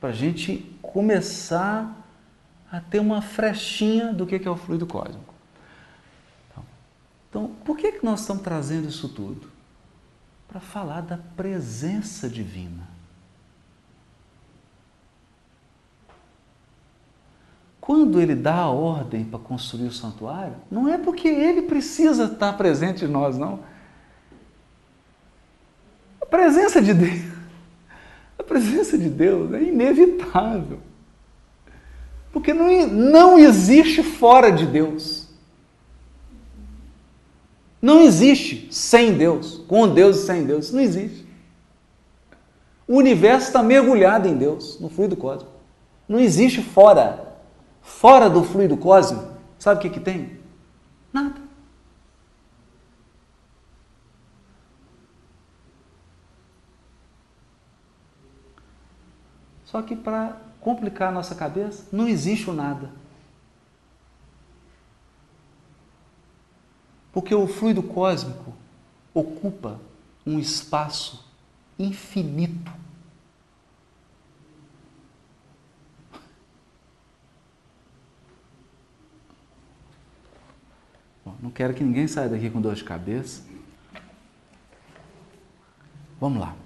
Para 0.00 0.08
a 0.08 0.12
gente 0.12 0.74
começar 0.80 2.02
a 2.70 2.80
ter 2.80 2.98
uma 2.98 3.20
frechinha 3.20 4.10
do 4.10 4.26
que 4.26 4.36
é 4.36 4.50
o 4.50 4.56
fluido 4.56 4.86
cósmico. 4.86 5.34
Então, 6.50 6.64
então 7.28 7.50
por 7.62 7.76
que, 7.76 7.92
que 7.92 8.04
nós 8.04 8.20
estamos 8.20 8.42
trazendo 8.42 8.88
isso 8.88 9.06
tudo? 9.10 9.51
Para 10.52 10.60
falar 10.60 11.00
da 11.00 11.16
presença 11.16 12.28
divina. 12.28 12.86
Quando 17.80 18.20
ele 18.20 18.34
dá 18.34 18.56
a 18.56 18.68
ordem 18.68 19.24
para 19.24 19.38
construir 19.38 19.86
o 19.86 19.92
santuário, 19.92 20.54
não 20.70 20.86
é 20.86 20.98
porque 20.98 21.26
ele 21.26 21.62
precisa 21.62 22.24
estar 22.24 22.52
presente 22.52 23.06
em 23.06 23.08
nós, 23.08 23.38
não. 23.38 23.60
A 26.20 26.26
presença 26.26 26.82
de 26.82 26.92
Deus, 26.92 27.32
a 28.38 28.42
presença 28.42 28.98
de 28.98 29.08
Deus 29.08 29.54
é 29.54 29.62
inevitável. 29.62 30.80
Porque 32.30 32.52
não, 32.52 32.86
não 32.88 33.38
existe 33.38 34.02
fora 34.02 34.52
de 34.52 34.66
Deus. 34.66 35.21
Não 37.82 38.00
existe 38.00 38.72
sem 38.72 39.18
Deus, 39.18 39.58
com 39.66 39.92
Deus 39.92 40.18
e 40.18 40.26
sem 40.26 40.46
Deus. 40.46 40.66
Isso 40.66 40.76
não 40.76 40.82
existe. 40.82 41.26
O 42.86 42.96
universo 42.96 43.48
está 43.48 43.60
mergulhado 43.60 44.28
em 44.28 44.36
Deus, 44.36 44.78
no 44.78 44.88
fluido 44.88 45.16
cósmico. 45.16 45.50
Não 46.08 46.20
existe 46.20 46.62
fora. 46.62 47.36
Fora 47.80 48.30
do 48.30 48.44
fluido 48.44 48.76
cósmico, 48.76 49.32
sabe 49.58 49.78
o 49.78 49.82
que, 49.82 49.90
que 49.90 49.98
tem? 49.98 50.38
Nada. 51.12 51.40
Só 59.64 59.82
que 59.82 59.96
para 59.96 60.36
complicar 60.60 61.08
a 61.08 61.12
nossa 61.12 61.34
cabeça, 61.34 61.88
não 61.90 62.06
existe 62.06 62.48
o 62.48 62.52
nada. 62.52 63.01
Porque 67.12 67.34
o 67.34 67.46
fluido 67.46 67.82
cósmico 67.82 68.54
ocupa 69.12 69.78
um 70.26 70.38
espaço 70.38 71.24
infinito. 71.78 72.72
Bom, 81.24 81.34
não 81.42 81.50
quero 81.50 81.74
que 81.74 81.84
ninguém 81.84 82.08
saia 82.08 82.30
daqui 82.30 82.48
com 82.48 82.60
dor 82.60 82.74
de 82.74 82.82
cabeça. 82.82 83.42
Vamos 86.18 86.40
lá. 86.40 86.56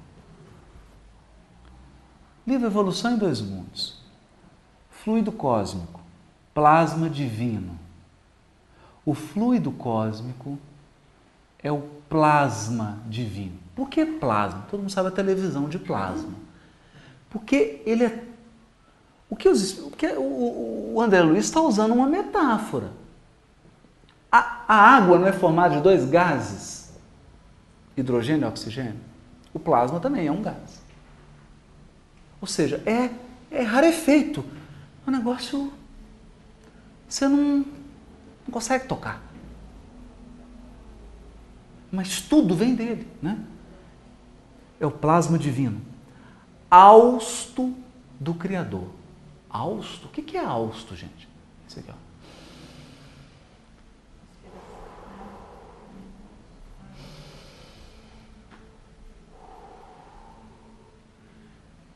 Livro 2.47 2.66
Evolução 2.66 3.14
em 3.14 3.18
Dois 3.18 3.40
Mundos. 3.40 4.01
Fluido 4.90 5.32
cósmico, 5.32 6.01
plasma 6.55 7.11
divino 7.11 7.86
o 9.07 9.15
fluido 9.15 9.71
cósmico 9.71 10.59
é 11.63 11.71
o 11.71 11.83
plasma 12.09 12.99
divino. 13.07 13.59
Por 13.75 13.89
que 13.89 14.05
plasma? 14.05 14.67
Todo 14.69 14.81
mundo 14.81 14.91
sabe 14.91 15.09
a 15.09 15.13
televisão 15.13 15.69
de 15.69 15.79
plasma. 15.79 16.35
Porque 17.31 17.83
ele 17.87 18.05
é. 18.05 18.25
O 19.31 19.37
que, 19.37 19.49
os, 19.49 19.79
o, 19.79 19.91
que 19.91 20.07
o, 20.07 21.01
André 21.01 21.23
Luiz 21.23 21.45
está 21.45 21.61
usando 21.61 21.93
uma 21.93 22.07
metáfora. 22.07 22.91
A, 24.31 24.65
a 24.67 24.97
água 24.97 25.19
não 25.19 25.27
é 25.27 25.33
formada 25.33 25.77
de 25.77 25.81
dois 25.81 26.05
gases, 26.05 26.93
hidrogênio 27.97 28.45
e 28.45 28.49
oxigênio? 28.49 29.01
O 29.53 29.59
plasma 29.59 30.01
também 30.01 30.27
é 30.27 30.33
um 30.33 30.43
gás. 30.43 30.83
Ou 32.41 32.47
seja, 32.47 32.83
é, 32.85 33.11
é 33.51 33.63
rarefeito. 33.63 34.45
É 35.07 35.11
um 35.11 35.13
negócio 35.13 35.73
você 37.09 37.29
não, 37.29 37.65
não 38.47 38.53
consegue 38.53 38.86
tocar. 38.86 39.22
Mas 41.90 42.20
tudo 42.20 42.55
vem 42.55 42.74
dele, 42.74 43.07
né? 43.20 43.38
É 44.78 44.86
o 44.86 44.90
plasma 44.90 45.38
divino. 45.38 45.80
Austo 46.70 47.74
do 48.18 48.34
Criador. 48.34 48.88
Austo? 49.49 50.07
O 50.07 50.11
que 50.11 50.36
é 50.36 50.44
austo, 50.44 50.94
gente? 50.94 51.28
Isso 51.66 51.78
aqui, 51.78 51.90
ó. 51.90 52.07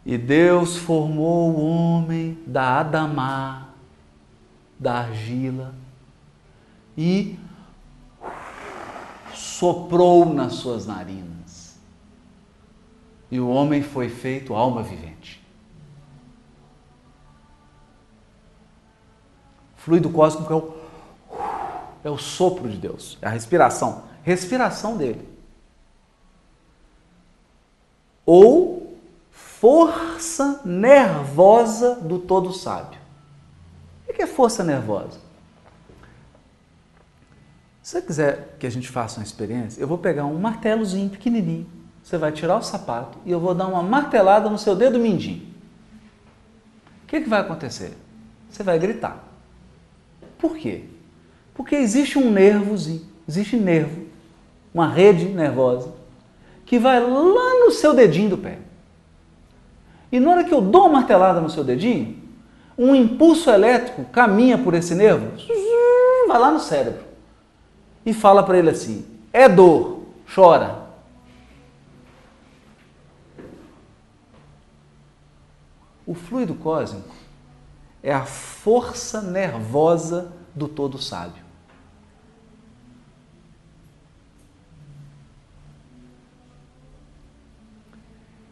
E 0.04 0.16
Deus 0.16 0.76
formou 0.76 1.52
o 1.52 1.60
homem 1.60 2.38
da 2.46 2.80
Adamá, 2.80 3.68
da 4.78 5.00
argila, 5.00 5.74
e 7.02 7.38
soprou 9.34 10.26
nas 10.26 10.52
suas 10.56 10.86
narinas. 10.86 11.78
E 13.30 13.40
o 13.40 13.48
homem 13.48 13.82
foi 13.82 14.10
feito 14.10 14.54
alma 14.54 14.82
vivente. 14.82 15.42
Fluido 19.76 20.10
cósmico 20.10 20.52
é 20.52 20.56
o, 20.56 20.74
é 22.04 22.10
o 22.10 22.18
sopro 22.18 22.68
de 22.68 22.76
Deus, 22.76 23.16
é 23.22 23.28
a 23.28 23.30
respiração, 23.30 24.04
respiração 24.22 24.98
dele. 24.98 25.26
Ou 28.26 28.94
força 29.30 30.60
nervosa 30.66 31.94
do 31.94 32.18
todo 32.18 32.52
sábio. 32.52 33.00
O 34.06 34.12
que 34.12 34.20
é 34.20 34.26
força 34.26 34.62
nervosa? 34.62 35.19
Se 37.82 37.92
você 37.92 38.02
quiser 38.02 38.56
que 38.58 38.66
a 38.66 38.70
gente 38.70 38.88
faça 38.88 39.20
uma 39.20 39.24
experiência, 39.24 39.80
eu 39.80 39.88
vou 39.88 39.96
pegar 39.96 40.26
um 40.26 40.38
martelozinho 40.38 41.08
pequenininho, 41.08 41.66
você 42.02 42.18
vai 42.18 42.30
tirar 42.30 42.58
o 42.58 42.62
sapato 42.62 43.18
e 43.24 43.30
eu 43.30 43.40
vou 43.40 43.54
dar 43.54 43.66
uma 43.66 43.82
martelada 43.82 44.50
no 44.50 44.58
seu 44.58 44.76
dedo 44.76 44.98
mindinho. 44.98 45.42
O 47.04 47.06
que, 47.06 47.22
que 47.22 47.28
vai 47.28 47.40
acontecer? 47.40 47.96
Você 48.50 48.62
vai 48.62 48.78
gritar. 48.78 49.24
Por 50.38 50.56
quê? 50.56 50.84
Porque 51.54 51.74
existe 51.74 52.18
um 52.18 52.30
nervozinho, 52.30 53.06
existe 53.26 53.56
nervo, 53.56 54.06
uma 54.74 54.86
rede 54.86 55.24
nervosa, 55.26 55.92
que 56.66 56.78
vai 56.78 57.00
lá 57.00 57.64
no 57.64 57.70
seu 57.70 57.94
dedinho 57.94 58.30
do 58.30 58.38
pé. 58.38 58.58
E 60.12 60.20
na 60.20 60.30
hora 60.30 60.44
que 60.44 60.52
eu 60.52 60.60
dou 60.60 60.82
uma 60.82 61.00
martelada 61.00 61.40
no 61.40 61.48
seu 61.48 61.64
dedinho, 61.64 62.18
um 62.76 62.94
impulso 62.94 63.50
elétrico 63.50 64.04
caminha 64.04 64.58
por 64.58 64.74
esse 64.74 64.94
nervo, 64.94 65.32
vai 66.28 66.38
lá 66.38 66.50
no 66.50 66.60
cérebro 66.60 67.09
e 68.10 68.14
fala 68.14 68.42
para 68.42 68.58
ele 68.58 68.70
assim: 68.70 69.06
é 69.32 69.48
dor, 69.48 70.04
chora. 70.32 70.90
O 76.04 76.12
fluido 76.12 76.56
cósmico 76.56 77.14
é 78.02 78.12
a 78.12 78.24
força 78.24 79.22
nervosa 79.22 80.32
do 80.52 80.66
todo 80.66 81.00
sábio. 81.00 81.44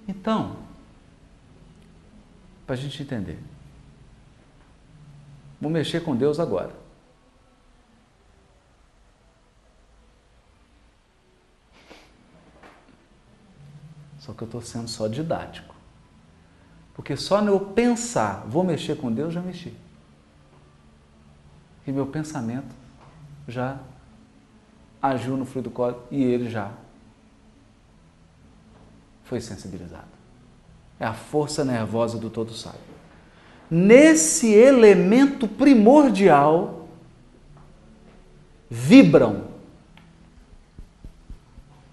Então, 0.07 0.57
para 2.65 2.77
a 2.77 2.79
gente 2.79 3.03
entender. 3.03 3.39
Vou 5.61 5.71
mexer 5.71 6.01
com 6.01 6.15
Deus 6.15 6.39
agora. 6.39 6.78
Só 14.29 14.35
que 14.35 14.43
eu 14.43 14.45
estou 14.45 14.61
sendo 14.61 14.87
só 14.89 15.09
didático. 15.09 15.74
Porque 16.93 17.16
só 17.16 17.41
no 17.41 17.53
eu 17.53 17.61
pensar, 17.61 18.45
vou 18.47 18.62
mexer 18.62 18.99
com 18.99 19.11
Deus, 19.11 19.33
já 19.33 19.41
mexi. 19.41 19.72
E 21.87 21.91
meu 21.91 22.07
pensamento 22.07 22.76
já 23.47 23.79
agiu 25.01 25.35
no 25.35 25.47
fluido 25.47 25.70
cósmico 25.70 26.07
e 26.11 26.22
ele 26.22 26.51
já 26.51 26.70
foi 29.24 29.41
sensibilizado 29.41 30.18
é 31.01 31.07
a 31.07 31.14
força 31.14 31.64
nervosa 31.64 32.18
do 32.18 32.29
todo 32.29 32.53
sábio. 32.53 32.81
Nesse 33.70 34.53
elemento 34.53 35.47
primordial 35.47 36.89
vibram 38.68 39.45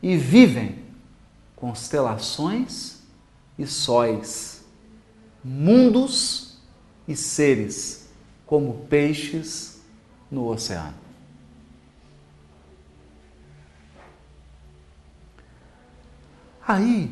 e 0.01 0.17
vivem 0.17 0.84
constelações 1.65 2.99
e 3.57 3.65
sóis, 3.65 4.63
mundos 5.43 6.59
e 7.07 7.15
seres, 7.15 8.07
como 8.45 8.85
peixes 8.85 9.81
no 10.29 10.47
oceano. 10.47 10.93
Aí 16.67 17.11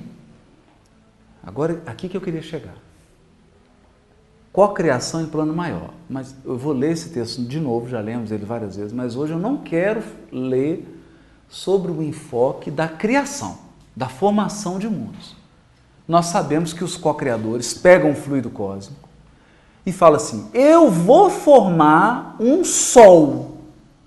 Agora, 1.46 1.84
aqui 1.86 2.08
que 2.08 2.16
eu 2.16 2.22
queria 2.22 2.42
chegar. 2.42 2.76
Co-criação 4.54 5.22
em 5.22 5.26
plano 5.26 5.54
maior. 5.54 5.94
Mas 6.10 6.34
eu 6.46 6.58
vou 6.58 6.72
ler 6.72 6.92
esse 6.92 7.10
texto 7.10 7.42
de 7.42 7.60
novo, 7.60 7.90
já 7.90 8.00
lemos 8.00 8.32
ele 8.32 8.46
várias 8.46 8.78
vezes, 8.78 8.94
mas 8.94 9.16
hoje 9.16 9.34
eu 9.34 9.40
não 9.40 9.58
quero 9.58 10.02
ler 10.32 10.88
sobre 11.50 11.92
o 11.92 12.02
enfoque 12.02 12.72
da 12.72 12.88
criação, 12.88 13.60
da 13.96 14.10
formação 14.10 14.80
de 14.80 14.88
mundos. 14.88 15.36
Nós 16.08 16.28
sabemos 16.28 16.74
que 16.74 16.84
os 16.84 16.98
co-criadores 16.98 17.74
pegam 17.74 18.12
o 18.12 18.16
fluido 18.16 18.50
cósmico 18.50 19.08
e 19.86 19.92
falam 19.92 20.18
assim: 20.18 20.50
eu 20.54 20.90
vou 20.90 21.30
formar 21.30 22.36
um 22.40 22.64
Sol 22.64 23.58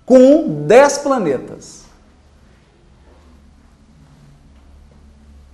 com 0.05 0.65
dez 0.65 0.97
planetas. 0.99 1.85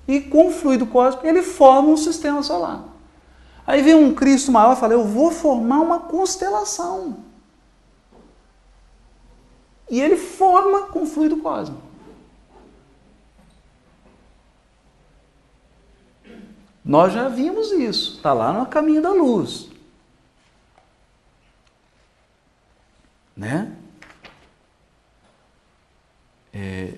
E 0.07 0.19
com 0.19 0.47
o 0.47 0.51
fluido 0.51 0.85
cósmico 0.85 1.25
ele 1.25 1.41
forma 1.41 1.89
um 1.89 1.97
sistema 1.97 2.43
solar. 2.43 2.83
Aí 3.65 3.81
vem 3.81 3.95
um 3.95 4.13
Cristo 4.13 4.51
maior 4.51 4.75
e 4.75 4.79
fala: 4.79 4.93
Eu 4.93 5.05
vou 5.05 5.31
formar 5.31 5.79
uma 5.79 5.99
constelação. 5.99 7.17
E 9.89 10.01
ele 10.01 10.17
forma 10.17 10.87
com 10.87 11.03
o 11.03 11.05
fluido 11.05 11.37
cósmico. 11.37 11.82
Nós 16.83 17.13
já 17.13 17.29
vimos 17.29 17.71
isso, 17.71 18.17
está 18.17 18.33
lá 18.33 18.51
no 18.51 18.65
caminho 18.65 19.01
da 19.01 19.11
luz. 19.11 19.69
Né? 23.35 23.75
É, 26.53 26.97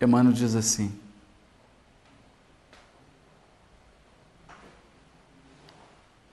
Emmanuel 0.00 0.32
diz 0.32 0.54
assim: 0.54 0.92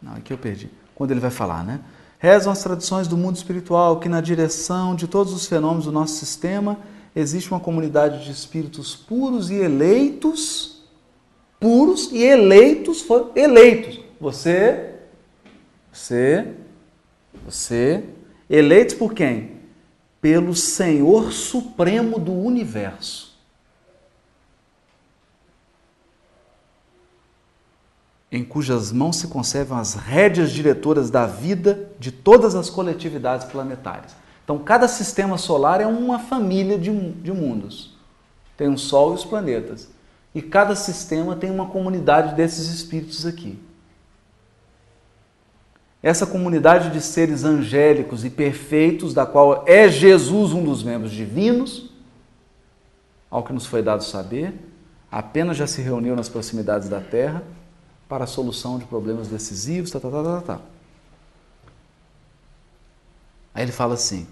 Não, 0.01 0.13
aqui 0.15 0.31
eu 0.31 0.37
perdi. 0.37 0.71
Quando 0.95 1.11
ele 1.11 1.19
vai 1.19 1.31
falar, 1.31 1.63
né? 1.63 1.81
Rezam 2.19 2.51
as 2.51 2.63
tradições 2.63 3.07
do 3.07 3.17
mundo 3.17 3.35
espiritual 3.35 3.99
que, 3.99 4.07
na 4.07 4.21
direção 4.21 4.95
de 4.95 5.07
todos 5.07 5.33
os 5.33 5.45
fenômenos 5.45 5.85
do 5.85 5.91
nosso 5.91 6.15
sistema, 6.15 6.77
existe 7.19 7.49
uma 7.49 7.59
comunidade 7.59 8.23
de 8.23 8.31
espíritos 8.31 8.95
puros 8.95 9.49
e 9.49 9.55
eleitos, 9.55 10.83
puros 11.59 12.11
e 12.11 12.23
eleitos, 12.23 13.03
eleitos. 13.35 13.99
Você, 14.21 14.93
você, 15.91 16.53
você, 17.43 18.03
eleitos 18.47 18.93
por 18.93 19.15
quem? 19.15 19.57
Pelo 20.21 20.53
Senhor 20.55 21.31
Supremo 21.31 22.19
do 22.19 22.33
Universo. 22.33 23.27
em 28.29 28.43
cujas 28.43 28.91
mãos 28.91 29.15
se 29.15 29.27
conservam 29.29 29.77
as 29.77 29.93
rédeas 29.93 30.51
diretoras 30.51 31.09
da 31.09 31.25
vida 31.25 31.89
de 31.97 32.11
todas 32.11 32.55
as 32.55 32.69
coletividades 32.69 33.47
planetárias. 33.47 34.13
Então, 34.47 34.57
cada 34.59 34.87
sistema 34.87 35.37
solar 35.37 35.81
é 35.81 35.85
uma 35.85 36.19
família 36.19 36.79
de, 36.79 36.89
de 37.11 37.33
mundos. 37.33 37.93
Tem 38.55 38.69
um 38.69 38.77
Sol 38.77 39.11
e 39.11 39.15
os 39.15 39.25
planetas. 39.25 39.89
E 40.33 40.41
cada 40.41 40.73
sistema 40.73 41.35
tem 41.35 41.51
uma 41.51 41.65
comunidade 41.65 42.33
desses 42.33 42.69
espíritos 42.69 43.25
aqui. 43.25 43.59
Essa 46.01 46.25
comunidade 46.25 46.91
de 46.91 47.01
seres 47.01 47.43
angélicos 47.43 48.23
e 48.23 48.29
perfeitos, 48.29 49.13
da 49.13 49.25
qual 49.25 49.65
é 49.67 49.89
Jesus 49.89 50.53
um 50.53 50.63
dos 50.63 50.81
membros 50.81 51.11
divinos, 51.11 51.91
ao 53.29 53.43
que 53.43 53.51
nos 53.51 53.65
foi 53.65 53.83
dado 53.83 54.01
saber, 54.01 54.53
apenas 55.11 55.57
já 55.57 55.67
se 55.67 55.81
reuniu 55.81 56.15
nas 56.15 56.29
proximidades 56.29 56.87
da 56.87 57.01
Terra 57.01 57.43
para 58.07 58.23
a 58.23 58.27
solução 58.27 58.79
de 58.79 58.85
problemas 58.85 59.27
decisivos, 59.27 59.91
tá, 59.91 59.99
tá, 59.99 60.09
tá, 60.09 60.23
tá, 60.23 60.41
tá. 60.41 60.61
Aí 63.53 63.63
ele 63.63 63.73
fala 63.73 63.95
assim: 63.95 64.25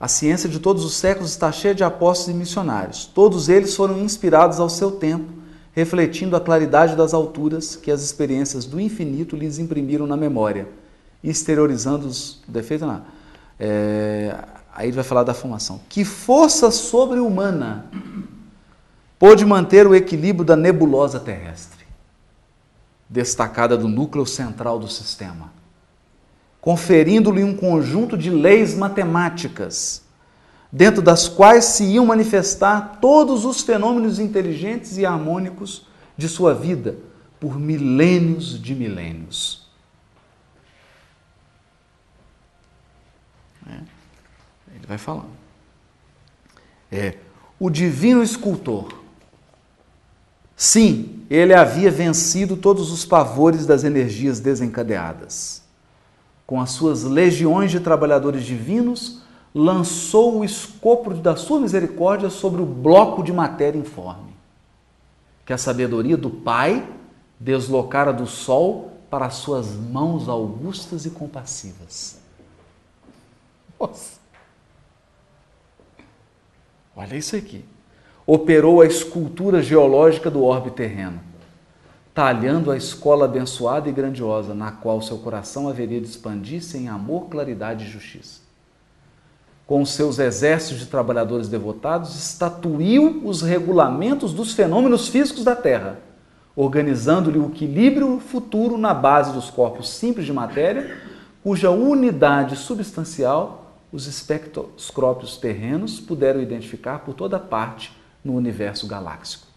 a 0.00 0.08
ciência 0.08 0.48
de 0.48 0.58
todos 0.58 0.82
os 0.82 0.94
séculos 0.94 1.30
está 1.30 1.52
cheia 1.52 1.74
de 1.74 1.84
apóstolos 1.84 2.34
e 2.34 2.38
missionários. 2.38 3.04
Todos 3.04 3.50
eles 3.50 3.76
foram 3.76 3.98
inspirados 4.00 4.58
ao 4.58 4.70
seu 4.70 4.92
tempo, 4.92 5.30
refletindo 5.72 6.34
a 6.34 6.40
claridade 6.40 6.96
das 6.96 7.12
alturas 7.12 7.76
que 7.76 7.90
as 7.90 8.00
experiências 8.00 8.64
do 8.64 8.80
infinito 8.80 9.36
lhes 9.36 9.58
imprimiram 9.58 10.06
na 10.06 10.16
memória, 10.16 10.66
exteriorizando 11.22 12.06
os 12.06 12.40
defeitos. 12.48 12.88
Não. 12.88 13.02
É, 13.58 14.34
aí 14.74 14.88
ele 14.88 14.96
vai 14.96 15.04
falar 15.04 15.22
da 15.22 15.34
formação. 15.34 15.78
Que 15.86 16.02
força 16.02 16.70
sobre-humana 16.70 17.84
pôde 19.18 19.44
manter 19.44 19.86
o 19.86 19.94
equilíbrio 19.94 20.46
da 20.46 20.56
nebulosa 20.56 21.20
terrestre, 21.20 21.84
destacada 23.06 23.76
do 23.76 23.86
núcleo 23.86 24.24
central 24.24 24.78
do 24.78 24.88
sistema, 24.88 25.52
conferindo-lhe 26.60 27.42
um 27.42 27.56
conjunto 27.56 28.16
de 28.16 28.30
leis 28.30 28.74
matemáticas, 28.74 30.02
dentro 30.70 31.00
das 31.02 31.28
quais 31.28 31.64
se 31.64 31.84
iam 31.84 32.06
manifestar 32.06 32.98
todos 33.00 33.44
os 33.44 33.62
fenômenos 33.62 34.18
inteligentes 34.18 34.98
e 34.98 35.06
harmônicos 35.06 35.86
de 36.16 36.28
sua 36.28 36.54
vida 36.54 36.96
por 37.38 37.58
milênios 37.58 38.60
de 38.60 38.74
milênios. 38.74 39.68
É. 43.66 43.80
Ele 44.74 44.86
vai 44.86 44.98
falando. 44.98 45.30
É, 46.92 47.16
o 47.58 47.70
divino 47.70 48.22
escultor 48.22 49.00
Sim, 50.60 51.24
ele 51.30 51.54
havia 51.54 51.90
vencido 51.90 52.54
todos 52.54 52.92
os 52.92 53.06
pavores 53.06 53.64
das 53.64 53.82
energias 53.82 54.40
desencadeadas. 54.40 55.62
Com 56.50 56.60
as 56.60 56.70
suas 56.70 57.04
legiões 57.04 57.70
de 57.70 57.78
trabalhadores 57.78 58.42
divinos, 58.42 59.20
lançou 59.54 60.40
o 60.40 60.44
escopo 60.44 61.14
da 61.14 61.36
sua 61.36 61.60
misericórdia 61.60 62.28
sobre 62.28 62.60
o 62.60 62.66
bloco 62.66 63.22
de 63.22 63.32
matéria 63.32 63.78
informe, 63.78 64.34
que 65.46 65.52
a 65.52 65.56
sabedoria 65.56 66.16
do 66.16 66.28
Pai 66.28 66.84
deslocara 67.38 68.12
do 68.12 68.26
sol 68.26 68.94
para 69.08 69.26
as 69.26 69.34
suas 69.34 69.68
mãos 69.76 70.28
augustas 70.28 71.06
e 71.06 71.10
compassivas. 71.10 72.18
Nossa! 73.78 74.18
Olha 76.96 77.14
isso 77.14 77.36
aqui 77.36 77.64
operou 78.32 78.80
a 78.80 78.86
escultura 78.86 79.60
geológica 79.60 80.30
do 80.30 80.44
orbe 80.44 80.70
terreno, 80.70 81.20
talhando 82.14 82.70
a 82.70 82.76
escola 82.76 83.24
abençoada 83.24 83.88
e 83.88 83.92
grandiosa 83.92 84.54
na 84.54 84.72
qual 84.72 85.00
seu 85.00 85.18
coração 85.18 85.68
haveria 85.68 86.00
de 86.00 86.06
expandir-se 86.06 86.76
em 86.76 86.88
amor, 86.88 87.28
claridade 87.28 87.84
e 87.84 87.88
justiça. 87.88 88.40
Com 89.66 89.86
seus 89.86 90.18
exércitos 90.18 90.80
de 90.80 90.86
trabalhadores 90.86 91.48
devotados, 91.48 92.16
estatuiu 92.16 93.22
os 93.24 93.40
regulamentos 93.40 94.32
dos 94.32 94.52
fenômenos 94.52 95.08
físicos 95.08 95.44
da 95.44 95.54
Terra, 95.54 95.98
organizando-lhe 96.56 97.38
o 97.38 97.46
equilíbrio 97.46 98.18
futuro 98.18 98.76
na 98.76 98.92
base 98.92 99.32
dos 99.32 99.48
corpos 99.48 99.90
simples 99.90 100.26
de 100.26 100.32
matéria, 100.32 100.98
cuja 101.42 101.70
unidade 101.70 102.56
substancial 102.56 103.60
os 103.92 104.06
espectroscópios 104.06 105.36
terrenos 105.36 106.00
puderam 106.00 106.40
identificar 106.40 107.00
por 107.00 107.14
toda 107.14 107.38
parte 107.38 107.92
no 108.24 108.34
universo 108.34 108.86
galáxico. 108.86 109.49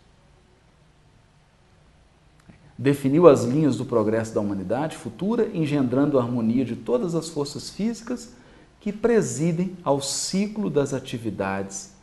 Definiu 2.83 3.29
as 3.29 3.45
linhas 3.45 3.77
do 3.77 3.85
progresso 3.85 4.33
da 4.33 4.41
humanidade 4.41 4.97
futura, 4.97 5.47
engendrando 5.53 6.19
a 6.19 6.21
harmonia 6.21 6.65
de 6.65 6.75
todas 6.75 7.15
as 7.15 7.29
forças 7.29 7.69
físicas 7.69 8.33
que 8.81 8.91
presidem 8.91 9.77
ao 9.85 10.01
ciclo 10.01 10.69
das 10.69 10.93
atividades 10.93 11.93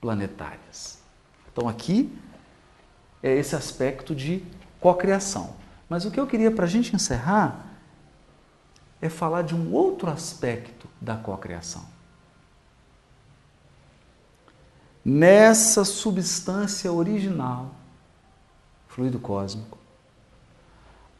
planetárias. 0.00 0.98
Então, 1.52 1.68
aqui 1.68 2.10
é 3.22 3.36
esse 3.36 3.54
aspecto 3.54 4.14
de 4.14 4.42
cocriação. 4.80 5.56
Mas 5.90 6.06
o 6.06 6.10
que 6.10 6.18
eu 6.18 6.26
queria 6.26 6.50
para 6.50 6.64
a 6.64 6.68
gente 6.68 6.96
encerrar 6.96 7.76
é 8.98 9.10
falar 9.10 9.42
de 9.42 9.54
um 9.54 9.74
outro 9.74 10.08
aspecto 10.08 10.88
da 10.98 11.16
cocriação 11.18 11.84
nessa 15.04 15.84
substância 15.84 16.92
original, 16.92 17.74
fluido 18.86 19.18
cósmico, 19.18 19.79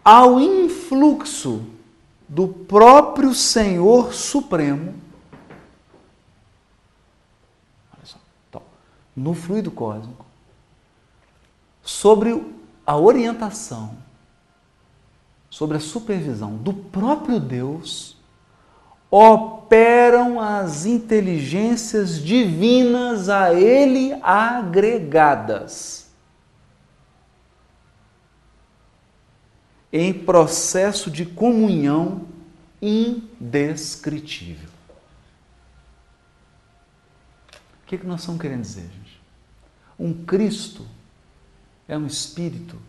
ao 0.05 0.41
influxo 0.41 1.65
do 2.29 2.49
próprio 2.49 3.35
Senhor 3.35 4.15
Supremo, 4.15 4.95
então, 8.49 8.63
no 9.17 9.35
fluido 9.35 9.71
cósmico, 9.71 10.25
sobre 11.83 12.43
a 12.87 12.97
orientação, 12.97 13.97
sobre 15.49 15.77
a 15.77 15.81
supervisão 15.81 16.57
do 16.57 16.73
próprio 16.73 17.41
Deus 17.41 18.17
operam 19.11 20.41
as 20.41 20.87
inteligências 20.87 22.23
divinas 22.23 23.29
a 23.29 23.53
ele 23.53 24.17
agregadas. 24.23 26.00
Em 29.93 30.13
processo 30.13 31.11
de 31.11 31.27
comunhão 31.27 32.27
indescritível. 32.81 34.69
O 37.83 37.87
que, 37.87 37.97
é 37.97 37.99
que 37.99 38.07
nós 38.07 38.21
estamos 38.21 38.41
querendo 38.41 38.63
dizer, 38.63 38.83
gente? 38.83 39.21
Um 39.99 40.25
Cristo 40.25 40.87
é 41.89 41.99
um 41.99 42.07
espírito 42.07 42.81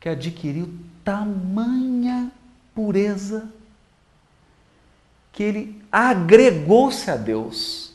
que 0.00 0.08
adquiriu 0.08 0.72
tamanha 1.04 2.32
pureza 2.74 3.52
que 5.32 5.42
ele 5.42 5.82
agregou-se 5.92 7.10
a 7.10 7.16
Deus 7.16 7.92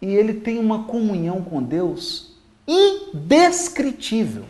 e 0.00 0.06
ele 0.06 0.34
tem 0.34 0.58
uma 0.58 0.84
comunhão 0.84 1.42
com 1.42 1.62
Deus 1.62 2.36
indescritível. 2.68 4.44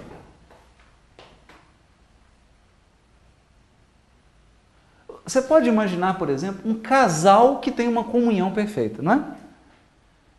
Você 5.26 5.40
pode 5.40 5.68
imaginar, 5.68 6.18
por 6.18 6.28
exemplo, 6.28 6.70
um 6.70 6.74
casal 6.74 7.59
que 7.60 7.70
tem 7.70 7.88
uma 7.88 8.05
comunhão 8.05 8.52
perfeita, 8.52 9.02
não 9.02 9.12
é? 9.12 9.24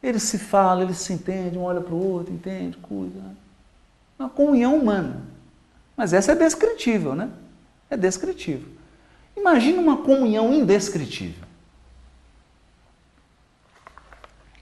Eles 0.02 0.22
se 0.24 0.38
falam, 0.38 0.84
eles 0.84 0.98
se 0.98 1.12
entendem, 1.14 1.60
um 1.60 1.64
olha 1.64 1.82
para 1.82 1.95
o 1.95 2.12
outro, 2.14 2.32
entende, 2.32 2.78
cuida. 2.78 3.20
Uma 4.20 4.30
comunhão 4.30 4.76
humana. 4.76 5.24
Mas 5.98 6.14
essa 6.14 6.34
é 6.34 6.36
descritível, 6.36 7.16
né? 7.16 7.30
É 7.90 7.98
descritível. 7.98 8.70
Imagina 9.36 9.82
uma 9.82 9.98
comunhão 9.98 10.53
indescritível. 10.53 11.44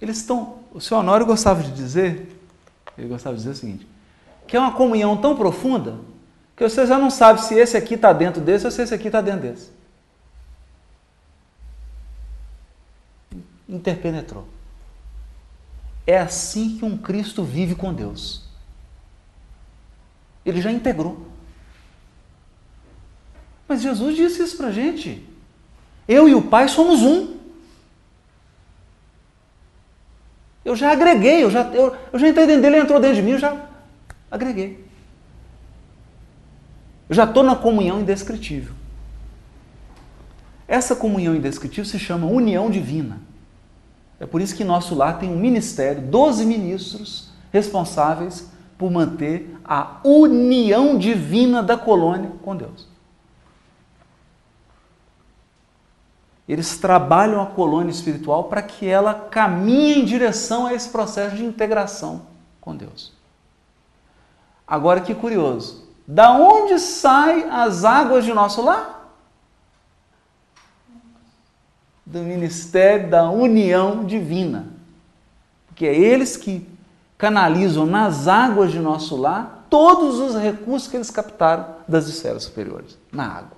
Eles 0.01 0.17
estão. 0.17 0.59
O 0.73 0.79
senhor 0.79 1.01
Honório 1.01 1.25
gostava 1.25 1.61
de 1.61 1.71
dizer, 1.71 2.29
ele 2.97 3.07
gostava 3.07 3.35
de 3.35 3.41
dizer 3.41 3.51
o 3.51 3.55
seguinte, 3.55 3.87
que 4.47 4.55
é 4.55 4.59
uma 4.59 4.71
comunhão 4.71 5.17
tão 5.17 5.35
profunda 5.35 5.95
que 6.55 6.63
você 6.67 6.85
já 6.85 6.97
não 6.97 7.09
sabe 7.09 7.41
se 7.41 7.55
esse 7.55 7.75
aqui 7.75 7.95
está 7.95 8.13
dentro 8.13 8.41
desse 8.41 8.65
ou 8.65 8.71
se 8.71 8.81
esse 8.81 8.93
aqui 8.93 9.07
está 9.07 9.21
dentro 9.21 9.41
desse. 9.41 9.82
Interpenetrou. 13.73 14.47
É 16.05 16.19
assim 16.19 16.77
que 16.77 16.85
um 16.85 16.95
Cristo 16.95 17.43
vive 17.43 17.73
com 17.73 17.91
Deus. 17.91 18.43
Ele 20.45 20.61
já 20.61 20.71
integrou. 20.71 21.25
Mas 23.67 23.81
Jesus 23.81 24.15
disse 24.15 24.43
isso 24.43 24.57
para 24.57 24.67
a 24.67 24.71
gente. 24.71 25.27
Eu 26.07 26.29
e 26.29 26.35
o 26.35 26.41
Pai 26.43 26.67
somos 26.67 27.01
um. 27.01 27.39
Eu 30.63 30.75
já 30.75 30.91
agreguei, 30.91 31.43
eu 31.43 31.49
já, 31.49 31.63
eu, 31.73 31.97
eu 32.11 32.19
já 32.19 32.29
entrei 32.29 32.45
dentro 32.45 32.61
dele, 32.61 32.75
ele 32.75 32.83
entrou 32.83 32.99
dentro 32.99 33.15
de 33.15 33.21
mim, 33.23 33.31
eu 33.31 33.39
já 33.39 33.69
agreguei. 34.29 34.85
Eu 37.09 37.15
já 37.15 37.23
estou 37.23 37.41
na 37.41 37.55
comunhão 37.55 38.01
indescritível. 38.01 38.73
Essa 40.67 40.95
comunhão 40.95 41.35
indescritível 41.35 41.85
se 41.85 41.97
chama 41.97 42.27
união 42.27 42.69
divina. 42.69 43.32
É 44.23 44.25
por 44.25 44.39
isso 44.39 44.55
que 44.55 44.63
nosso 44.63 44.95
lar 44.95 45.19
tem 45.19 45.29
um 45.29 45.35
ministério, 45.35 46.01
12 46.01 46.45
ministros 46.45 47.27
responsáveis 47.51 48.49
por 48.77 48.89
manter 48.89 49.53
a 49.65 49.97
união 50.01 50.97
divina 50.97 51.61
da 51.61 51.75
colônia 51.75 52.31
com 52.41 52.55
Deus. 52.55 52.87
Eles 56.47 56.77
trabalham 56.77 57.41
a 57.41 57.47
colônia 57.47 57.91
espiritual 57.91 58.45
para 58.45 58.61
que 58.61 58.87
ela 58.87 59.13
caminhe 59.13 59.99
em 59.99 60.05
direção 60.05 60.67
a 60.67 60.73
esse 60.73 60.87
processo 60.87 61.35
de 61.35 61.43
integração 61.43 62.21
com 62.61 62.73
Deus. 62.73 63.11
Agora 64.65 65.01
que 65.01 65.13
curioso, 65.13 65.83
Da 66.07 66.31
onde 66.31 66.79
saem 66.79 67.49
as 67.49 67.83
águas 67.83 68.23
de 68.23 68.33
nosso 68.33 68.61
lar? 68.61 68.92
Do 72.13 72.19
ministério 72.19 73.09
da 73.09 73.27
união 73.29 74.05
divina. 74.05 74.67
Porque 75.65 75.85
é 75.87 75.95
eles 75.97 76.37
que 76.37 76.69
canalizam 77.17 77.87
nas 77.87 78.27
águas 78.27 78.71
de 78.71 78.79
nosso 78.79 79.15
lar 79.15 79.65
todos 79.67 80.19
os 80.19 80.35
recursos 80.35 80.87
que 80.87 80.95
eles 80.95 81.09
captaram 81.09 81.65
das 81.87 82.07
esferas 82.07 82.43
superiores, 82.43 82.95
na 83.11 83.25
água. 83.25 83.57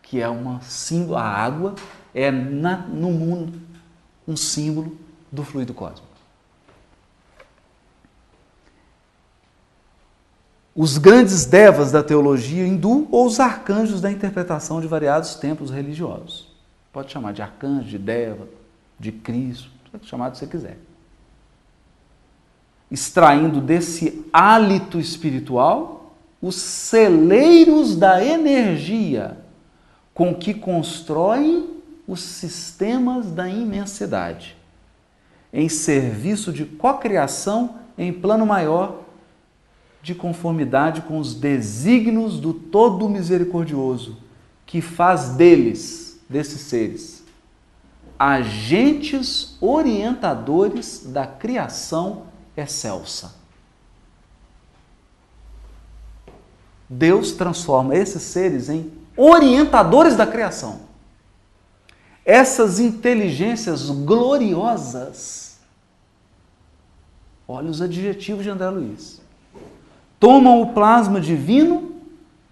Que 0.00 0.20
é 0.20 0.28
uma 0.28 0.60
símbolo, 0.60 1.18
a 1.18 1.24
água 1.24 1.74
é 2.14 2.30
na, 2.30 2.76
no 2.86 3.10
mundo 3.10 3.60
um 4.26 4.36
símbolo 4.36 4.96
do 5.32 5.42
fluido 5.42 5.74
cósmico. 5.74 6.07
Os 10.78 10.96
grandes 10.96 11.44
devas 11.44 11.90
da 11.90 12.02
teologia 12.02 12.64
hindu 12.64 13.08
ou 13.10 13.26
os 13.26 13.40
arcanjos 13.40 14.00
da 14.00 14.12
interpretação 14.12 14.80
de 14.80 14.86
variados 14.86 15.34
templos 15.34 15.70
religiosos. 15.70 16.56
Pode 16.92 17.10
chamar 17.10 17.32
de 17.32 17.42
arcanjo, 17.42 17.88
de 17.88 17.98
deva, 17.98 18.46
de 18.98 19.10
Cristo, 19.10 19.68
pode 19.90 20.06
chamar 20.06 20.28
do 20.28 20.32
que 20.32 20.38
você 20.38 20.46
quiser 20.46 20.78
extraindo 22.90 23.60
desse 23.60 24.24
hálito 24.32 24.98
espiritual 24.98 26.14
os 26.40 26.56
celeiros 26.56 27.96
da 27.96 28.24
energia 28.24 29.38
com 30.14 30.34
que 30.34 30.54
constroem 30.54 31.68
os 32.06 32.20
sistemas 32.20 33.30
da 33.30 33.48
imensidade, 33.48 34.56
em 35.52 35.68
serviço 35.68 36.52
de 36.52 36.64
cocriação 36.64 37.76
em 37.96 38.12
plano 38.12 38.46
maior, 38.46 39.02
de 40.02 40.14
conformidade 40.14 41.02
com 41.02 41.18
os 41.18 41.34
desígnios 41.34 42.38
do 42.38 42.52
Todo 42.52 43.08
Misericordioso, 43.08 44.16
que 44.64 44.80
faz 44.80 45.30
deles, 45.30 46.20
desses 46.28 46.60
seres, 46.62 47.24
agentes 48.18 49.56
orientadores 49.60 51.04
da 51.06 51.26
criação 51.26 52.24
excelsa. 52.56 53.34
Deus 56.88 57.32
transforma 57.32 57.94
esses 57.94 58.22
seres 58.22 58.68
em 58.68 58.90
orientadores 59.16 60.16
da 60.16 60.26
criação. 60.26 60.80
Essas 62.24 62.78
inteligências 62.78 63.90
gloriosas, 63.90 65.58
olha 67.46 67.70
os 67.70 67.80
adjetivos 67.80 68.42
de 68.44 68.50
André 68.50 68.68
Luiz, 68.70 69.20
tomam 70.18 70.62
o 70.62 70.72
plasma 70.72 71.20
divino 71.20 71.96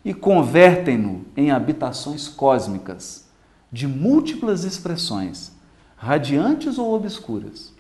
e 0.05 0.15
convertem-no 0.15 1.25
em 1.37 1.51
habitações 1.51 2.29
cósmicas 2.29 3.27
de 3.73 3.87
múltiplas 3.87 4.65
expressões, 4.65 5.53
radiantes 5.97 6.79
ou 6.79 6.95
obscuras 6.95 7.77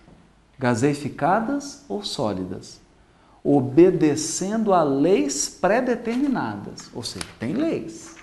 gaseificadas 0.58 1.84
ou 1.88 2.02
sólidas, 2.02 2.80
obedecendo 3.44 4.72
a 4.72 4.82
leis 4.82 5.48
pré-determinadas. 5.48 6.90
Ou 6.94 7.02
seja, 7.02 7.26
tem 7.38 7.52
leis. 7.52 8.16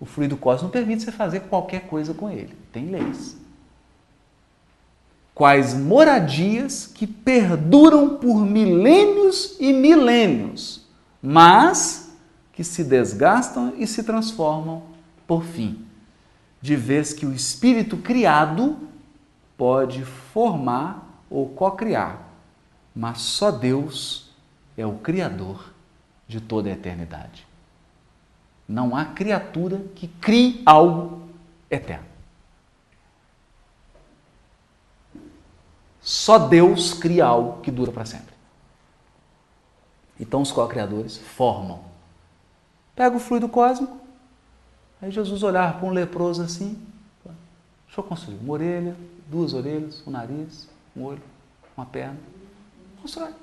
O 0.00 0.04
fluido 0.04 0.36
cósmico 0.36 0.72
permite 0.72 1.04
você 1.04 1.12
fazer 1.12 1.40
qualquer 1.40 1.86
coisa 1.86 2.12
com 2.12 2.30
ele. 2.30 2.54
Tem 2.72 2.90
leis. 2.90 3.36
Quais 5.36 5.74
moradias 5.74 6.86
que 6.86 7.06
perduram 7.06 8.16
por 8.16 8.36
milênios 8.36 9.54
e 9.60 9.70
milênios, 9.70 10.88
mas 11.20 12.10
que 12.54 12.64
se 12.64 12.82
desgastam 12.82 13.74
e 13.76 13.86
se 13.86 14.02
transformam 14.02 14.84
por 15.26 15.44
fim, 15.44 15.84
de 16.62 16.74
vez 16.74 17.12
que 17.12 17.26
o 17.26 17.34
espírito 17.34 17.98
criado 17.98 18.78
pode 19.58 20.06
formar 20.06 21.06
ou 21.28 21.50
co-criar, 21.50 22.18
mas 22.94 23.20
só 23.20 23.50
Deus 23.50 24.30
é 24.74 24.86
o 24.86 24.94
Criador 24.94 25.70
de 26.26 26.40
toda 26.40 26.70
a 26.70 26.72
eternidade. 26.72 27.46
Não 28.66 28.96
há 28.96 29.04
criatura 29.04 29.84
que 29.94 30.08
crie 30.08 30.62
algo 30.64 31.28
eterno. 31.70 32.15
Só 36.06 36.38
Deus 36.38 36.94
cria 36.94 37.26
algo 37.26 37.60
que 37.62 37.68
dura 37.68 37.90
para 37.90 38.04
sempre. 38.04 38.32
Então 40.20 40.40
os 40.40 40.52
co-criadores 40.52 41.18
formam. 41.18 41.82
Pega 42.94 43.16
o 43.16 43.18
fluido 43.18 43.48
cósmico, 43.48 43.98
aí 45.02 45.10
Jesus 45.10 45.42
olhar 45.42 45.76
para 45.76 45.84
um 45.84 45.90
leproso 45.90 46.42
assim, 46.42 46.80
deixa 47.86 47.98
eu 47.98 48.04
construir 48.04 48.36
uma 48.36 48.52
orelha, 48.52 48.96
duas 49.26 49.52
orelhas, 49.52 50.06
um 50.06 50.12
nariz, 50.12 50.68
um 50.96 51.02
olho, 51.02 51.20
uma 51.76 51.84
perna. 51.84 52.20
Constrói. 53.02 53.34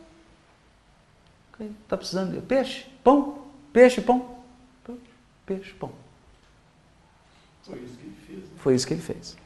Está 1.60 1.98
precisando 1.98 2.32
de 2.32 2.40
peixe, 2.40 2.90
pão, 3.04 3.44
peixe, 3.74 4.00
pão. 4.02 4.38
Peixe, 5.46 5.74
pão. 5.74 5.92
Foi 7.64 7.78
isso 7.78 7.98
que 7.98 8.06
ele 8.06 8.16
fez. 8.16 8.40
Né? 8.40 8.56
Foi 8.56 8.76
isso 8.76 8.88
que 8.88 8.94
ele 8.94 9.02
fez. 9.02 9.38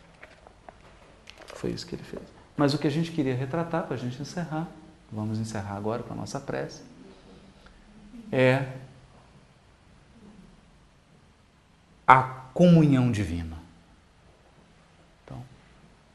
Foi 1.47 1.69
isso 1.71 1.87
que 1.87 1.95
ele 1.95 2.03
fez. 2.03 2.36
Mas 2.57 2.73
o 2.73 2.77
que 2.77 2.87
a 2.87 2.91
gente 2.91 3.11
queria 3.11 3.35
retratar, 3.35 3.83
para 3.83 3.95
a 3.95 3.99
gente 3.99 4.21
encerrar, 4.21 4.67
vamos 5.11 5.39
encerrar 5.39 5.77
agora 5.77 6.03
com 6.03 6.13
a 6.13 6.17
nossa 6.17 6.39
prece, 6.39 6.81
é 8.31 8.73
a 12.05 12.23
comunhão 12.53 13.11
divina. 13.11 13.57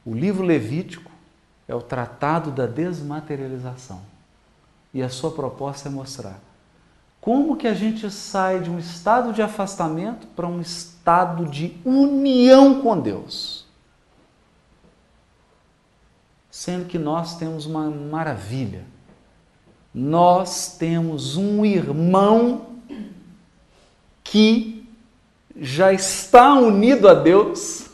O 0.04 0.14
livro 0.14 0.44
Levítico 0.44 1.10
é 1.68 1.74
o 1.74 1.80
tratado 1.80 2.50
da 2.50 2.66
desmaterialização. 2.66 4.00
E 4.92 5.02
a 5.02 5.08
sua 5.08 5.30
proposta 5.30 5.88
é 5.88 5.92
mostrar 5.92 6.40
como 7.20 7.56
que 7.56 7.68
a 7.68 7.74
gente 7.74 8.10
sai 8.10 8.60
de 8.60 8.68
um 8.68 8.80
estado 8.80 9.32
de 9.32 9.40
afastamento 9.40 10.26
para 10.34 10.46
um 10.46 10.60
estado 10.60 11.46
de 11.46 11.76
união 11.84 12.82
com 12.82 12.98
Deus. 12.98 13.61
Sendo 16.52 16.84
que 16.84 16.98
nós 16.98 17.38
temos 17.38 17.64
uma 17.64 17.90
maravilha. 17.90 18.84
Nós 19.94 20.76
temos 20.76 21.38
um 21.38 21.64
irmão 21.64 22.76
que 24.22 24.86
já 25.56 25.94
está 25.94 26.52
unido 26.52 27.08
a 27.08 27.14
Deus 27.14 27.88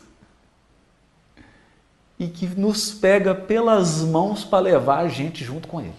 e 2.18 2.26
que 2.26 2.48
nos 2.48 2.90
pega 2.90 3.32
pelas 3.32 4.00
mãos 4.02 4.44
para 4.44 4.58
levar 4.58 5.04
a 5.04 5.08
gente 5.08 5.44
junto 5.44 5.68
com 5.68 5.80
Ele. 5.80 5.94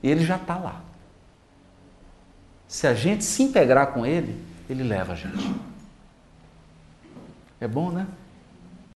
Ele 0.00 0.24
já 0.24 0.36
está 0.36 0.56
lá. 0.56 0.82
Se 2.68 2.86
a 2.86 2.94
gente 2.94 3.24
se 3.24 3.42
integrar 3.42 3.88
com 3.88 4.06
Ele, 4.06 4.40
Ele 4.68 4.84
leva 4.84 5.14
a 5.14 5.16
gente. 5.16 5.52
É 7.60 7.66
bom, 7.66 7.90
né? 7.90 8.06